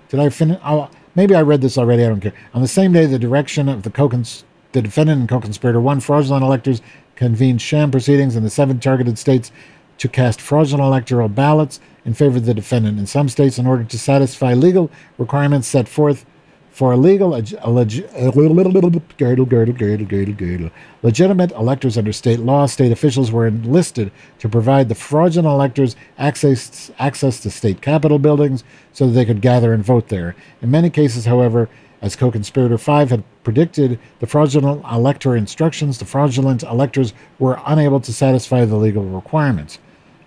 [0.09, 0.60] did I finish?
[0.64, 2.05] Oh, maybe I read this already.
[2.05, 2.35] I don't care.
[2.55, 6.45] On the same day, the direction of the co-cons- the defendant and co-conspirator one fraudulent
[6.45, 6.82] electors
[7.16, 9.53] convened sham proceedings in the seven targeted states
[9.99, 13.85] to cast fraudulent electoral ballots in favor of the defendant in some states in order
[13.85, 16.27] to satisfy legal requirements set forth
[16.74, 17.30] for legal,
[21.02, 24.10] legitimate electors under state law, state officials were enlisted
[24.40, 29.40] to provide the fraudulent electors access, access to state capitol buildings so that they could
[29.40, 30.34] gather and vote there.
[30.60, 31.68] In many cases, however,
[32.02, 38.01] as co conspirator 5 had predicted the fraudulent elector instructions, the fraudulent electors were unable
[38.01, 39.78] to satisfy the legal requirements.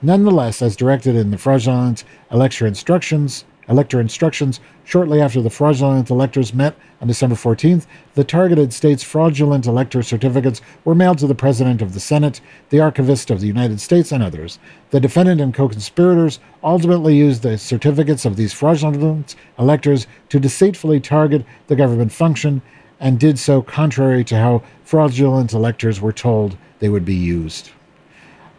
[0.02, 6.54] Nonetheless, as directed in the fraudulent elector instructions, elector instructions shortly after the fraudulent electors
[6.54, 7.86] met on December 14th.
[8.16, 12.80] The targeted states' fraudulent elector certificates were mailed to the President of the Senate, the
[12.80, 14.60] Archivist of the United States, and others.
[14.92, 21.00] The defendant and co conspirators ultimately used the certificates of these fraudulent electors to deceitfully
[21.00, 22.62] target the government function
[23.00, 27.72] and did so contrary to how fraudulent electors were told they would be used.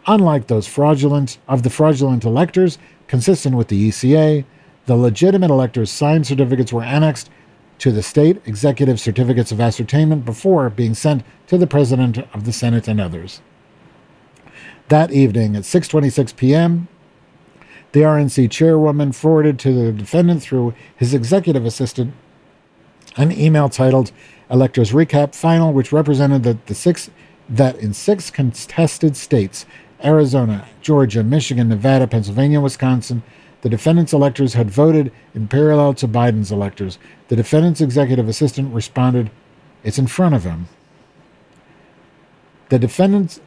[0.06, 2.78] Unlike those fraudulent of the fraudulent electors,
[3.08, 4.44] consistent with the ECA,
[4.88, 7.28] the legitimate electors' signed certificates were annexed
[7.78, 12.52] to the state executive certificates of ascertainment before being sent to the president of the
[12.54, 13.42] Senate and others.
[14.88, 16.88] That evening at 6:26 p.m.,
[17.92, 22.14] the RNC chairwoman forwarded to the defendant through his executive assistant
[23.18, 24.10] an email titled
[24.50, 27.10] Electors Recap Final, which represented that the six
[27.46, 29.66] that in six contested states
[30.02, 33.22] Arizona, Georgia, Michigan, Nevada, Pennsylvania, Wisconsin,
[33.62, 36.98] the defendant's electors had voted in parallel to Biden's electors.
[37.28, 39.30] The defendant's executive assistant responded,
[39.82, 40.68] It's in front of him.
[42.68, 43.40] The defendant's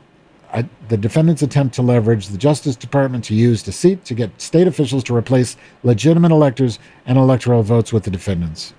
[0.54, 4.68] uh, the defendant's attempt to leverage the Justice Department to use deceit to get state
[4.68, 8.74] officials to replace legitimate electors and electoral votes with the defendants.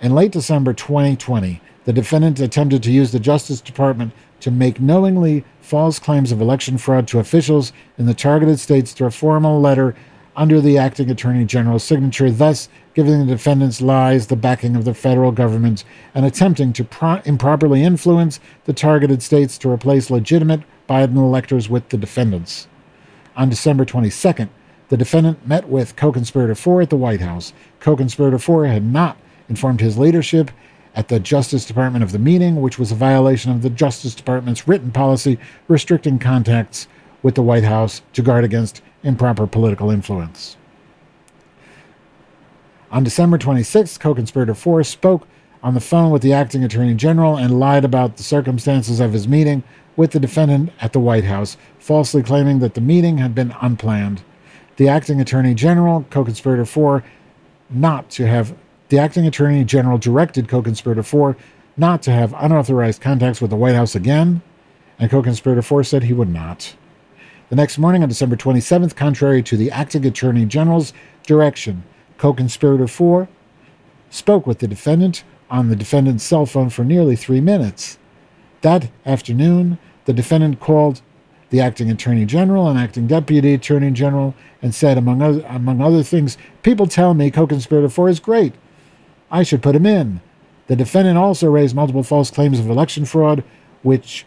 [0.00, 5.44] In late December 2020, the defendant attempted to use the Justice Department to make knowingly
[5.64, 9.96] false claims of election fraud to officials in the targeted states through a formal letter
[10.36, 14.92] under the acting attorney general's signature, thus giving the defendants lies the backing of the
[14.92, 15.82] federal government
[16.14, 21.88] and attempting to pro- improperly influence the targeted states to replace legitimate Biden electors with
[21.88, 22.68] the defendants.
[23.34, 24.50] On December 22nd,
[24.90, 27.54] the defendant met with co conspirator 4 at the White House.
[27.80, 29.16] Co conspirator 4 had not
[29.48, 30.50] informed his leadership
[30.94, 34.68] at the Justice Department of the meeting, which was a violation of the Justice Department's
[34.68, 35.38] written policy
[35.68, 36.86] restricting contacts
[37.22, 40.56] with the White House to guard against improper political influence.
[42.90, 45.26] On December 26th, co conspirator 4 spoke
[45.62, 49.26] on the phone with the acting attorney general and lied about the circumstances of his
[49.26, 49.64] meeting
[49.96, 54.22] with the defendant at the White House, falsely claiming that the meeting had been unplanned.
[54.76, 57.02] The acting attorney general, co conspirator 4,
[57.70, 58.54] not to have
[58.94, 61.36] the acting attorney general directed co conspirator 4
[61.76, 64.40] not to have unauthorized contacts with the White House again,
[65.00, 66.76] and co conspirator 4 said he would not.
[67.48, 70.92] The next morning, on December 27th, contrary to the acting attorney general's
[71.26, 71.82] direction,
[72.18, 73.26] co conspirator 4
[74.10, 77.98] spoke with the defendant on the defendant's cell phone for nearly three minutes.
[78.60, 81.02] That afternoon, the defendant called
[81.50, 86.04] the acting attorney general and acting deputy attorney general and said, among other, among other
[86.04, 88.54] things, People tell me co conspirator 4 is great.
[89.34, 90.20] I should put him in.
[90.68, 93.42] The defendant also raised multiple false claims of election fraud,
[93.82, 94.24] which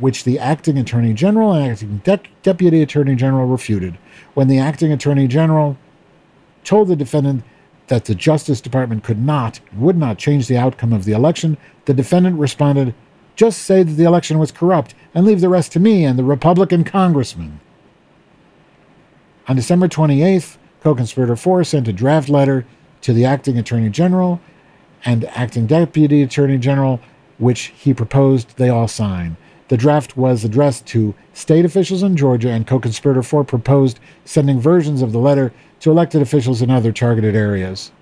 [0.00, 3.96] which the acting attorney general and acting de- deputy attorney general refuted.
[4.34, 5.76] When the acting attorney general
[6.64, 7.44] told the defendant
[7.86, 11.94] that the Justice Department could not, would not change the outcome of the election, the
[11.94, 12.92] defendant responded,
[13.36, 16.24] Just say that the election was corrupt and leave the rest to me and the
[16.24, 17.60] Republican congressman.
[19.46, 22.66] On December 28th, co conspirator 4 sent a draft letter
[23.04, 24.40] to the acting attorney general
[25.04, 27.00] and acting deputy attorney general
[27.36, 29.36] which he proposed they all sign.
[29.68, 34.58] The draft was addressed to state officials in Georgia, and co conspirator 4 proposed sending
[34.58, 37.92] versions of the letter to elected officials in other targeted areas.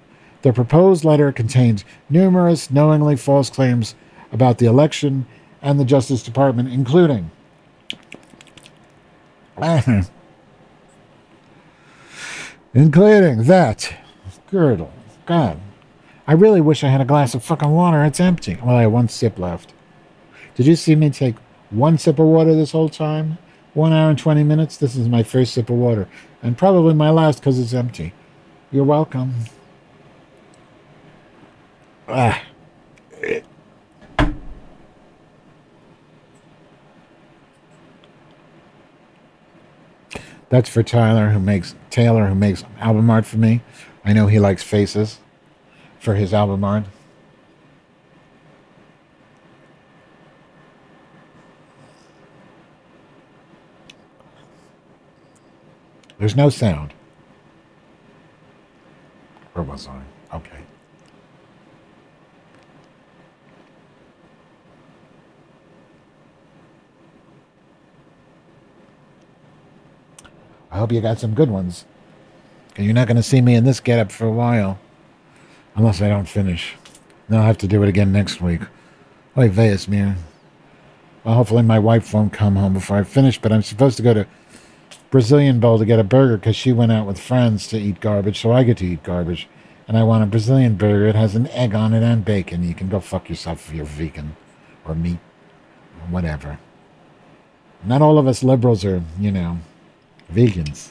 [0.42, 3.96] The proposed letter contained numerous knowingly false claims
[4.30, 5.26] about the election
[5.60, 7.32] and the Justice Department, including
[12.74, 14.01] including that
[14.52, 14.92] girdle.
[15.26, 15.58] God,
[16.26, 18.04] I really wish I had a glass of fucking water.
[18.04, 18.58] It's empty.
[18.62, 19.72] Well, I have one sip left.
[20.54, 21.36] Did you see me take
[21.70, 23.38] one sip of water this whole time?
[23.74, 24.76] One hour and 20 minutes?
[24.76, 26.06] This is my first sip of water.
[26.42, 28.12] And probably my last because it's empty.
[28.70, 29.34] You're welcome.
[32.06, 32.42] Ah.
[40.50, 43.62] That's for Tyler, who makes Taylor, who makes album art for me.
[44.04, 45.18] I know he likes faces
[46.00, 46.84] for his album art.
[56.18, 56.94] There's no sound.
[59.54, 60.02] Where was I?
[60.36, 60.62] Okay.
[70.70, 71.84] I hope you got some good ones.
[72.72, 74.78] Because you're not going to see me in this getup for a while.
[75.74, 76.74] Unless I don't finish.
[77.28, 78.62] Then I'll have to do it again next week.
[79.36, 80.16] Oy veus, man.
[81.22, 84.14] Well, hopefully my wife won't come home before I finish, but I'm supposed to go
[84.14, 84.26] to
[85.10, 88.40] Brazilian Bowl to get a burger because she went out with friends to eat garbage,
[88.40, 89.48] so I get to eat garbage.
[89.86, 91.06] And I want a Brazilian burger.
[91.06, 92.62] It has an egg on it and bacon.
[92.62, 94.36] You can go fuck yourself if you're vegan
[94.86, 95.18] or meat
[96.00, 96.58] or whatever.
[97.84, 99.58] Not all of us liberals are, you know,
[100.32, 100.90] vegans.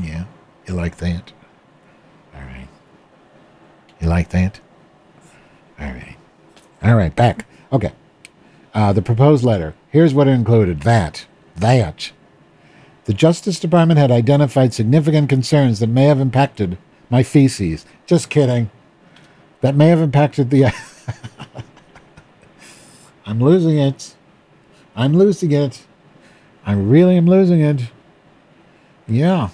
[0.00, 0.24] Yeah,
[0.66, 1.32] you like that?
[2.34, 2.68] All right.
[4.00, 4.60] You like that?
[5.78, 6.16] All right.
[6.82, 7.46] All right, back.
[7.72, 7.92] Okay.
[8.74, 9.74] Uh, the proposed letter.
[9.90, 10.80] Here's what it included.
[10.80, 11.26] That.
[11.56, 12.12] That.
[13.04, 16.78] The Justice Department had identified significant concerns that may have impacted
[17.10, 17.84] my feces.
[18.06, 18.70] Just kidding.
[19.60, 20.66] That may have impacted the.
[23.26, 24.14] I'm losing it.
[24.96, 25.86] I'm losing it.
[26.64, 27.90] I really am losing it.
[29.06, 29.50] Yeah.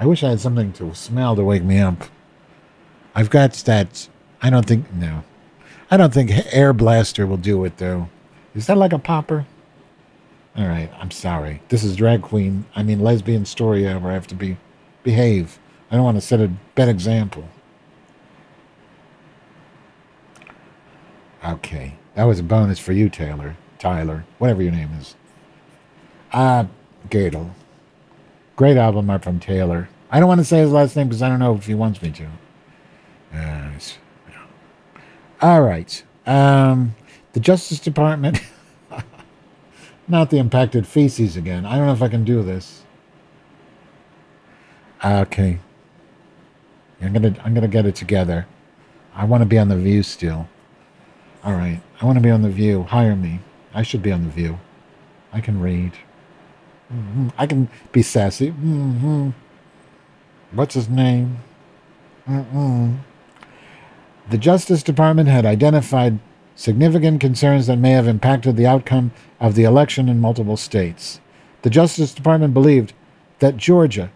[0.00, 2.04] I wish I had something to smell to wake me up.
[3.14, 4.08] I've got that.
[4.40, 4.90] I don't think.
[4.94, 5.24] No.
[5.90, 8.08] I don't think Air Blaster will do it, though.
[8.54, 9.44] Is that like a popper?
[10.56, 10.90] All right.
[10.98, 11.60] I'm sorry.
[11.68, 12.64] This is drag queen.
[12.74, 14.10] I mean, lesbian story hour.
[14.10, 14.56] I have to be
[15.02, 15.58] behave.
[15.90, 17.46] I don't want to set a bad example.
[21.44, 21.96] Okay.
[22.14, 23.56] That was a bonus for you, Taylor.
[23.78, 24.24] Tyler.
[24.38, 25.14] Whatever your name is.
[26.32, 26.64] Uh,
[27.10, 27.50] Gadel.
[28.60, 29.88] Great album art from Taylor.
[30.10, 32.02] I don't want to say his last name because I don't know if he wants
[32.02, 32.28] me to.
[33.34, 33.70] Uh,
[35.40, 36.04] all right.
[36.26, 36.94] Um,
[37.32, 38.42] the Justice Department.
[40.08, 41.64] Not the impacted feces again.
[41.64, 42.82] I don't know if I can do this.
[45.02, 45.58] Okay.
[47.00, 48.46] I'm gonna I'm gonna get it together.
[49.14, 50.50] I want to be on the View still.
[51.42, 51.80] All right.
[51.98, 52.82] I want to be on the View.
[52.82, 53.40] Hire me.
[53.72, 54.58] I should be on the View.
[55.32, 55.94] I can read.
[56.92, 57.28] Mm-hmm.
[57.38, 58.50] I can be sassy.
[58.50, 59.30] Mm-hmm.
[60.52, 61.38] What's his name?
[62.28, 62.98] Mm-mm.
[64.28, 66.18] The Justice Department had identified
[66.54, 71.20] significant concerns that may have impacted the outcome of the election in multiple states.
[71.62, 72.92] The Justice Department believed
[73.38, 74.10] that Georgia,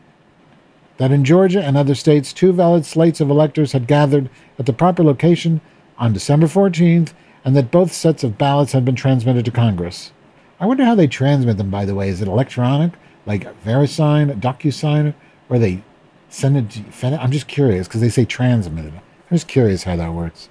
[0.98, 4.72] that in Georgia and other states, two valid slates of electors had gathered at the
[4.72, 5.60] proper location
[5.98, 7.12] on December 14th,
[7.44, 10.12] and that both sets of ballots had been transmitted to Congress.
[10.60, 12.08] I wonder how they transmit them, by the way.
[12.08, 12.92] Is it electronic,
[13.26, 15.14] like VeriSign, DocuSign,
[15.48, 15.82] or they
[16.28, 18.92] send it to I'm just curious because they say transmitted.
[18.94, 20.48] I'm just curious how that works.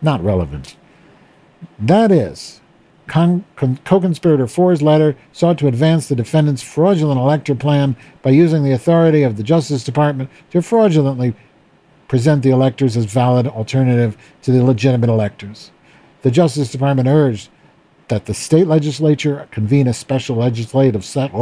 [0.00, 0.76] Not relevant.
[1.78, 2.60] That is,
[3.06, 3.42] co
[3.86, 9.22] conspirator Four's letter sought to advance the defendant's fraudulent elector plan by using the authority
[9.22, 11.34] of the Justice Department to fraudulently
[12.08, 15.70] present the electors as valid alternative to the legitimate electors.
[16.22, 17.50] The Justice Department urged
[18.08, 21.32] that the state legislature convene a special legislative session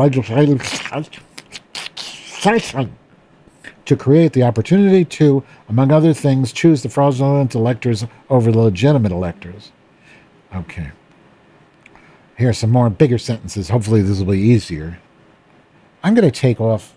[3.84, 9.12] to create the opportunity to, among other things, choose the fraudulent electors over the legitimate
[9.12, 9.72] electors.
[10.54, 10.90] Okay.
[12.38, 13.68] Here are some more bigger sentences.
[13.68, 14.98] Hopefully, this will be easier.
[16.02, 16.94] I'm going to take off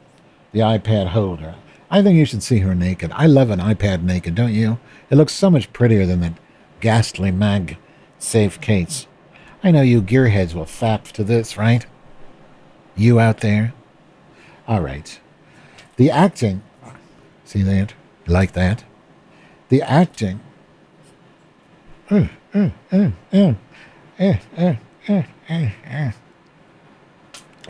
[0.51, 1.55] the iPad holder.
[1.89, 3.11] I think you should see her naked.
[3.13, 4.79] I love an iPad naked, don't you?
[5.09, 6.33] It looks so much prettier than that
[6.79, 7.77] ghastly mag
[8.17, 9.07] safe case.
[9.65, 11.83] I know you gearheads will fap to this, right?
[12.95, 13.73] You out there?
[14.67, 15.19] All right.
[15.95, 16.61] The acting,
[17.45, 17.95] see that?
[18.27, 18.83] Like that?
[19.69, 20.39] The acting.
[22.09, 23.55] Mm, mm, mm,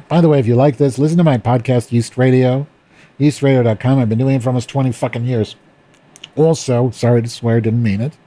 [0.10, 2.68] By the way, if you like this, listen to my podcast, Yeast Radio,
[3.22, 4.00] yeastradio.com.
[4.00, 5.56] I've been doing it for almost 20 fucking years.
[6.36, 8.18] Also, sorry to swear, didn't mean it.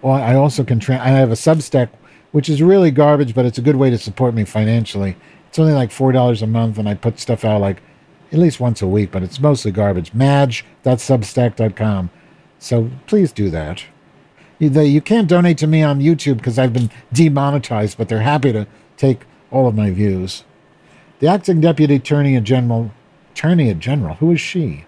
[0.00, 1.88] Well, I also can, tra- I have a Substack
[2.34, 5.14] which is really garbage, but it's a good way to support me financially.
[5.46, 7.80] It's only like $4 a month, and I put stuff out like
[8.32, 10.12] at least once a week, but it's mostly garbage.
[10.12, 12.10] Madge.substack.com.
[12.58, 13.84] So please do that.
[14.58, 18.52] You, you can't donate to me on YouTube because I've been demonetized, but they're happy
[18.52, 18.66] to
[18.96, 19.20] take
[19.52, 20.42] all of my views.
[21.20, 22.90] The acting deputy attorney general,
[23.30, 24.86] attorney general, who is she?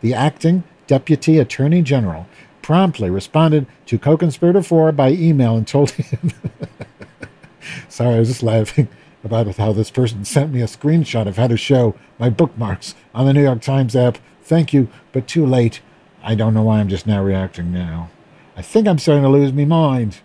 [0.00, 2.26] The acting deputy attorney general
[2.62, 6.32] promptly responded to co-conspirator 4 by email and told him.
[7.88, 8.88] Sorry i was just laughing
[9.24, 13.26] about how this person sent me a screenshot of how to show my bookmarks on
[13.26, 14.18] the new york times app.
[14.42, 15.80] Thank you but too late.
[16.22, 18.10] I don't know why i'm just now reacting now.
[18.56, 20.20] I think i'm starting to lose my mind.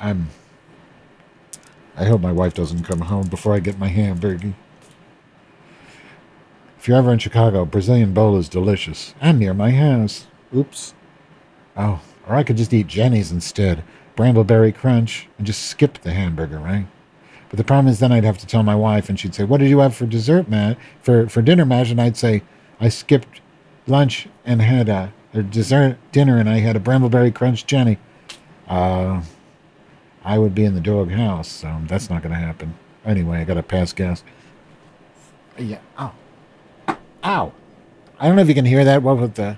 [0.00, 0.30] I'm
[1.96, 4.54] i hope my wife doesn't come home before i get my hamburger.
[6.78, 10.26] If you're ever in chicago brazilian bowl is delicious and near my house.
[10.54, 10.94] Oops
[11.76, 13.82] Oh, or I could just eat Jeni's instead.
[14.16, 16.86] Brambleberry crunch and just skip the hamburger, right?
[17.48, 19.60] But the problem is then I'd have to tell my wife and she'd say, What
[19.60, 20.78] did you have for dessert, Matt?
[21.02, 21.90] For for dinner, Matt?
[21.90, 22.42] And I'd say,
[22.80, 23.40] I skipped
[23.86, 25.12] lunch and had a,
[25.50, 27.98] dessert dinner and I had a Brambleberry crunch Jenny.
[28.68, 29.22] Uh
[30.22, 32.74] I would be in the dog house, so that's not gonna happen.
[33.04, 34.22] Anyway, I gotta pass gas.
[35.58, 35.78] Yeah.
[35.98, 36.12] Ow.
[37.24, 37.52] Ow.
[38.18, 39.02] I don't know if you can hear that.
[39.02, 39.56] What with the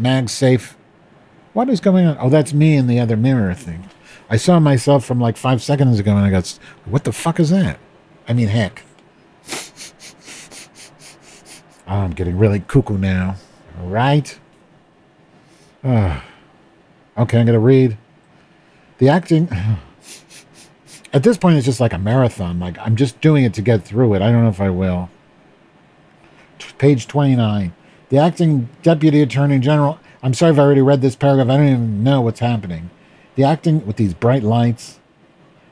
[0.00, 0.74] MagSafe
[1.56, 2.18] what is going on?
[2.20, 3.88] Oh, that's me in the other mirror thing.
[4.28, 7.48] I saw myself from like five seconds ago and I got, what the fuck is
[7.48, 7.78] that?
[8.28, 8.82] I mean, heck.
[11.86, 13.36] I'm getting really cuckoo now.
[13.80, 14.38] All right.
[15.82, 16.20] Uh,
[17.16, 17.96] okay, I'm going to read.
[18.98, 19.48] The acting.
[21.14, 22.60] At this point, it's just like a marathon.
[22.60, 24.20] Like, I'm just doing it to get through it.
[24.20, 25.08] I don't know if I will.
[26.76, 27.72] Page 29.
[28.10, 31.48] The acting deputy attorney general I'm sorry if I already read this paragraph.
[31.48, 32.90] I don't even know what's happening.
[33.36, 34.98] The acting with these bright lights.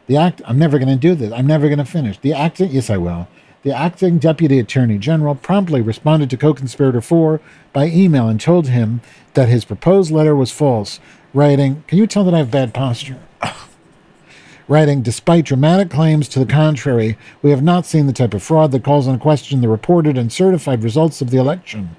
[0.06, 0.42] The act.
[0.44, 1.32] I'm never going to do this.
[1.32, 2.18] I'm never going to finish.
[2.20, 2.70] The acting.
[2.70, 3.26] Yes, I will.
[3.64, 7.40] The acting deputy attorney general promptly responded to co-conspirator 4
[7.72, 9.00] by email and told him
[9.32, 11.00] that his proposed letter was false,
[11.32, 13.18] writing, "Can you tell that I have bad posture?"
[14.68, 18.70] writing, despite dramatic claims to the contrary, we have not seen the type of fraud
[18.70, 21.96] that calls into question the reported and certified results of the election.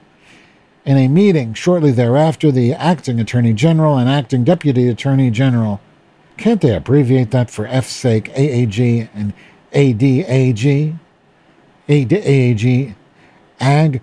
[0.86, 5.82] In a meeting shortly thereafter, the acting attorney general and acting deputy attorney general,
[6.38, 9.34] can't they abbreviate that for F's sake, AAG and
[9.74, 11.00] ADAG?
[11.90, 12.96] AAG, AG,
[13.60, 14.02] and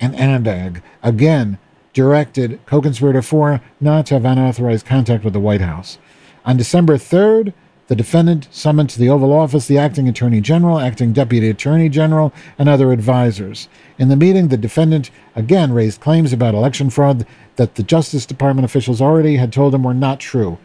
[0.00, 1.58] ANDAG, again
[1.92, 5.98] directed co conspirator 4 not to have unauthorized contact with the White House.
[6.44, 7.54] On December 3rd,
[7.88, 12.32] the defendant summoned to the Oval Office the acting attorney general, acting deputy attorney general,
[12.58, 13.68] and other advisors.
[13.98, 17.26] In the meeting, the defendant again raised claims about election fraud
[17.56, 20.58] that the Justice Department officials already had told him were not true,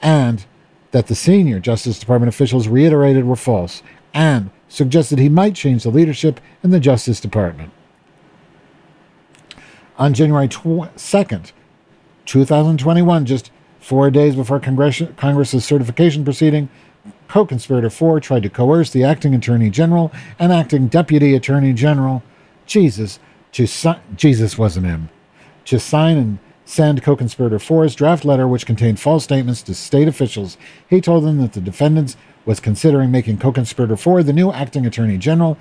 [0.00, 0.44] and
[0.92, 3.82] that the senior Justice Department officials reiterated were false,
[4.14, 7.72] and suggested he might change the leadership in the Justice Department.
[9.98, 11.52] On January 2nd,
[12.24, 13.50] 2021, just
[13.80, 16.68] Four days before Congress, Congress's certification proceeding,
[17.28, 22.22] co conspirator 4 tried to coerce the acting attorney general and acting deputy attorney general,
[22.66, 23.18] Jesus,
[23.52, 25.08] to si- Jesus wasn't him,
[25.64, 30.06] to sign and send co conspirator 4's draft letter, which contained false statements to state
[30.08, 30.56] officials.
[30.88, 34.86] He told them that the defendants was considering making co conspirator 4 the new acting
[34.86, 35.56] attorney general,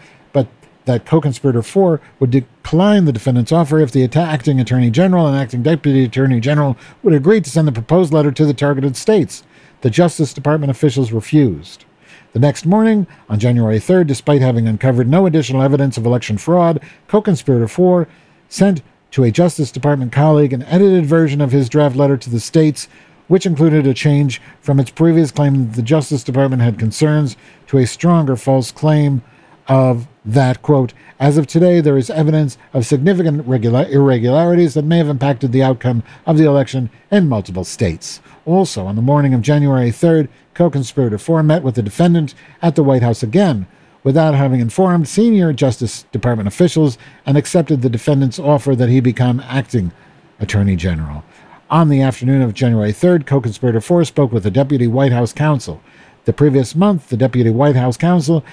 [0.89, 5.61] that co-conspirator 4 would decline the defendant's offer if the acting attorney general and acting
[5.61, 9.43] deputy attorney general would agree to send the proposed letter to the targeted states.
[9.81, 11.85] The Justice Department officials refused.
[12.33, 16.81] The next morning, on January 3rd, despite having uncovered no additional evidence of election fraud,
[17.07, 18.07] co-conspirator 4
[18.49, 22.39] sent to a Justice Department colleague an edited version of his draft letter to the
[22.39, 22.87] states,
[23.27, 27.37] which included a change from its previous claim that the Justice Department had concerns
[27.67, 29.21] to a stronger false claim
[29.67, 34.97] of that, quote, as of today, there is evidence of significant regular- irregularities that may
[34.97, 38.21] have impacted the outcome of the election in multiple states.
[38.45, 42.75] Also, on the morning of January 3rd, co conspirator 4 met with the defendant at
[42.75, 43.65] the White House again
[44.03, 49.41] without having informed senior Justice Department officials and accepted the defendant's offer that he become
[49.41, 49.91] acting
[50.39, 51.23] Attorney General.
[51.69, 55.33] On the afternoon of January 3rd, co conspirator 4 spoke with the Deputy White House
[55.33, 55.81] Counsel.
[56.25, 58.43] The previous month, the Deputy White House Counsel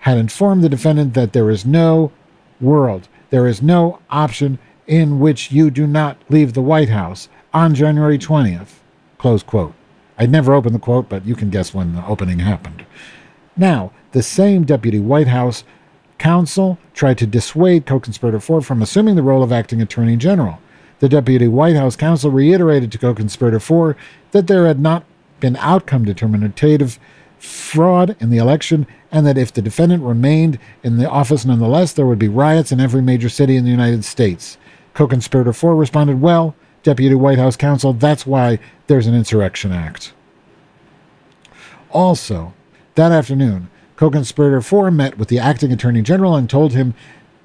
[0.00, 2.12] had informed the defendant that there is no
[2.60, 7.74] world, there is no option in which you do not leave the White House on
[7.74, 8.80] January 20th.
[9.18, 9.74] Close quote.
[10.18, 12.84] I'd never opened the quote, but you can guess when the opening happened.
[13.56, 15.64] Now, the same deputy White House
[16.18, 20.58] counsel tried to dissuade co conspirator Ford from assuming the role of acting attorney general.
[20.98, 23.96] The deputy White House counsel reiterated to co conspirator Ford
[24.32, 25.04] that there had not
[25.40, 26.98] been outcome determinative
[27.40, 32.06] fraud in the election and that if the defendant remained in the office nonetheless, there
[32.06, 34.58] would be riots in every major city in the United States.
[34.94, 40.12] Co conspirator Ford responded, Well, Deputy White House counsel, that's why there's an Insurrection Act.
[41.90, 42.52] Also,
[42.94, 46.94] that afternoon, co conspirator Ford met with the acting attorney general and told him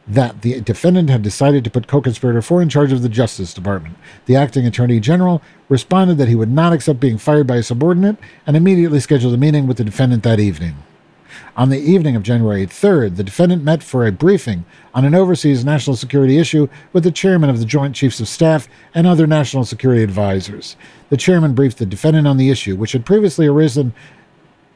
[0.08, 3.54] that the defendant had decided to put co conspirator 4 in charge of the Justice
[3.54, 3.96] Department.
[4.26, 8.18] The acting attorney general responded that he would not accept being fired by a subordinate
[8.46, 10.76] and immediately scheduled a meeting with the defendant that evening.
[11.58, 15.66] On the evening of January 3rd, the defendant met for a briefing on an overseas
[15.66, 19.66] national security issue with the chairman of the Joint Chiefs of Staff and other national
[19.66, 20.76] security advisors.
[21.10, 23.94] The chairman briefed the defendant on the issue, which had previously arisen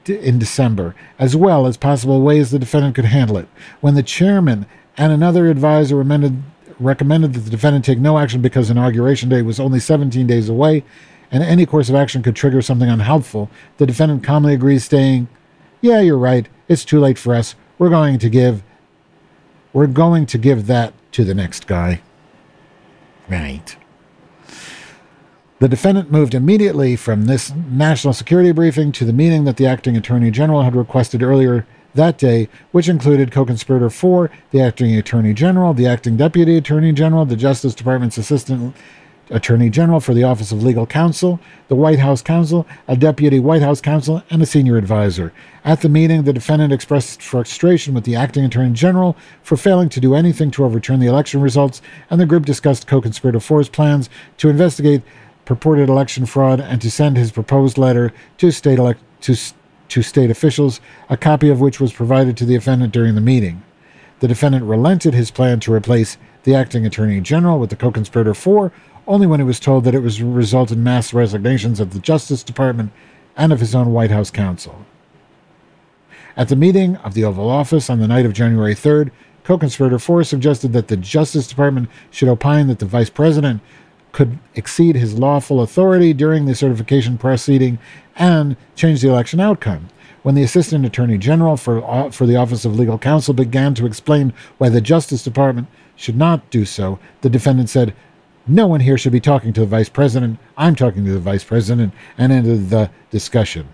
[0.07, 3.47] in December, as well as possible ways the defendant could handle it.
[3.81, 4.65] When the chairman
[4.99, 9.79] and another advisor recommended that the defendant take no action because inauguration day was only
[9.79, 10.83] 17 days away
[11.31, 15.29] and any course of action could trigger something unhelpful, the defendant calmly agrees, saying,
[15.79, 16.49] Yeah, you're right.
[16.67, 17.55] It's too late for us.
[17.77, 18.61] We're going to give
[19.71, 22.01] we're going to give that to the next guy.
[23.29, 23.77] Right.
[25.59, 29.95] The defendant moved immediately from this national security briefing to the meeting that the acting
[29.95, 35.33] attorney general had requested earlier that day, which included co conspirator four, the acting attorney
[35.33, 38.75] general, the acting deputy attorney general, the Justice Department's assistant
[39.29, 43.61] Attorney General for the Office of Legal Counsel, the White House Counsel, a Deputy White
[43.61, 45.31] House Counsel, and a Senior Advisor.
[45.63, 49.99] At the meeting, the defendant expressed frustration with the Acting Attorney General for failing to
[49.99, 54.09] do anything to overturn the election results, and the group discussed co conspirator Four's plans
[54.37, 55.03] to investigate
[55.45, 59.35] purported election fraud and to send his proposed letter to state, elect- to,
[59.89, 60.79] to state officials,
[61.09, 63.63] a copy of which was provided to the defendant during the meeting.
[64.19, 68.33] The defendant relented his plan to replace the acting attorney general with the co conspirator
[68.33, 68.71] Four
[69.07, 72.43] only when he was told that it was result in mass resignations of the Justice
[72.43, 72.91] Department
[73.35, 74.85] and of his own White House counsel.
[76.37, 79.09] At the meeting of the Oval Office on the night of January 3rd,
[79.43, 83.61] co conspirator Four suggested that the Justice Department should opine that the Vice President
[84.11, 87.79] could exceed his lawful authority during the certification proceeding
[88.15, 89.87] and change the election outcome.
[90.23, 93.85] When the Assistant Attorney General for, uh, for the Office of Legal Counsel began to
[93.85, 97.95] explain why the Justice Department should not do so, the defendant said,
[98.47, 100.39] no one here should be talking to the vice president.
[100.57, 103.69] I'm talking to the vice president and into the discussion.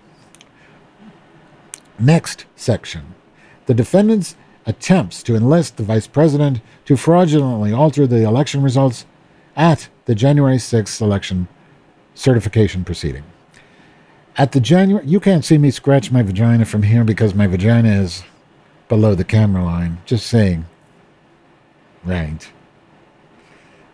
[1.98, 3.14] Next section.
[3.64, 4.36] The defendant's
[4.66, 9.06] attempts to enlist the vice president to fraudulently alter the election results
[9.56, 11.48] at the January 6th election
[12.14, 13.24] certification proceeding.
[14.38, 18.02] At the January, you can't see me scratch my vagina from here because my vagina
[18.02, 18.22] is
[18.88, 19.98] below the camera line.
[20.06, 20.66] Just saying.
[22.04, 22.50] Right.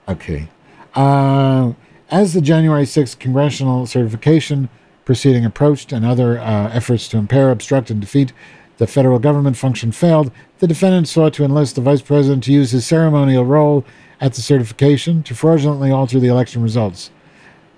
[0.08, 0.48] Okay.
[0.94, 1.72] Uh,
[2.10, 4.68] as the January 6th congressional certification
[5.04, 8.32] proceeding approached and other uh, efforts to impair, obstruct, and defeat
[8.76, 12.72] the federal government function failed, the defendant sought to enlist the vice president to use
[12.72, 13.84] his ceremonial role
[14.22, 17.10] at the certification to fraudulently alter the election results.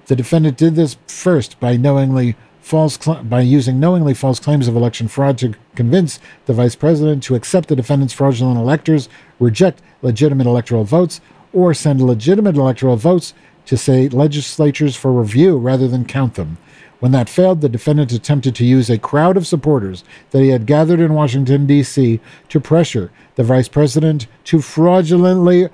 [0.07, 4.77] The defendant did this first by knowingly false cl- by using knowingly false claims of
[4.77, 9.09] election fraud to convince the vice president to accept the defendant's fraudulent electors,
[9.41, 11.23] reject legitimate electoral votes,
[11.55, 13.33] or send legitimate electoral votes
[13.65, 16.59] to state legislatures for review rather than count them.
[17.01, 20.67] When that failed, the defendant attempted to use a crowd of supporters that he had
[20.67, 25.69] gathered in Washington, D.C., to pressure the vice president to fraudulently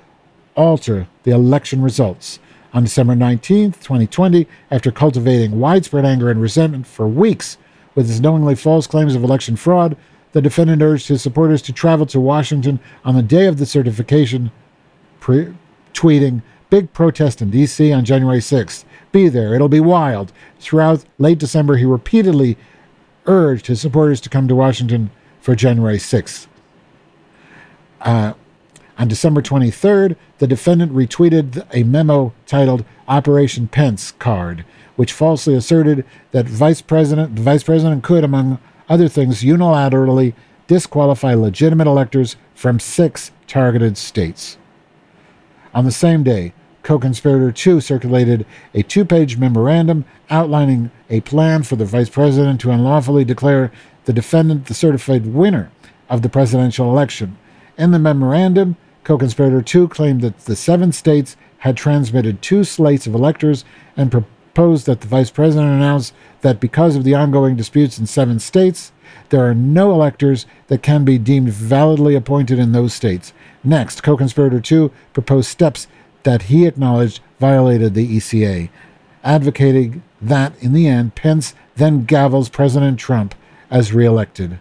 [0.57, 2.39] alter the election results.
[2.73, 7.59] On December 19, 2020, after cultivating widespread anger and resentment for weeks
[7.95, 9.97] with his knowingly false claims of election fraud,
[10.33, 14.53] the defendant urged his supporters to travel to Washington on the day of the certification,
[15.19, 15.55] pre-
[15.93, 17.93] tweeting, Big protest in D.C.
[17.93, 18.85] on January 6th.
[19.11, 20.33] Be there, it'll be wild.
[20.61, 22.57] Throughout late December, he repeatedly
[23.27, 25.11] urged his supporters to come to Washington
[25.41, 26.47] for January 6th.
[28.01, 28.35] Uh,
[29.01, 34.63] on December 23rd, the defendant retweeted a memo titled Operation Pence Card,
[34.97, 38.59] which falsely asserted that Vice President, the Vice President could, among
[38.91, 40.35] other things, unilaterally
[40.67, 44.59] disqualify legitimate electors from six targeted states.
[45.73, 46.53] On the same day,
[46.83, 48.45] co conspirator 2 circulated
[48.75, 53.73] a two page memorandum outlining a plan for the vice president to unlawfully declare
[54.05, 55.71] the defendant the certified winner
[56.11, 57.39] of the presidential election.
[57.79, 63.07] In the memorandum, Co conspirator 2 claimed that the seven states had transmitted two slates
[63.07, 63.65] of electors
[63.97, 66.13] and proposed that the vice president announce
[66.43, 68.93] that because of the ongoing disputes in seven states,
[69.31, 73.33] there are no electors that can be deemed validly appointed in those states.
[73.65, 75.87] Next, co conspirator 2 proposed steps
[76.23, 78.69] that he acknowledged violated the ECA,
[79.25, 83.35] advocating that, in the end, Pence then gavels President Trump
[83.71, 84.59] as reelected.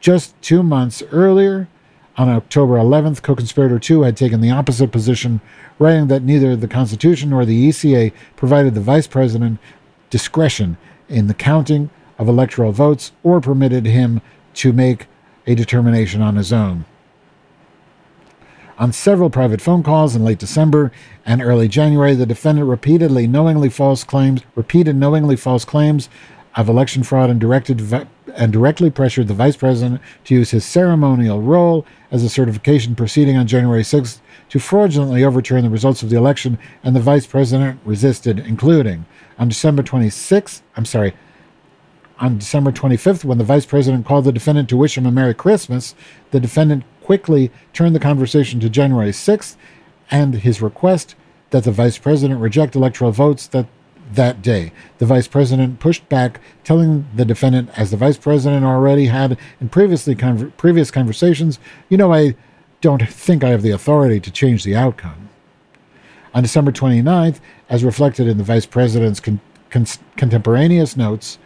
[0.00, 1.68] Just two months earlier,
[2.16, 5.40] on October 11th, co conspirator 2 had taken the opposite position,
[5.78, 9.58] writing that neither the Constitution nor the ECA provided the vice president
[10.10, 10.76] discretion
[11.08, 14.20] in the counting of electoral votes or permitted him
[14.54, 15.06] to make
[15.46, 16.84] a determination on his own.
[18.78, 20.92] On several private phone calls in late December
[21.24, 26.08] and early January, the defendant repeatedly knowingly false claims, repeated knowingly false claims
[26.54, 27.80] of election fraud and directed
[28.34, 33.36] and directly pressured the vice president to use his ceremonial role as a certification proceeding
[33.36, 34.20] on January 6th
[34.50, 39.06] to fraudulently overturn the results of the election, and the vice president resisted, including
[39.38, 41.14] on December 26th, I'm sorry,
[42.18, 45.34] on December 25th, when the vice president called the defendant to wish him a Merry
[45.34, 45.94] Christmas,
[46.32, 49.56] the defendant quickly turned the conversation to January 6th
[50.10, 51.14] and his request
[51.50, 53.66] that the vice president reject electoral votes that
[54.14, 54.72] that day.
[54.98, 59.68] The vice president pushed back, telling the defendant, as the vice president already had in
[59.68, 61.58] previously con- previous conversations,
[61.88, 62.34] you know, I
[62.80, 65.28] don't think I have the authority to change the outcome.
[66.34, 69.40] On December 29th, as reflected in the vice president's con-
[69.70, 69.86] con-
[70.16, 71.38] contemporaneous notes,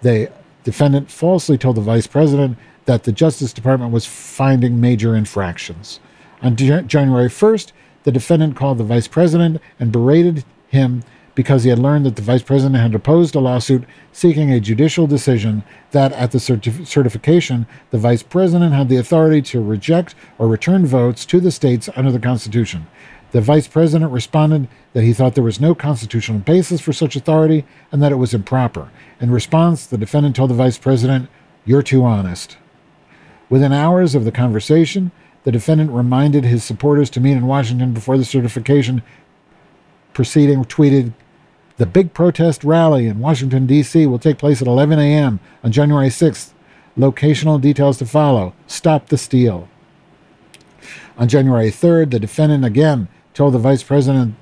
[0.00, 0.30] the
[0.64, 2.56] defendant falsely told the vice president
[2.86, 6.00] that the Justice Department was finding major infractions.
[6.42, 7.72] On January 1st,
[8.04, 12.22] the defendant called the vice president and berated him because he had learned that the
[12.22, 17.66] vice president had opposed a lawsuit seeking a judicial decision that, at the certif- certification,
[17.90, 22.12] the vice president had the authority to reject or return votes to the states under
[22.12, 22.86] the Constitution.
[23.32, 27.64] The vice president responded that he thought there was no constitutional basis for such authority
[27.90, 28.90] and that it was improper.
[29.20, 31.30] In response, the defendant told the vice president,
[31.64, 32.58] You're too honest.
[33.48, 35.12] Within hours of the conversation,
[35.44, 39.02] the defendant reminded his supporters to meet in Washington before the certification
[40.12, 41.14] proceeding, tweeted,
[41.76, 44.06] the big protest rally in Washington, D.C.
[44.06, 45.40] will take place at 11 a.m.
[45.64, 46.50] on January 6th.
[46.96, 48.54] Locational details to follow.
[48.66, 49.68] Stop the steal.
[51.16, 54.34] On January 3rd, the defendant again told the vice president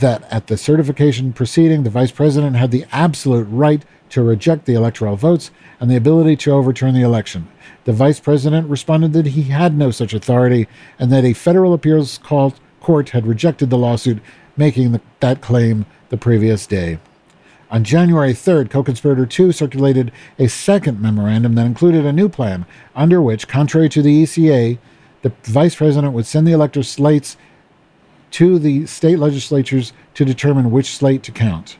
[0.00, 4.74] that at the certification proceeding, the vice president had the absolute right to reject the
[4.74, 5.50] electoral votes
[5.80, 7.48] and the ability to overturn the election.
[7.84, 10.66] The vice president responded that he had no such authority
[10.98, 14.20] and that a federal appeals court had rejected the lawsuit,
[14.56, 16.98] making the, that claim the previous day.
[17.70, 22.64] On January 3rd, co conspirator 2 circulated a second memorandum that included a new plan,
[22.94, 24.78] under which, contrary to the ECA,
[25.22, 27.36] the vice president would send the elector slates
[28.30, 31.76] to the state legislatures to determine which slate to count.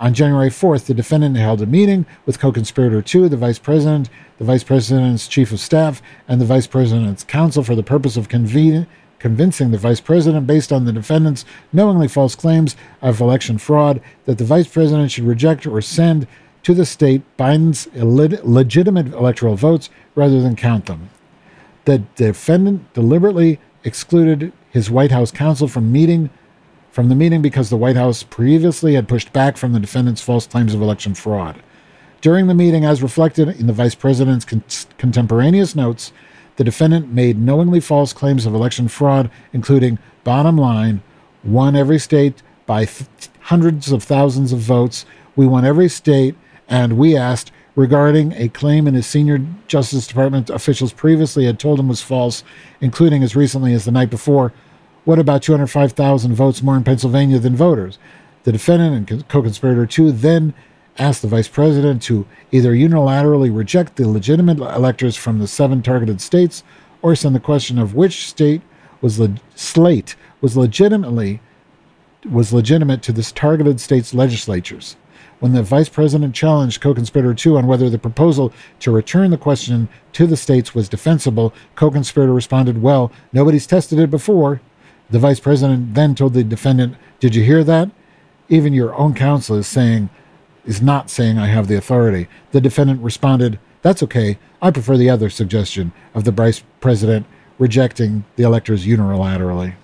[0.00, 4.08] On January 4th, the defendant held a meeting with co conspirator 2, the vice president,
[4.38, 8.28] the vice president's chief of staff, and the vice president's counsel for the purpose of
[8.28, 8.86] convening
[9.18, 14.38] convincing the vice president, based on the defendant's knowingly false claims of election fraud, that
[14.38, 16.26] the vice president should reject or send
[16.62, 21.10] to the state Biden's legitimate electoral votes rather than count them.
[21.84, 26.30] The defendant deliberately excluded his White House counsel from meeting
[26.90, 30.46] from the meeting because the White House previously had pushed back from the defendant's false
[30.46, 31.62] claims of election fraud.
[32.20, 34.64] During the meeting, as reflected in the vice president's con-
[34.96, 36.12] contemporaneous notes,
[36.58, 41.02] the defendant made knowingly false claims of election fraud, including bottom line,
[41.44, 43.08] won every state by th-
[43.42, 45.06] hundreds of thousands of votes.
[45.36, 46.34] We won every state,
[46.68, 51.78] and we asked regarding a claim in his senior Justice Department officials previously had told
[51.78, 52.42] him was false,
[52.80, 54.52] including as recently as the night before.
[55.04, 58.00] What about 205,000 votes more in Pennsylvania than voters?
[58.42, 60.54] The defendant and co conspirator, two, then
[60.98, 66.20] asked the vice president to either unilaterally reject the legitimate electors from the seven targeted
[66.20, 66.64] states
[67.02, 68.62] or send the question of which state
[69.00, 71.40] was le- slate was legitimately
[72.28, 74.96] was legitimate to this targeted states legislatures.
[75.38, 79.88] When the vice president challenged co-conspirator 2 on whether the proposal to return the question
[80.14, 84.60] to the states was defensible, co-conspirator responded, "Well, nobody's tested it before."
[85.10, 87.90] The vice president then told the defendant, "Did you hear that?
[88.48, 90.10] Even your own counsel is saying
[90.64, 92.28] is not saying I have the authority.
[92.52, 94.38] The defendant responded, That's okay.
[94.60, 97.26] I prefer the other suggestion of the vice president
[97.58, 99.74] rejecting the electors unilaterally.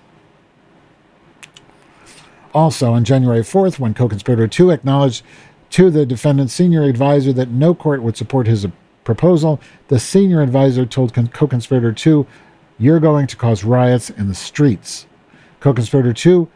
[2.53, 5.23] Also, on January 4th, when co conspirator 2 acknowledged
[5.71, 8.65] to the defendant's senior advisor that no court would support his
[9.03, 12.25] proposal, the senior advisor told co conspirator 2
[12.77, 15.05] You're going to cause riots in the streets.
[15.59, 16.49] Co conspirator 2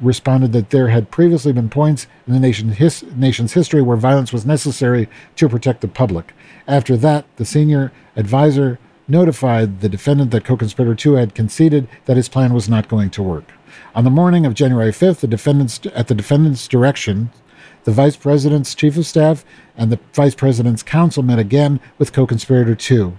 [0.00, 4.46] responded that there had previously been points in the his, nation's history where violence was
[4.46, 6.32] necessary to protect the public.
[6.66, 12.16] After that, the senior advisor notified the defendant that co conspirator 2 had conceded that
[12.16, 13.52] his plan was not going to work.
[13.94, 17.30] On the morning of January 5th, the defendant's, at the defendant's direction,
[17.84, 19.44] the vice president's chief of staff
[19.76, 23.16] and the vice president's counsel met again with co conspirator 2.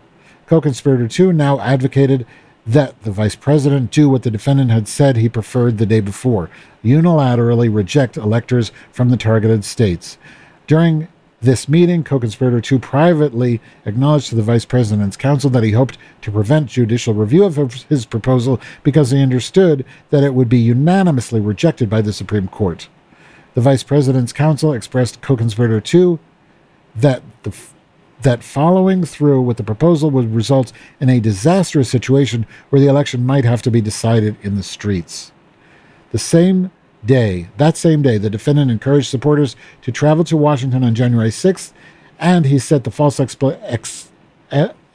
[0.47, 2.25] Co conspirator 2 now advocated
[2.65, 6.49] that the vice president do what the defendant had said he preferred the day before
[6.83, 10.17] unilaterally reject electors from the targeted states.
[10.67, 11.07] During
[11.41, 15.97] this meeting, co conspirator 2 privately acknowledged to the vice president's counsel that he hoped
[16.21, 17.55] to prevent judicial review of
[17.89, 22.88] his proposal because he understood that it would be unanimously rejected by the Supreme Court.
[23.55, 26.19] The vice president's counsel expressed co conspirator 2
[26.95, 27.51] that the
[28.23, 33.26] that following through with the proposal would result in a disastrous situation where the election
[33.26, 35.31] might have to be decided in the streets.
[36.11, 36.72] The same
[37.06, 41.72] day, that same day, the defendant encouraged supporters to travel to Washington on January 6th,
[42.19, 44.10] and he set the false expe- ex-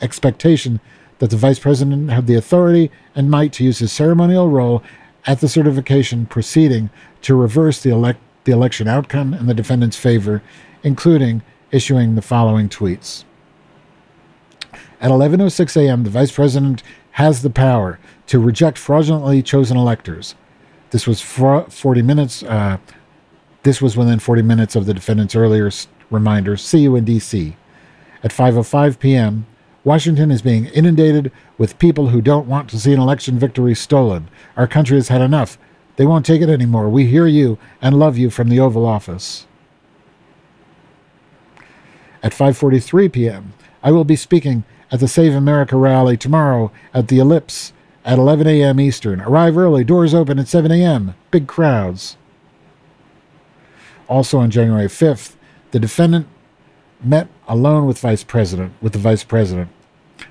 [0.00, 0.80] expectation
[1.18, 4.82] that the vice president had the authority and might to use his ceremonial role
[5.26, 6.90] at the certification proceeding
[7.22, 10.42] to reverse the, the election outcome in the defendant's favor,
[10.82, 13.24] including issuing the following tweets.
[15.00, 16.82] At 11:06 a.m., the vice president
[17.12, 20.34] has the power to reject fraudulently chosen electors.
[20.90, 22.42] This was 40 minutes.
[22.42, 22.78] Uh,
[23.62, 25.70] this was within 40 minutes of the defendant's earlier
[26.10, 26.56] reminder.
[26.56, 27.56] See you in D.C.
[28.22, 29.46] At 5:05 p.m.,
[29.84, 34.28] Washington is being inundated with people who don't want to see an election victory stolen.
[34.56, 35.58] Our country has had enough.
[35.96, 36.88] They won't take it anymore.
[36.88, 39.46] We hear you and love you from the Oval Office.
[42.22, 43.52] At 5:43 p.m.,
[43.82, 47.72] I will be speaking at the Save America rally tomorrow at the Ellipse
[48.04, 48.80] at 11 a.m.
[48.80, 49.20] Eastern.
[49.20, 49.84] Arrive early.
[49.84, 51.14] Doors open at 7 a.m.
[51.30, 52.16] Big crowds.
[54.08, 55.34] Also on January 5th,
[55.72, 56.28] the defendant
[57.02, 59.68] met alone with vice president with the vice president.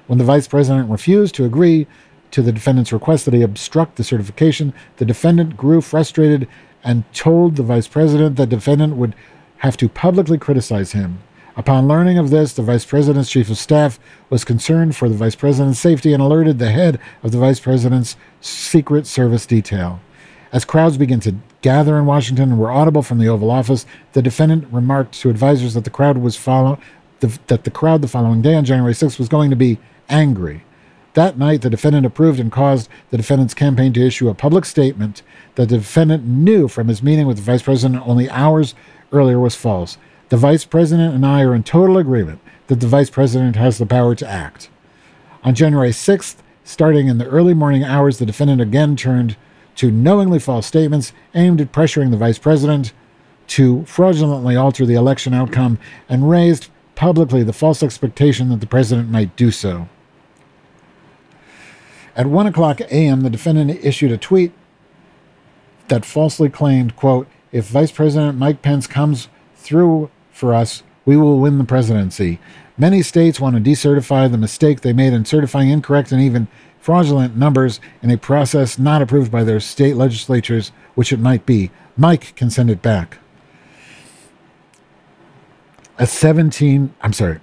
[0.08, 1.86] When the vice president refused to agree
[2.32, 6.48] to the defendant's request that he obstruct the certification, the defendant grew frustrated
[6.84, 9.16] and told the vice president that the defendant would
[9.58, 11.20] have to publicly criticize him.
[11.58, 13.98] Upon learning of this, the vice president's chief of staff
[14.30, 18.18] was concerned for the vice president's safety and alerted the head of the vice president's
[18.42, 20.02] secret service detail.
[20.52, 24.22] As crowds began to gather in Washington and were audible from the Oval Office, the
[24.22, 26.78] defendant remarked to advisers that the crowd was follow
[27.22, 29.80] the, that the crowd the following day on January 6th was going to be
[30.10, 30.64] angry.
[31.14, 35.22] That night, the defendant approved and caused the defendant's campaign to issue a public statement
[35.56, 38.76] that the defendant knew from his meeting with the vice president only hours
[39.14, 39.98] earlier was false.
[40.30, 43.86] The vice president and I are in total agreement that the vice president has the
[43.86, 44.70] power to act.
[45.44, 49.38] On January 6th, starting in the early morning hours, the defendant again turned
[49.76, 52.92] to knowingly false statements aimed at pressuring the vice president
[53.48, 55.78] to fraudulently alter the election outcome
[56.10, 59.88] and raised publicly the false expectation that the president might do so.
[62.16, 64.54] At 1 o'clock a.m., the defendant issued a tweet
[65.90, 71.40] that falsely claimed, quote, if Vice President Mike Pence comes through for us, we will
[71.40, 72.40] win the presidency.
[72.78, 77.38] Many states want to decertify the mistake they made in certifying incorrect and even fraudulent
[77.38, 81.72] numbers in a process not approved by their state legislatures, which it might be.
[81.96, 83.20] Mike can send it back.
[85.98, 87.40] At 17, I'm sorry.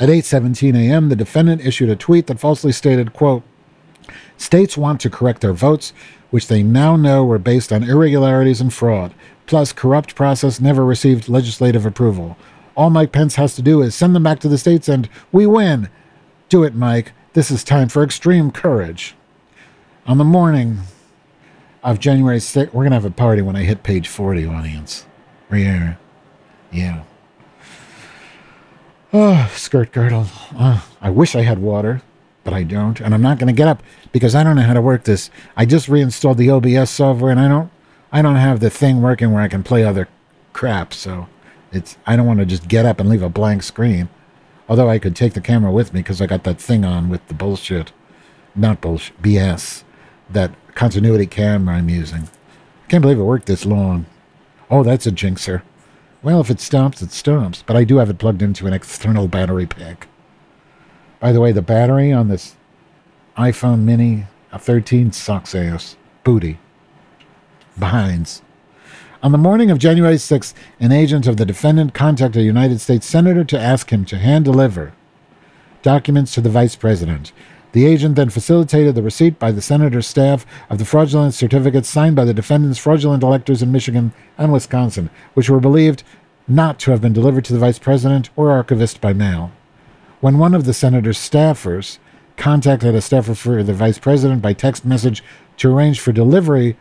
[0.00, 3.44] At 8:17 a.m., the defendant issued a tweet that falsely stated, quote,
[4.36, 5.92] States want to correct their votes,
[6.30, 9.14] which they now know were based on irregularities and fraud
[9.48, 12.36] plus corrupt process never received legislative approval.
[12.76, 15.46] All Mike Pence has to do is send them back to the states and we
[15.46, 15.88] win.
[16.48, 17.12] Do it, Mike.
[17.32, 19.16] This is time for extreme courage.
[20.06, 20.80] On the morning
[21.82, 25.06] of January 6th, we're going to have a party when I hit page 40, audience.
[25.50, 25.96] Yeah.
[26.70, 27.02] Yeah.
[29.12, 30.26] Oh, skirt girdle.
[30.58, 32.02] Oh, I wish I had water,
[32.44, 33.00] but I don't.
[33.00, 33.82] And I'm not going to get up
[34.12, 35.30] because I don't know how to work this.
[35.56, 37.70] I just reinstalled the OBS software and I don't
[38.10, 40.08] I don't have the thing working where I can play other
[40.52, 41.28] crap, so
[41.72, 44.08] it's I don't want to just get up and leave a blank screen.
[44.68, 47.26] Although I could take the camera with me because I got that thing on with
[47.28, 47.92] the bullshit,
[48.54, 49.82] not bullshit, BS,
[50.30, 52.24] that continuity camera I'm using.
[52.24, 54.06] I can't believe it worked this long.
[54.70, 55.62] Oh, that's a jinxer.
[56.22, 57.62] Well, if it stops, it stops.
[57.66, 60.08] But I do have it plugged into an external battery pack.
[61.20, 62.56] By the way, the battery on this
[63.38, 65.96] iPhone Mini 13 sucks ass.
[66.24, 66.58] Booty
[67.78, 68.42] behinds.
[69.22, 73.06] On the morning of January 6th, an agent of the defendant contacted a United States
[73.06, 74.92] senator to ask him to hand deliver
[75.82, 77.32] documents to the vice president.
[77.70, 82.16] The agent then facilitated the receipt by the senator's staff of the fraudulent certificates signed
[82.16, 86.02] by the defendant's fraudulent electors in Michigan and Wisconsin, which were believed
[86.48, 89.52] not to have been delivered to the vice president or archivist by mail.
[90.20, 91.98] When one of the senator's staffers
[92.38, 95.22] contacted a staffer for the vice president by text message
[95.58, 96.76] to arrange for delivery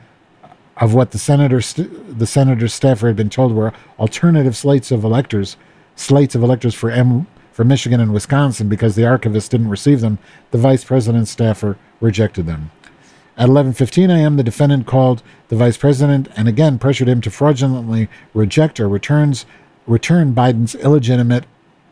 [0.77, 5.03] of what the senator st- the senator's staffer had been told were alternative slates of
[5.03, 5.57] electors,
[5.95, 10.19] slates of electors for M for Michigan and Wisconsin because the archivist didn't receive them.
[10.51, 12.69] The vice president's staffer rejected them.
[13.35, 18.09] At 11:15 a.m., the defendant called the vice president and again pressured him to fraudulently
[18.33, 19.45] reject or returns
[19.87, 21.45] return Biden's illegitimate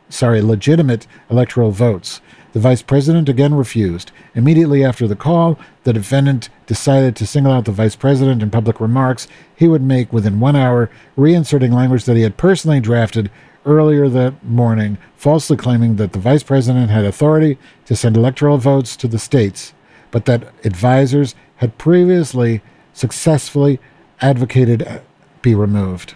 [0.10, 2.22] sorry, legitimate electoral votes.
[2.56, 4.14] The vice president again refused.
[4.34, 8.80] Immediately after the call, the defendant decided to single out the vice president in public
[8.80, 13.30] remarks he would make within one hour, reinserting language that he had personally drafted
[13.66, 17.58] earlier that morning, falsely claiming that the vice president had authority
[17.88, 19.74] to send electoral votes to the states,
[20.10, 22.62] but that advisors had previously
[22.94, 23.82] successfully
[24.22, 25.02] advocated
[25.42, 26.16] be removed.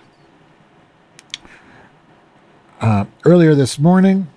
[2.80, 4.30] Uh, earlier this morning,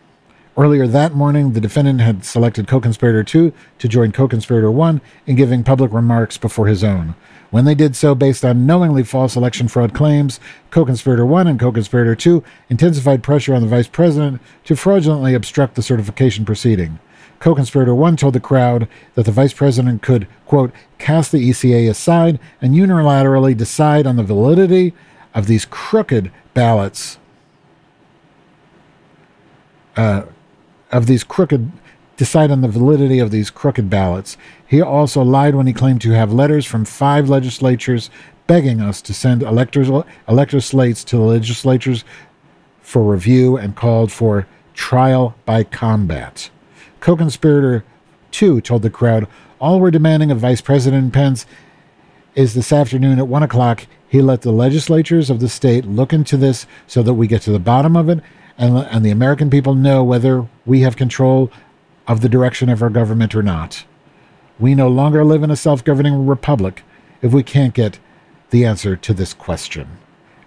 [0.55, 5.01] Earlier that morning, the defendant had selected co conspirator 2 to join co conspirator 1
[5.27, 7.15] in giving public remarks before his own.
[7.51, 11.59] When they did so based on knowingly false election fraud claims, co conspirator 1 and
[11.59, 16.99] co conspirator 2 intensified pressure on the vice president to fraudulently obstruct the certification proceeding.
[17.39, 21.89] Co conspirator 1 told the crowd that the vice president could, quote, cast the ECA
[21.89, 24.93] aside and unilaterally decide on the validity
[25.35, 27.17] of these crooked ballots.
[29.97, 30.25] Uh,
[30.93, 31.73] of these crooked
[32.17, 34.37] decide on the validity of these crooked ballots.
[34.67, 38.11] He also lied when he claimed to have letters from five legislatures
[38.47, 39.89] begging us to send electors
[40.29, 42.05] elector slates to the legislatures
[42.81, 46.51] for review and called for trial by combat.
[47.01, 47.85] Co-conspirator
[48.31, 49.27] 2 told the crowd,
[49.61, 51.47] all we're demanding of Vice President Pence
[52.35, 56.37] is this afternoon at 1 o'clock he let the legislatures of the state look into
[56.37, 58.21] this so that we get to the bottom of it
[58.59, 61.51] and, and the American people know whether we have control
[62.07, 63.85] of the direction of our government or not.
[64.59, 66.83] We no longer live in a self governing republic
[67.21, 67.99] if we can't get
[68.51, 69.99] the answer to this question.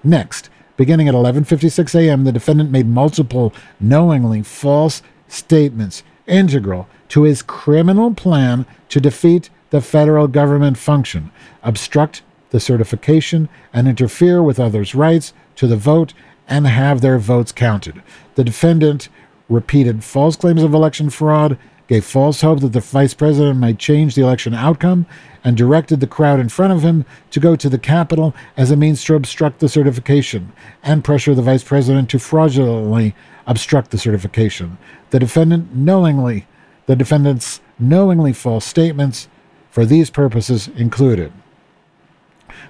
[0.04, 7.42] Next, beginning at 11:56 a.m., the defendant made multiple knowingly false statements integral to his
[7.42, 11.32] criminal plan to defeat the federal government function,
[11.64, 12.22] obstruct
[12.52, 16.14] the certification, and interfere with others' rights to the vote
[16.48, 18.02] and have their votes counted.
[18.36, 19.10] The defendant
[19.50, 21.58] repeated false claims of election fraud,
[21.88, 25.06] gave false hope that the vice president might change the election outcome,
[25.44, 28.76] and directed the crowd in front of him to go to the Capitol as a
[28.76, 30.52] means to obstruct the certification
[30.82, 33.16] and pressure the vice president to fraudulently
[33.46, 34.80] obstruct the certification.
[35.12, 36.48] The defendant knowingly,
[36.88, 39.28] the defendant's knowingly false statements
[39.70, 41.32] for these purposes included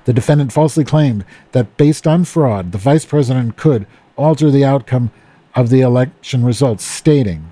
[0.06, 5.12] the defendant falsely claimed that based on fraud, the vice president could alter the outcome
[5.54, 7.52] of the election results, stating,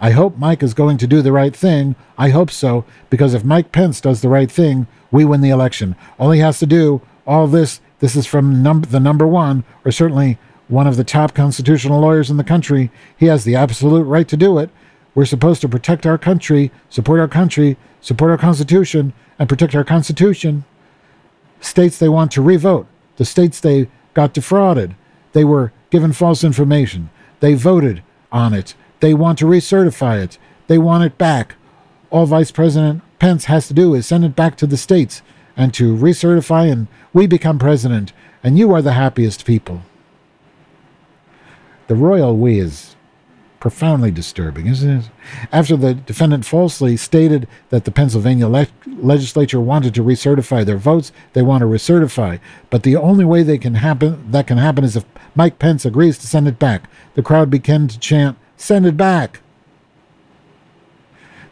[0.00, 1.94] I hope Mike is going to do the right thing.
[2.16, 5.94] I hope so, because if Mike Pence does the right thing, we win the election.
[6.18, 9.92] All he has to do, all this, this is from num- the number one, or
[9.92, 10.38] certainly
[10.68, 12.90] one of the top constitutional lawyers in the country.
[13.16, 14.70] He has the absolute right to do it.
[15.14, 19.84] We're supposed to protect our country, support our country, support our Constitution, and protect our
[19.84, 20.64] Constitution
[21.60, 24.94] states they want to revote, the states they got defrauded,
[25.32, 27.10] they were given false information,
[27.40, 31.54] they voted on it, they want to recertify it, they want it back.
[32.10, 35.22] All Vice President Pence has to do is send it back to the states
[35.56, 38.12] and to recertify, and we become president,
[38.42, 39.82] and you are the happiest people.
[41.88, 42.96] The royal we is
[43.60, 45.10] profoundly disturbing, isn't it?
[45.52, 51.12] After the defendant falsely stated that the Pennsylvania le- legislature wanted to recertify their votes,
[51.34, 52.40] they want to recertify.
[52.70, 55.04] But the only way they can happen that can happen is if
[55.36, 56.88] Mike Pence agrees to send it back.
[57.14, 59.40] The crowd began to chant, "Send it back!"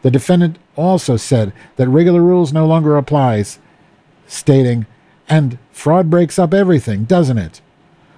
[0.03, 3.59] The defendant also said that regular rules no longer applies,
[4.27, 4.87] stating,
[5.29, 7.61] "And fraud breaks up everything, doesn't it?"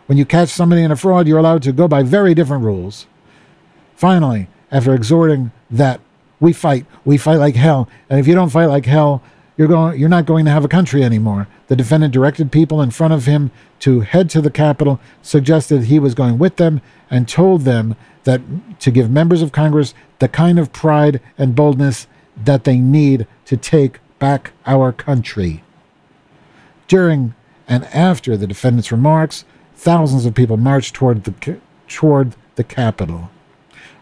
[0.07, 3.07] When you catch somebody in a fraud, you're allowed to go by very different rules.
[4.01, 6.01] Finally, after exhorting that
[6.41, 9.23] we fight, we fight like hell, and if you don't fight like hell,
[9.59, 11.47] you're going you're not going to have a country anymore.
[11.67, 13.51] The defendant directed people in front of him
[13.81, 17.95] to head to the Capitol, suggested he was going with them, and told them
[18.25, 18.41] that
[18.81, 22.07] to give members of Congress the kind of pride and boldness
[22.43, 25.63] that they need to take back our country.
[26.89, 27.35] During
[27.69, 29.45] and after the defendant's remarks,
[29.75, 33.29] thousands of people marched toward the toward the Capitol.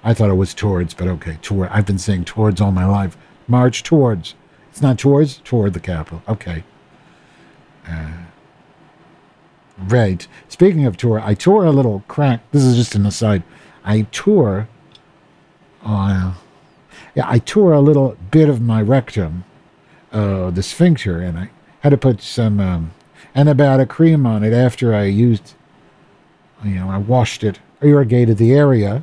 [0.09, 1.69] I thought it was towards, but okay, toward.
[1.69, 3.15] I've been saying towards all my life.
[3.47, 4.35] March towards.
[4.71, 6.23] It's not towards, toward the capital.
[6.27, 6.65] Okay.
[7.87, 8.13] Uh,
[9.77, 10.27] right.
[10.49, 12.41] Speaking of tour, I tore a little crack.
[12.53, 13.43] This is just an aside.
[13.85, 14.67] I tore.
[15.85, 16.33] Uh,
[17.15, 19.45] yeah, I tore a little bit of my rectum,
[20.11, 22.93] uh, the sphincter, and I had to put some um,
[23.37, 25.53] antibiotic cream on it after I used,
[26.65, 29.03] you know, I washed it, irrigated the area.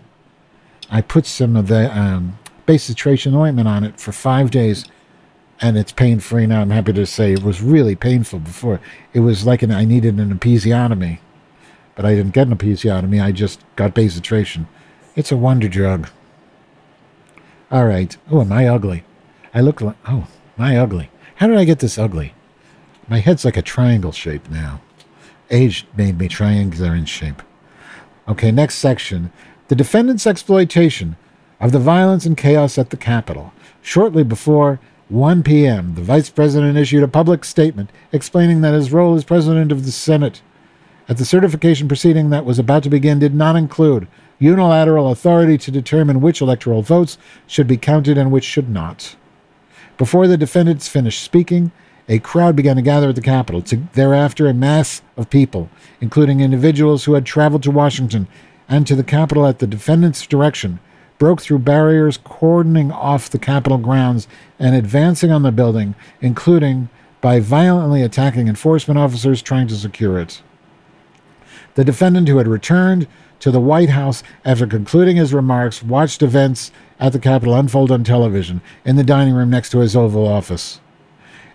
[0.89, 2.37] I put some of the um,
[2.67, 4.85] bacitracin ointment on it for five days,
[5.61, 6.61] and it's pain free now.
[6.61, 8.79] I'm happy to say it was really painful before.
[9.13, 11.19] It was like an, I needed an episiotomy,
[11.95, 13.23] but I didn't get an episiotomy.
[13.23, 14.67] I just got bacitracin.
[15.15, 16.09] It's a wonder drug.
[17.71, 18.15] All right.
[18.29, 19.03] Oh, am I ugly?
[19.53, 19.95] I look like.
[20.07, 21.09] Oh, am I ugly?
[21.35, 22.33] How did I get this ugly?
[23.07, 24.81] My head's like a triangle shape now.
[25.49, 27.41] Age made me triangular in shape.
[28.27, 29.31] Okay, next section.
[29.67, 31.15] The defendant's exploitation
[31.59, 33.51] of the violence and chaos at the Capitol.
[33.81, 34.79] Shortly before
[35.09, 39.71] 1 p.m., the vice president issued a public statement explaining that his role as president
[39.71, 40.41] of the Senate
[41.09, 45.71] at the certification proceeding that was about to begin did not include unilateral authority to
[45.71, 47.17] determine which electoral votes
[47.47, 49.15] should be counted and which should not.
[49.97, 51.71] Before the defendants finished speaking,
[52.07, 53.61] a crowd began to gather at the Capitol.
[53.63, 55.69] To, thereafter, a mass of people,
[56.01, 58.27] including individuals who had traveled to Washington
[58.67, 60.79] and to the Capitol at the defendant's direction,
[61.17, 64.27] broke through barriers cordoning off the Capitol grounds
[64.59, 66.89] and advancing on the building, including
[67.21, 70.41] by violently attacking enforcement officers trying to secure it.
[71.75, 73.07] The defendant, who had returned
[73.39, 78.03] to the White House after concluding his remarks, watched events at the Capitol unfold on
[78.03, 80.79] television in the dining room next to his Oval Office.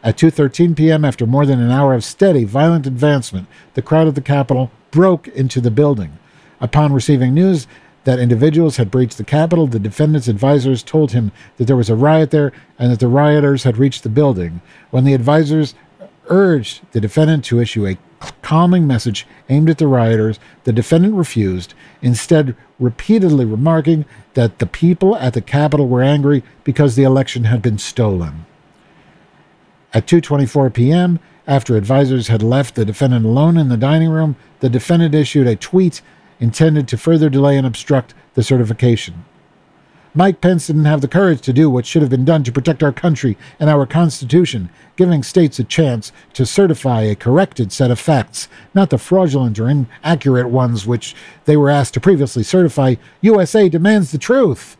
[0.02, 4.14] At 2:13 p.m., after more than an hour of steady, violent advancement, the crowd at
[4.14, 6.18] the Capitol broke into the building.
[6.60, 7.66] Upon receiving news
[8.04, 11.96] that individuals had breached the Capitol, the defendant's advisors told him that there was a
[11.96, 14.60] riot there and that the rioters had reached the building.
[14.90, 15.74] When the advisors
[16.28, 17.98] urged the defendant to issue a
[18.42, 24.04] calming message aimed at the rioters, the defendant refused, instead repeatedly remarking
[24.34, 28.46] that the people at the Capitol were angry because the election had been stolen.
[29.92, 34.68] At 2:24 p.m., after advisors had left the defendant alone in the dining room, the
[34.68, 36.00] defendant issued a tweet
[36.40, 39.24] intended to further delay and obstruct the certification.
[40.12, 42.82] Mike Pence didn't have the courage to do what should have been done to protect
[42.82, 48.00] our country and our Constitution, giving states a chance to certify a corrected set of
[48.00, 51.14] facts, not the fraudulent or inaccurate ones which
[51.44, 52.96] they were asked to previously certify.
[53.20, 54.76] USA demands the truth.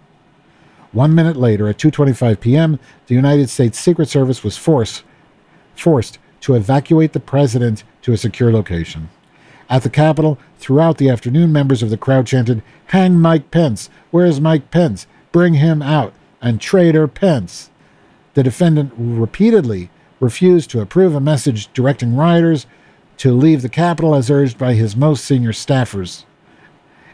[0.91, 5.05] One minute later, at 2:25 p.m., the United States Secret Service was forced
[5.77, 9.09] forced to evacuate the president to a secure location.
[9.71, 13.89] At the Capitol, throughout the afternoon, members of the crowd chanted, Hang Mike Pence!
[14.11, 15.07] Where's Mike Pence?
[15.31, 16.13] Bring him out!
[16.43, 17.71] And traitor Pence!
[18.35, 22.67] The defendant repeatedly refused to approve a message directing rioters
[23.19, 26.25] to leave the Capitol as urged by his most senior staffers,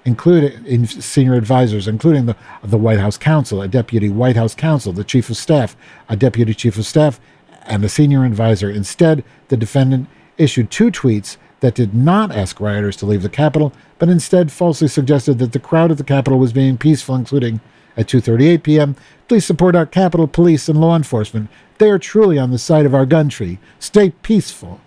[0.06, 5.04] including senior advisors, including the, the White House counsel, a deputy White House counsel, the
[5.04, 5.76] chief of staff,
[6.08, 7.20] a deputy chief of staff,
[7.64, 8.70] and a senior advisor.
[8.70, 10.08] Instead, the defendant
[10.38, 14.88] issued two tweets that did not ask rioters to leave the Capitol, but instead falsely
[14.88, 17.60] suggested that the crowd at the Capitol was being peaceful, including
[17.96, 18.96] at 2:38 p.m.
[19.28, 21.48] Please support our Capitol Police and law enforcement.
[21.78, 23.58] They are truly on the side of our country.
[23.78, 24.80] Stay peaceful.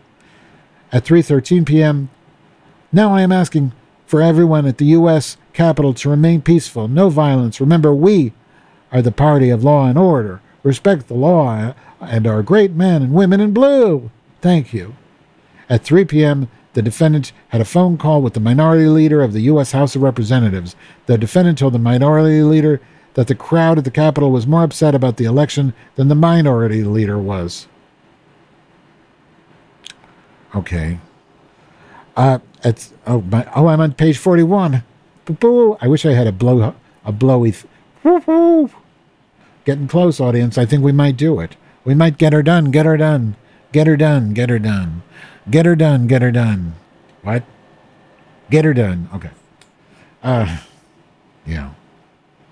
[0.91, 2.09] At 3:13 p.m.,
[2.91, 3.73] now I am asking
[4.05, 5.37] for everyone at the U.S.
[5.53, 7.61] Capitol to remain peaceful, no violence.
[7.61, 8.33] Remember, we
[8.91, 10.41] are the party of law and order.
[10.63, 14.09] Respect the law uh, and our great men and women in blue.
[14.41, 14.95] Thank you.
[15.69, 19.41] At 3 p.m., the defendant had a phone call with the minority leader of the
[19.41, 19.71] U.S.
[19.71, 20.75] House of Representatives.
[21.07, 22.79] The defendant told the minority leader
[23.15, 26.83] that the crowd at the Capitol was more upset about the election than the minority
[26.83, 27.67] leader was.
[30.55, 30.99] Okay.
[32.15, 34.83] Uh, it's oh my oh I'm on page forty one.
[35.25, 35.77] Boo!
[35.79, 36.75] I wish I had a blow
[37.05, 37.53] a blowy.
[37.53, 38.71] Th-
[39.65, 40.57] Getting close, audience.
[40.57, 41.55] I think we might do it.
[41.85, 42.71] We might get her done.
[42.71, 43.35] Get her done.
[43.71, 44.33] Get her done.
[44.33, 45.03] Get her done.
[45.49, 46.07] Get her done.
[46.07, 46.73] Get her done.
[47.23, 47.43] What?
[48.49, 49.09] Get her done.
[49.13, 49.29] Okay.
[50.21, 50.59] Uh,
[51.45, 51.71] yeah.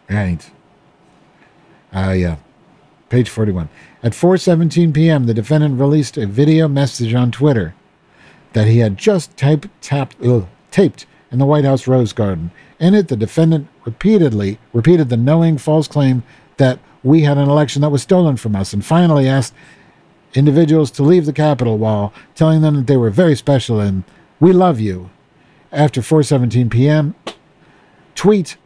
[0.09, 0.49] Right.
[1.93, 2.37] Uh, yeah.
[3.09, 3.69] Page 41.
[4.03, 7.73] At 4:17 p.m., the defendant released a video message on Twitter
[8.53, 12.51] that he had just type, tapped, ugh, taped in the White House Rose Garden.
[12.79, 16.23] In it, the defendant repeatedly repeated the knowing false claim
[16.57, 19.53] that we had an election that was stolen from us, and finally asked
[20.37, 24.03] individuals to leave the Capitol while telling them that they were very special and
[24.39, 25.09] we love you.
[25.71, 27.15] After 4:17 p.m.,
[28.15, 28.57] tweet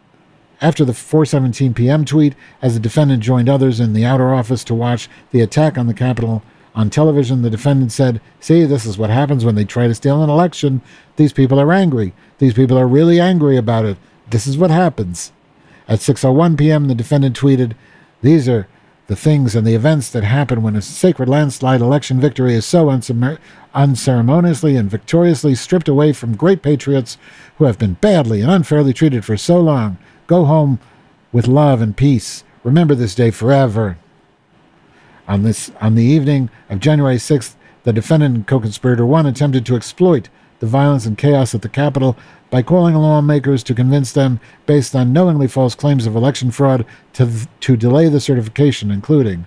[0.62, 2.06] After the 4:17 p.m.
[2.06, 5.88] tweet, as the defendant joined others in the outer office to watch the attack on
[5.88, 6.44] the Capitol
[6.76, 10.24] on television, the defendant said, "See, this is what happens when they try to steal
[10.24, 10.82] an election.
[11.16, 12.14] These people are angry.
[12.38, 13.98] These people are really angry about it.
[14.30, 15.32] This is what happens."
[15.88, 17.74] At 6:01 p.m., the defendant tweeted,
[18.22, 18.68] "These are
[19.12, 22.90] the things and the events that happen when a sacred landslide election victory is so
[23.74, 27.18] unceremoniously and victoriously stripped away from great patriots
[27.58, 29.98] who have been badly and unfairly treated for so long.
[30.28, 30.80] Go home
[31.34, 32.46] with love and peace.
[32.64, 33.98] Remember this day forever.
[35.28, 39.76] On this on the evening of January 6th, the defendant and co-conspirator 1 attempted to
[39.76, 40.30] exploit
[40.62, 42.16] the violence and chaos at the Capitol
[42.52, 47.30] by calling lawmakers to convince them, based on knowingly false claims of election fraud, to,
[47.60, 49.46] to delay the certification, including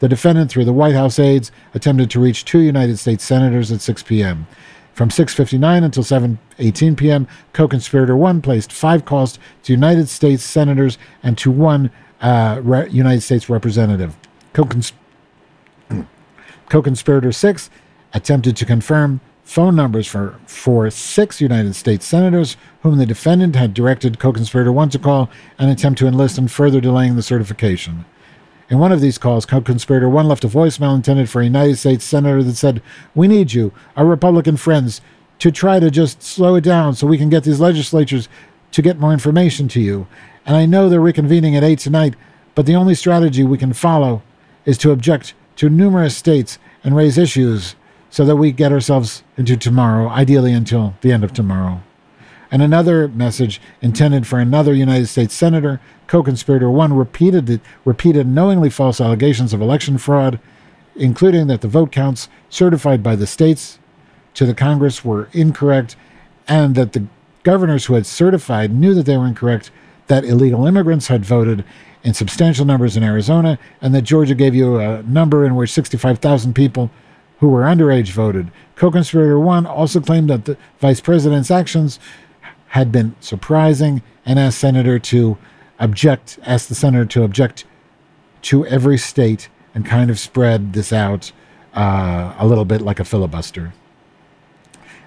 [0.00, 3.80] the defendant, through the White House aides, attempted to reach two United States senators at
[3.80, 4.46] 6 p.m.
[4.92, 11.38] From 6:59 until 7:18 p.m., co-conspirator one placed five calls to United States senators and
[11.38, 11.90] to one
[12.20, 14.16] uh, re- United States representative.
[14.52, 14.94] Co-cons-
[16.68, 17.70] co-conspirator six
[18.12, 23.72] attempted to confirm phone numbers for, for six United States senators whom the defendant had
[23.72, 28.04] directed co conspirator one to call and attempt to enlist in further delaying the certification.
[28.68, 31.76] In one of these calls, co conspirator one left a voicemail intended for a United
[31.76, 32.82] States senator that said,
[33.14, 35.00] We need you, our Republican friends,
[35.38, 38.28] to try to just slow it down so we can get these legislatures
[38.72, 40.08] to get more information to you.
[40.44, 42.14] And I know they're reconvening at 8 tonight,
[42.56, 44.22] but the only strategy we can follow
[44.64, 47.76] is to object to numerous states and raise issues
[48.16, 51.82] so that we get ourselves into tomorrow, ideally until the end of tomorrow.
[52.50, 59.02] And another message intended for another United States senator, co-conspirator one, repeated repeated knowingly false
[59.02, 60.40] allegations of election fraud,
[60.94, 63.78] including that the vote counts certified by the states
[64.32, 65.94] to the Congress were incorrect,
[66.48, 67.04] and that the
[67.42, 69.70] governors who had certified knew that they were incorrect,
[70.06, 71.66] that illegal immigrants had voted
[72.02, 76.54] in substantial numbers in Arizona, and that Georgia gave you a number in which 65,000
[76.54, 76.90] people
[77.38, 78.50] who were underage voted.
[78.74, 81.98] Co conspirator one also claimed that the vice president's actions
[82.68, 85.38] had been surprising and asked senator to
[85.78, 87.64] object asked the senator to object
[88.42, 91.32] to every state and kind of spread this out
[91.74, 93.72] uh, a little bit like a filibuster.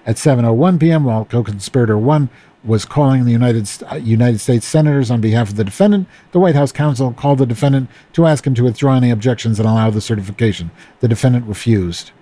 [0.06, 2.30] At 7:01 p.m., while co-conspirator one
[2.62, 6.54] was calling the United uh, United States senators on behalf of the defendant, the White
[6.54, 10.00] House counsel called the defendant to ask him to withdraw any objections and allow the
[10.00, 10.70] certification.
[11.00, 12.12] The defendant refused.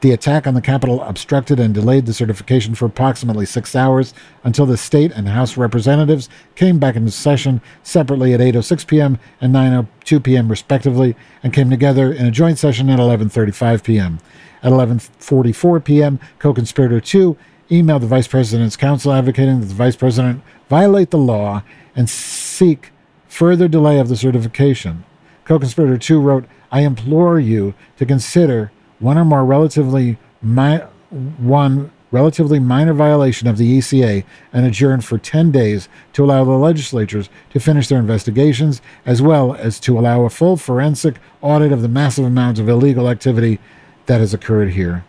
[0.00, 4.14] The attack on the Capitol obstructed and delayed the certification for approximately six hours
[4.44, 9.18] until the state and House representatives came back into session separately at 8:06 p.m.
[9.40, 10.48] and 9:02 p.m.
[10.48, 14.20] respectively, and came together in a joint session at 11:35 p.m.
[14.62, 17.36] At 11:44 p.m., co-conspirator two
[17.68, 21.64] emailed the vice president's counsel advocating that the vice president violate the law
[21.96, 22.92] and seek
[23.26, 25.04] further delay of the certification.
[25.44, 30.80] Co-conspirator two wrote, "I implore you to consider." One or more relatively mi-
[31.10, 36.52] one relatively minor violation of the ECA and adjourn for 10 days to allow the
[36.52, 41.82] legislatures to finish their investigations, as well as to allow a full forensic audit of
[41.82, 43.58] the massive amounts of illegal activity
[44.06, 45.04] that has occurred here.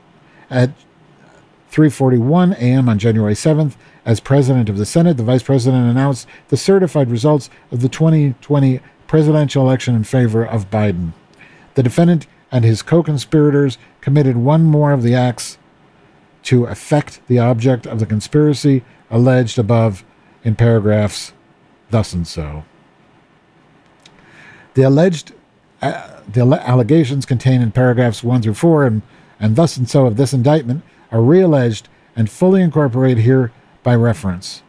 [0.49, 0.71] At
[1.71, 2.89] 3:41 a.m.
[2.89, 3.75] on January 7th,
[4.05, 8.79] as president of the Senate, the vice president announced the certified results of the 2020
[9.07, 11.13] presidential election in favor of Biden.
[11.75, 15.57] The defendant and his co conspirators committed one more of the acts
[16.43, 20.03] to affect the object of the conspiracy alleged above
[20.43, 21.33] in paragraphs
[21.89, 22.63] thus and so.
[24.73, 25.33] The alleged
[25.81, 29.01] uh, the allegations contained in paragraphs 1 through 4 and,
[29.39, 31.83] and thus and so of this indictment are realleged
[32.15, 33.51] and fully incorporated here
[33.81, 34.61] by reference.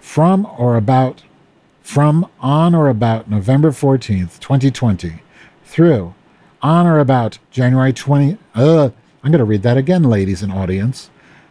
[0.00, 1.22] From or about
[1.80, 5.22] from on or about November 14th, 2020
[5.64, 6.14] through
[6.62, 8.38] on or about January 20.
[8.54, 8.90] Uh,
[9.22, 11.10] I'm going to read that again, ladies and audience.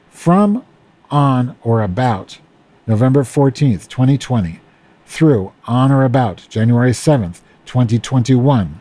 [0.09, 0.65] From
[1.09, 2.39] on or about
[2.87, 4.59] November 14th, 2020,
[5.05, 8.79] through on or about January 7th, 2021,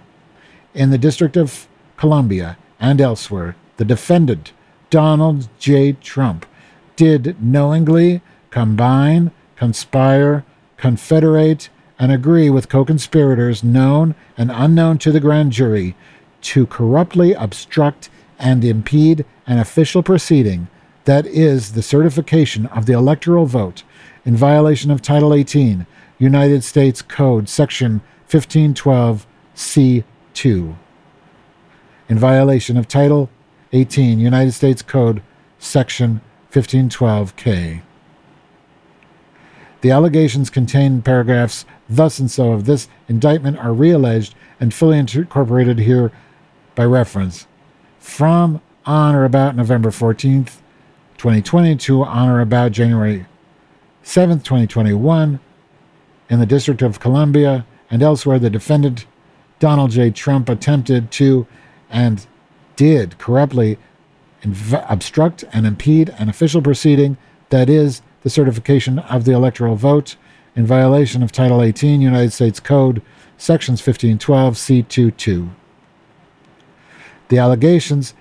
[0.75, 4.53] in the District of Columbia and elsewhere, the defendant,
[4.91, 5.93] Donald J.
[5.93, 6.47] Trump,
[6.97, 10.45] did knowingly combine, conspire,
[10.77, 11.69] confederate,
[11.99, 15.97] and agree with co conspirators known and unknown to the grand jury
[16.45, 20.69] to corruptly obstruct and impede an official proceeding
[21.05, 23.83] that is the certification of the electoral vote
[24.25, 25.87] in violation of Title 18,
[26.19, 28.01] United States Code, Section
[28.31, 30.77] 1512 C2.
[32.09, 33.29] In violation of Title
[33.73, 35.23] 18, United States Code,
[35.59, 36.21] Section
[36.53, 37.83] 1512 K.
[39.83, 44.99] The allegations contained in paragraphs thus and so of this indictment are realleged and fully
[44.99, 46.11] incorporated here
[46.75, 47.47] by reference.
[47.99, 50.61] From on or about November 14th,
[51.17, 53.27] 2020 to on or about January
[54.05, 55.41] 7th, 2021,
[56.29, 59.07] in the District of Columbia and elsewhere, the defendant,
[59.59, 60.11] Donald J.
[60.11, 61.47] Trump, attempted to
[61.89, 62.27] and
[62.77, 63.79] did corruptly
[64.43, 67.17] inv- obstruct and impede an official proceeding
[67.51, 70.17] that is the certification of the electoral vote
[70.57, 73.03] in violation of Title 18 United States Code,
[73.37, 75.51] Sections 1512 C22.
[77.35, 78.15] The allegations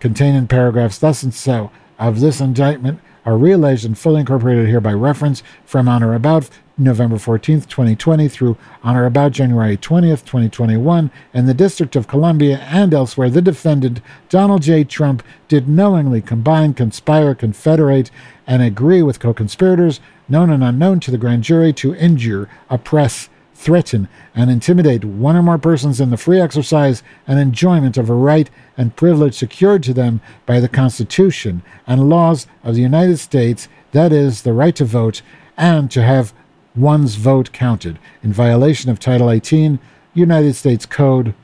[0.00, 4.80] contained in paragraphs thus and so of this indictment are realleged and fully incorporated here
[4.80, 10.24] by reference from on or about November 14th, 2020 through on or about January 20th,
[10.24, 14.00] 2021 in the District of Columbia and elsewhere, the defendant,
[14.30, 14.82] Donald J.
[14.82, 18.10] Trump, did knowingly combine, conspire, confederate,
[18.46, 23.28] and agree with co conspirators, known and unknown to the grand jury, to injure, oppress,
[23.54, 28.14] threaten, and intimidate one or more persons in the free exercise and enjoyment of a
[28.14, 33.68] right and privilege secured to them by the Constitution and laws of the United States,
[33.92, 35.22] that is, the right to vote,
[35.56, 36.34] and to have
[36.74, 39.78] one's vote counted in violation of Title 18,
[40.12, 41.34] United States Code,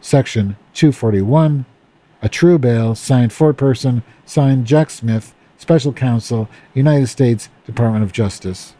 [0.00, 1.66] Section 241.
[2.22, 8.75] A true bail, signed foreperson, signed Jack Smith, Special Counsel, United States Department of Justice.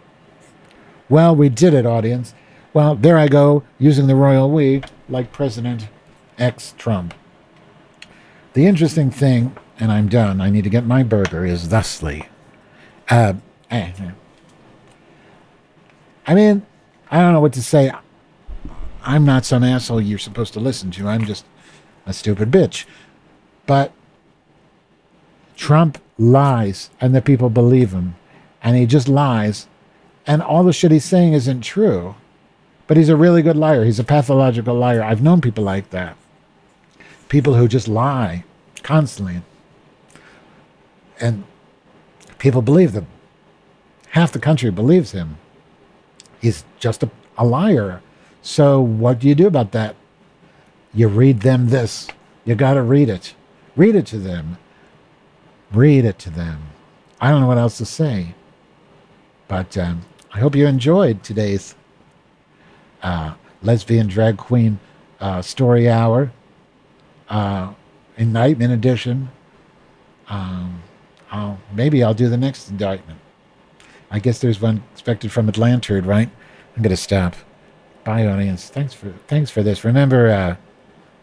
[1.08, 2.34] Well, we did it, audience.
[2.72, 5.88] Well, there I go, using the royal we, like President
[6.38, 7.14] X Trump.
[8.52, 12.28] The interesting thing, and I'm done, I need to get my burger, is thusly.
[13.08, 13.34] Uh,
[13.70, 14.10] eh, eh.
[16.26, 16.66] I mean,
[17.10, 17.92] I don't know what to say.
[19.02, 21.06] I'm not some asshole you're supposed to listen to.
[21.06, 21.44] I'm just
[22.04, 22.84] a stupid bitch.
[23.66, 23.92] But
[25.56, 28.16] Trump lies, and the people believe him.
[28.62, 29.68] And he just lies.
[30.26, 32.16] And all the shit he's saying isn't true.
[32.86, 33.84] But he's a really good liar.
[33.84, 35.02] He's a pathological liar.
[35.02, 36.16] I've known people like that.
[37.28, 38.44] People who just lie
[38.82, 39.42] constantly.
[41.20, 41.44] And
[42.38, 43.06] people believe them.
[44.10, 45.38] Half the country believes him.
[46.40, 48.00] He's just a, a liar.
[48.42, 49.96] So what do you do about that?
[50.94, 52.08] You read them this.
[52.44, 53.34] You got to read it.
[53.74, 54.58] Read it to them.
[55.72, 56.62] Read it to them.
[57.20, 58.34] I don't know what else to say.
[59.48, 60.02] But um,
[60.36, 61.74] I hope you enjoyed today's
[63.02, 63.32] uh,
[63.62, 64.78] lesbian drag queen
[65.18, 66.30] uh, story hour,
[67.30, 67.72] uh,
[68.18, 69.30] indictment edition.
[70.28, 70.82] Um,
[71.30, 73.18] I'll, maybe I'll do the next indictment.
[74.10, 76.28] I guess there's one expected from Atlanta, right?
[76.76, 77.34] I'm gonna stop.
[78.04, 78.68] Bye, audience.
[78.68, 79.86] Thanks for thanks for this.
[79.86, 80.56] Remember uh,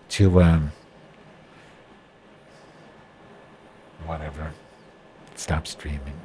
[0.10, 0.72] to um,
[4.07, 4.53] whatever.
[5.35, 6.23] Stop streaming.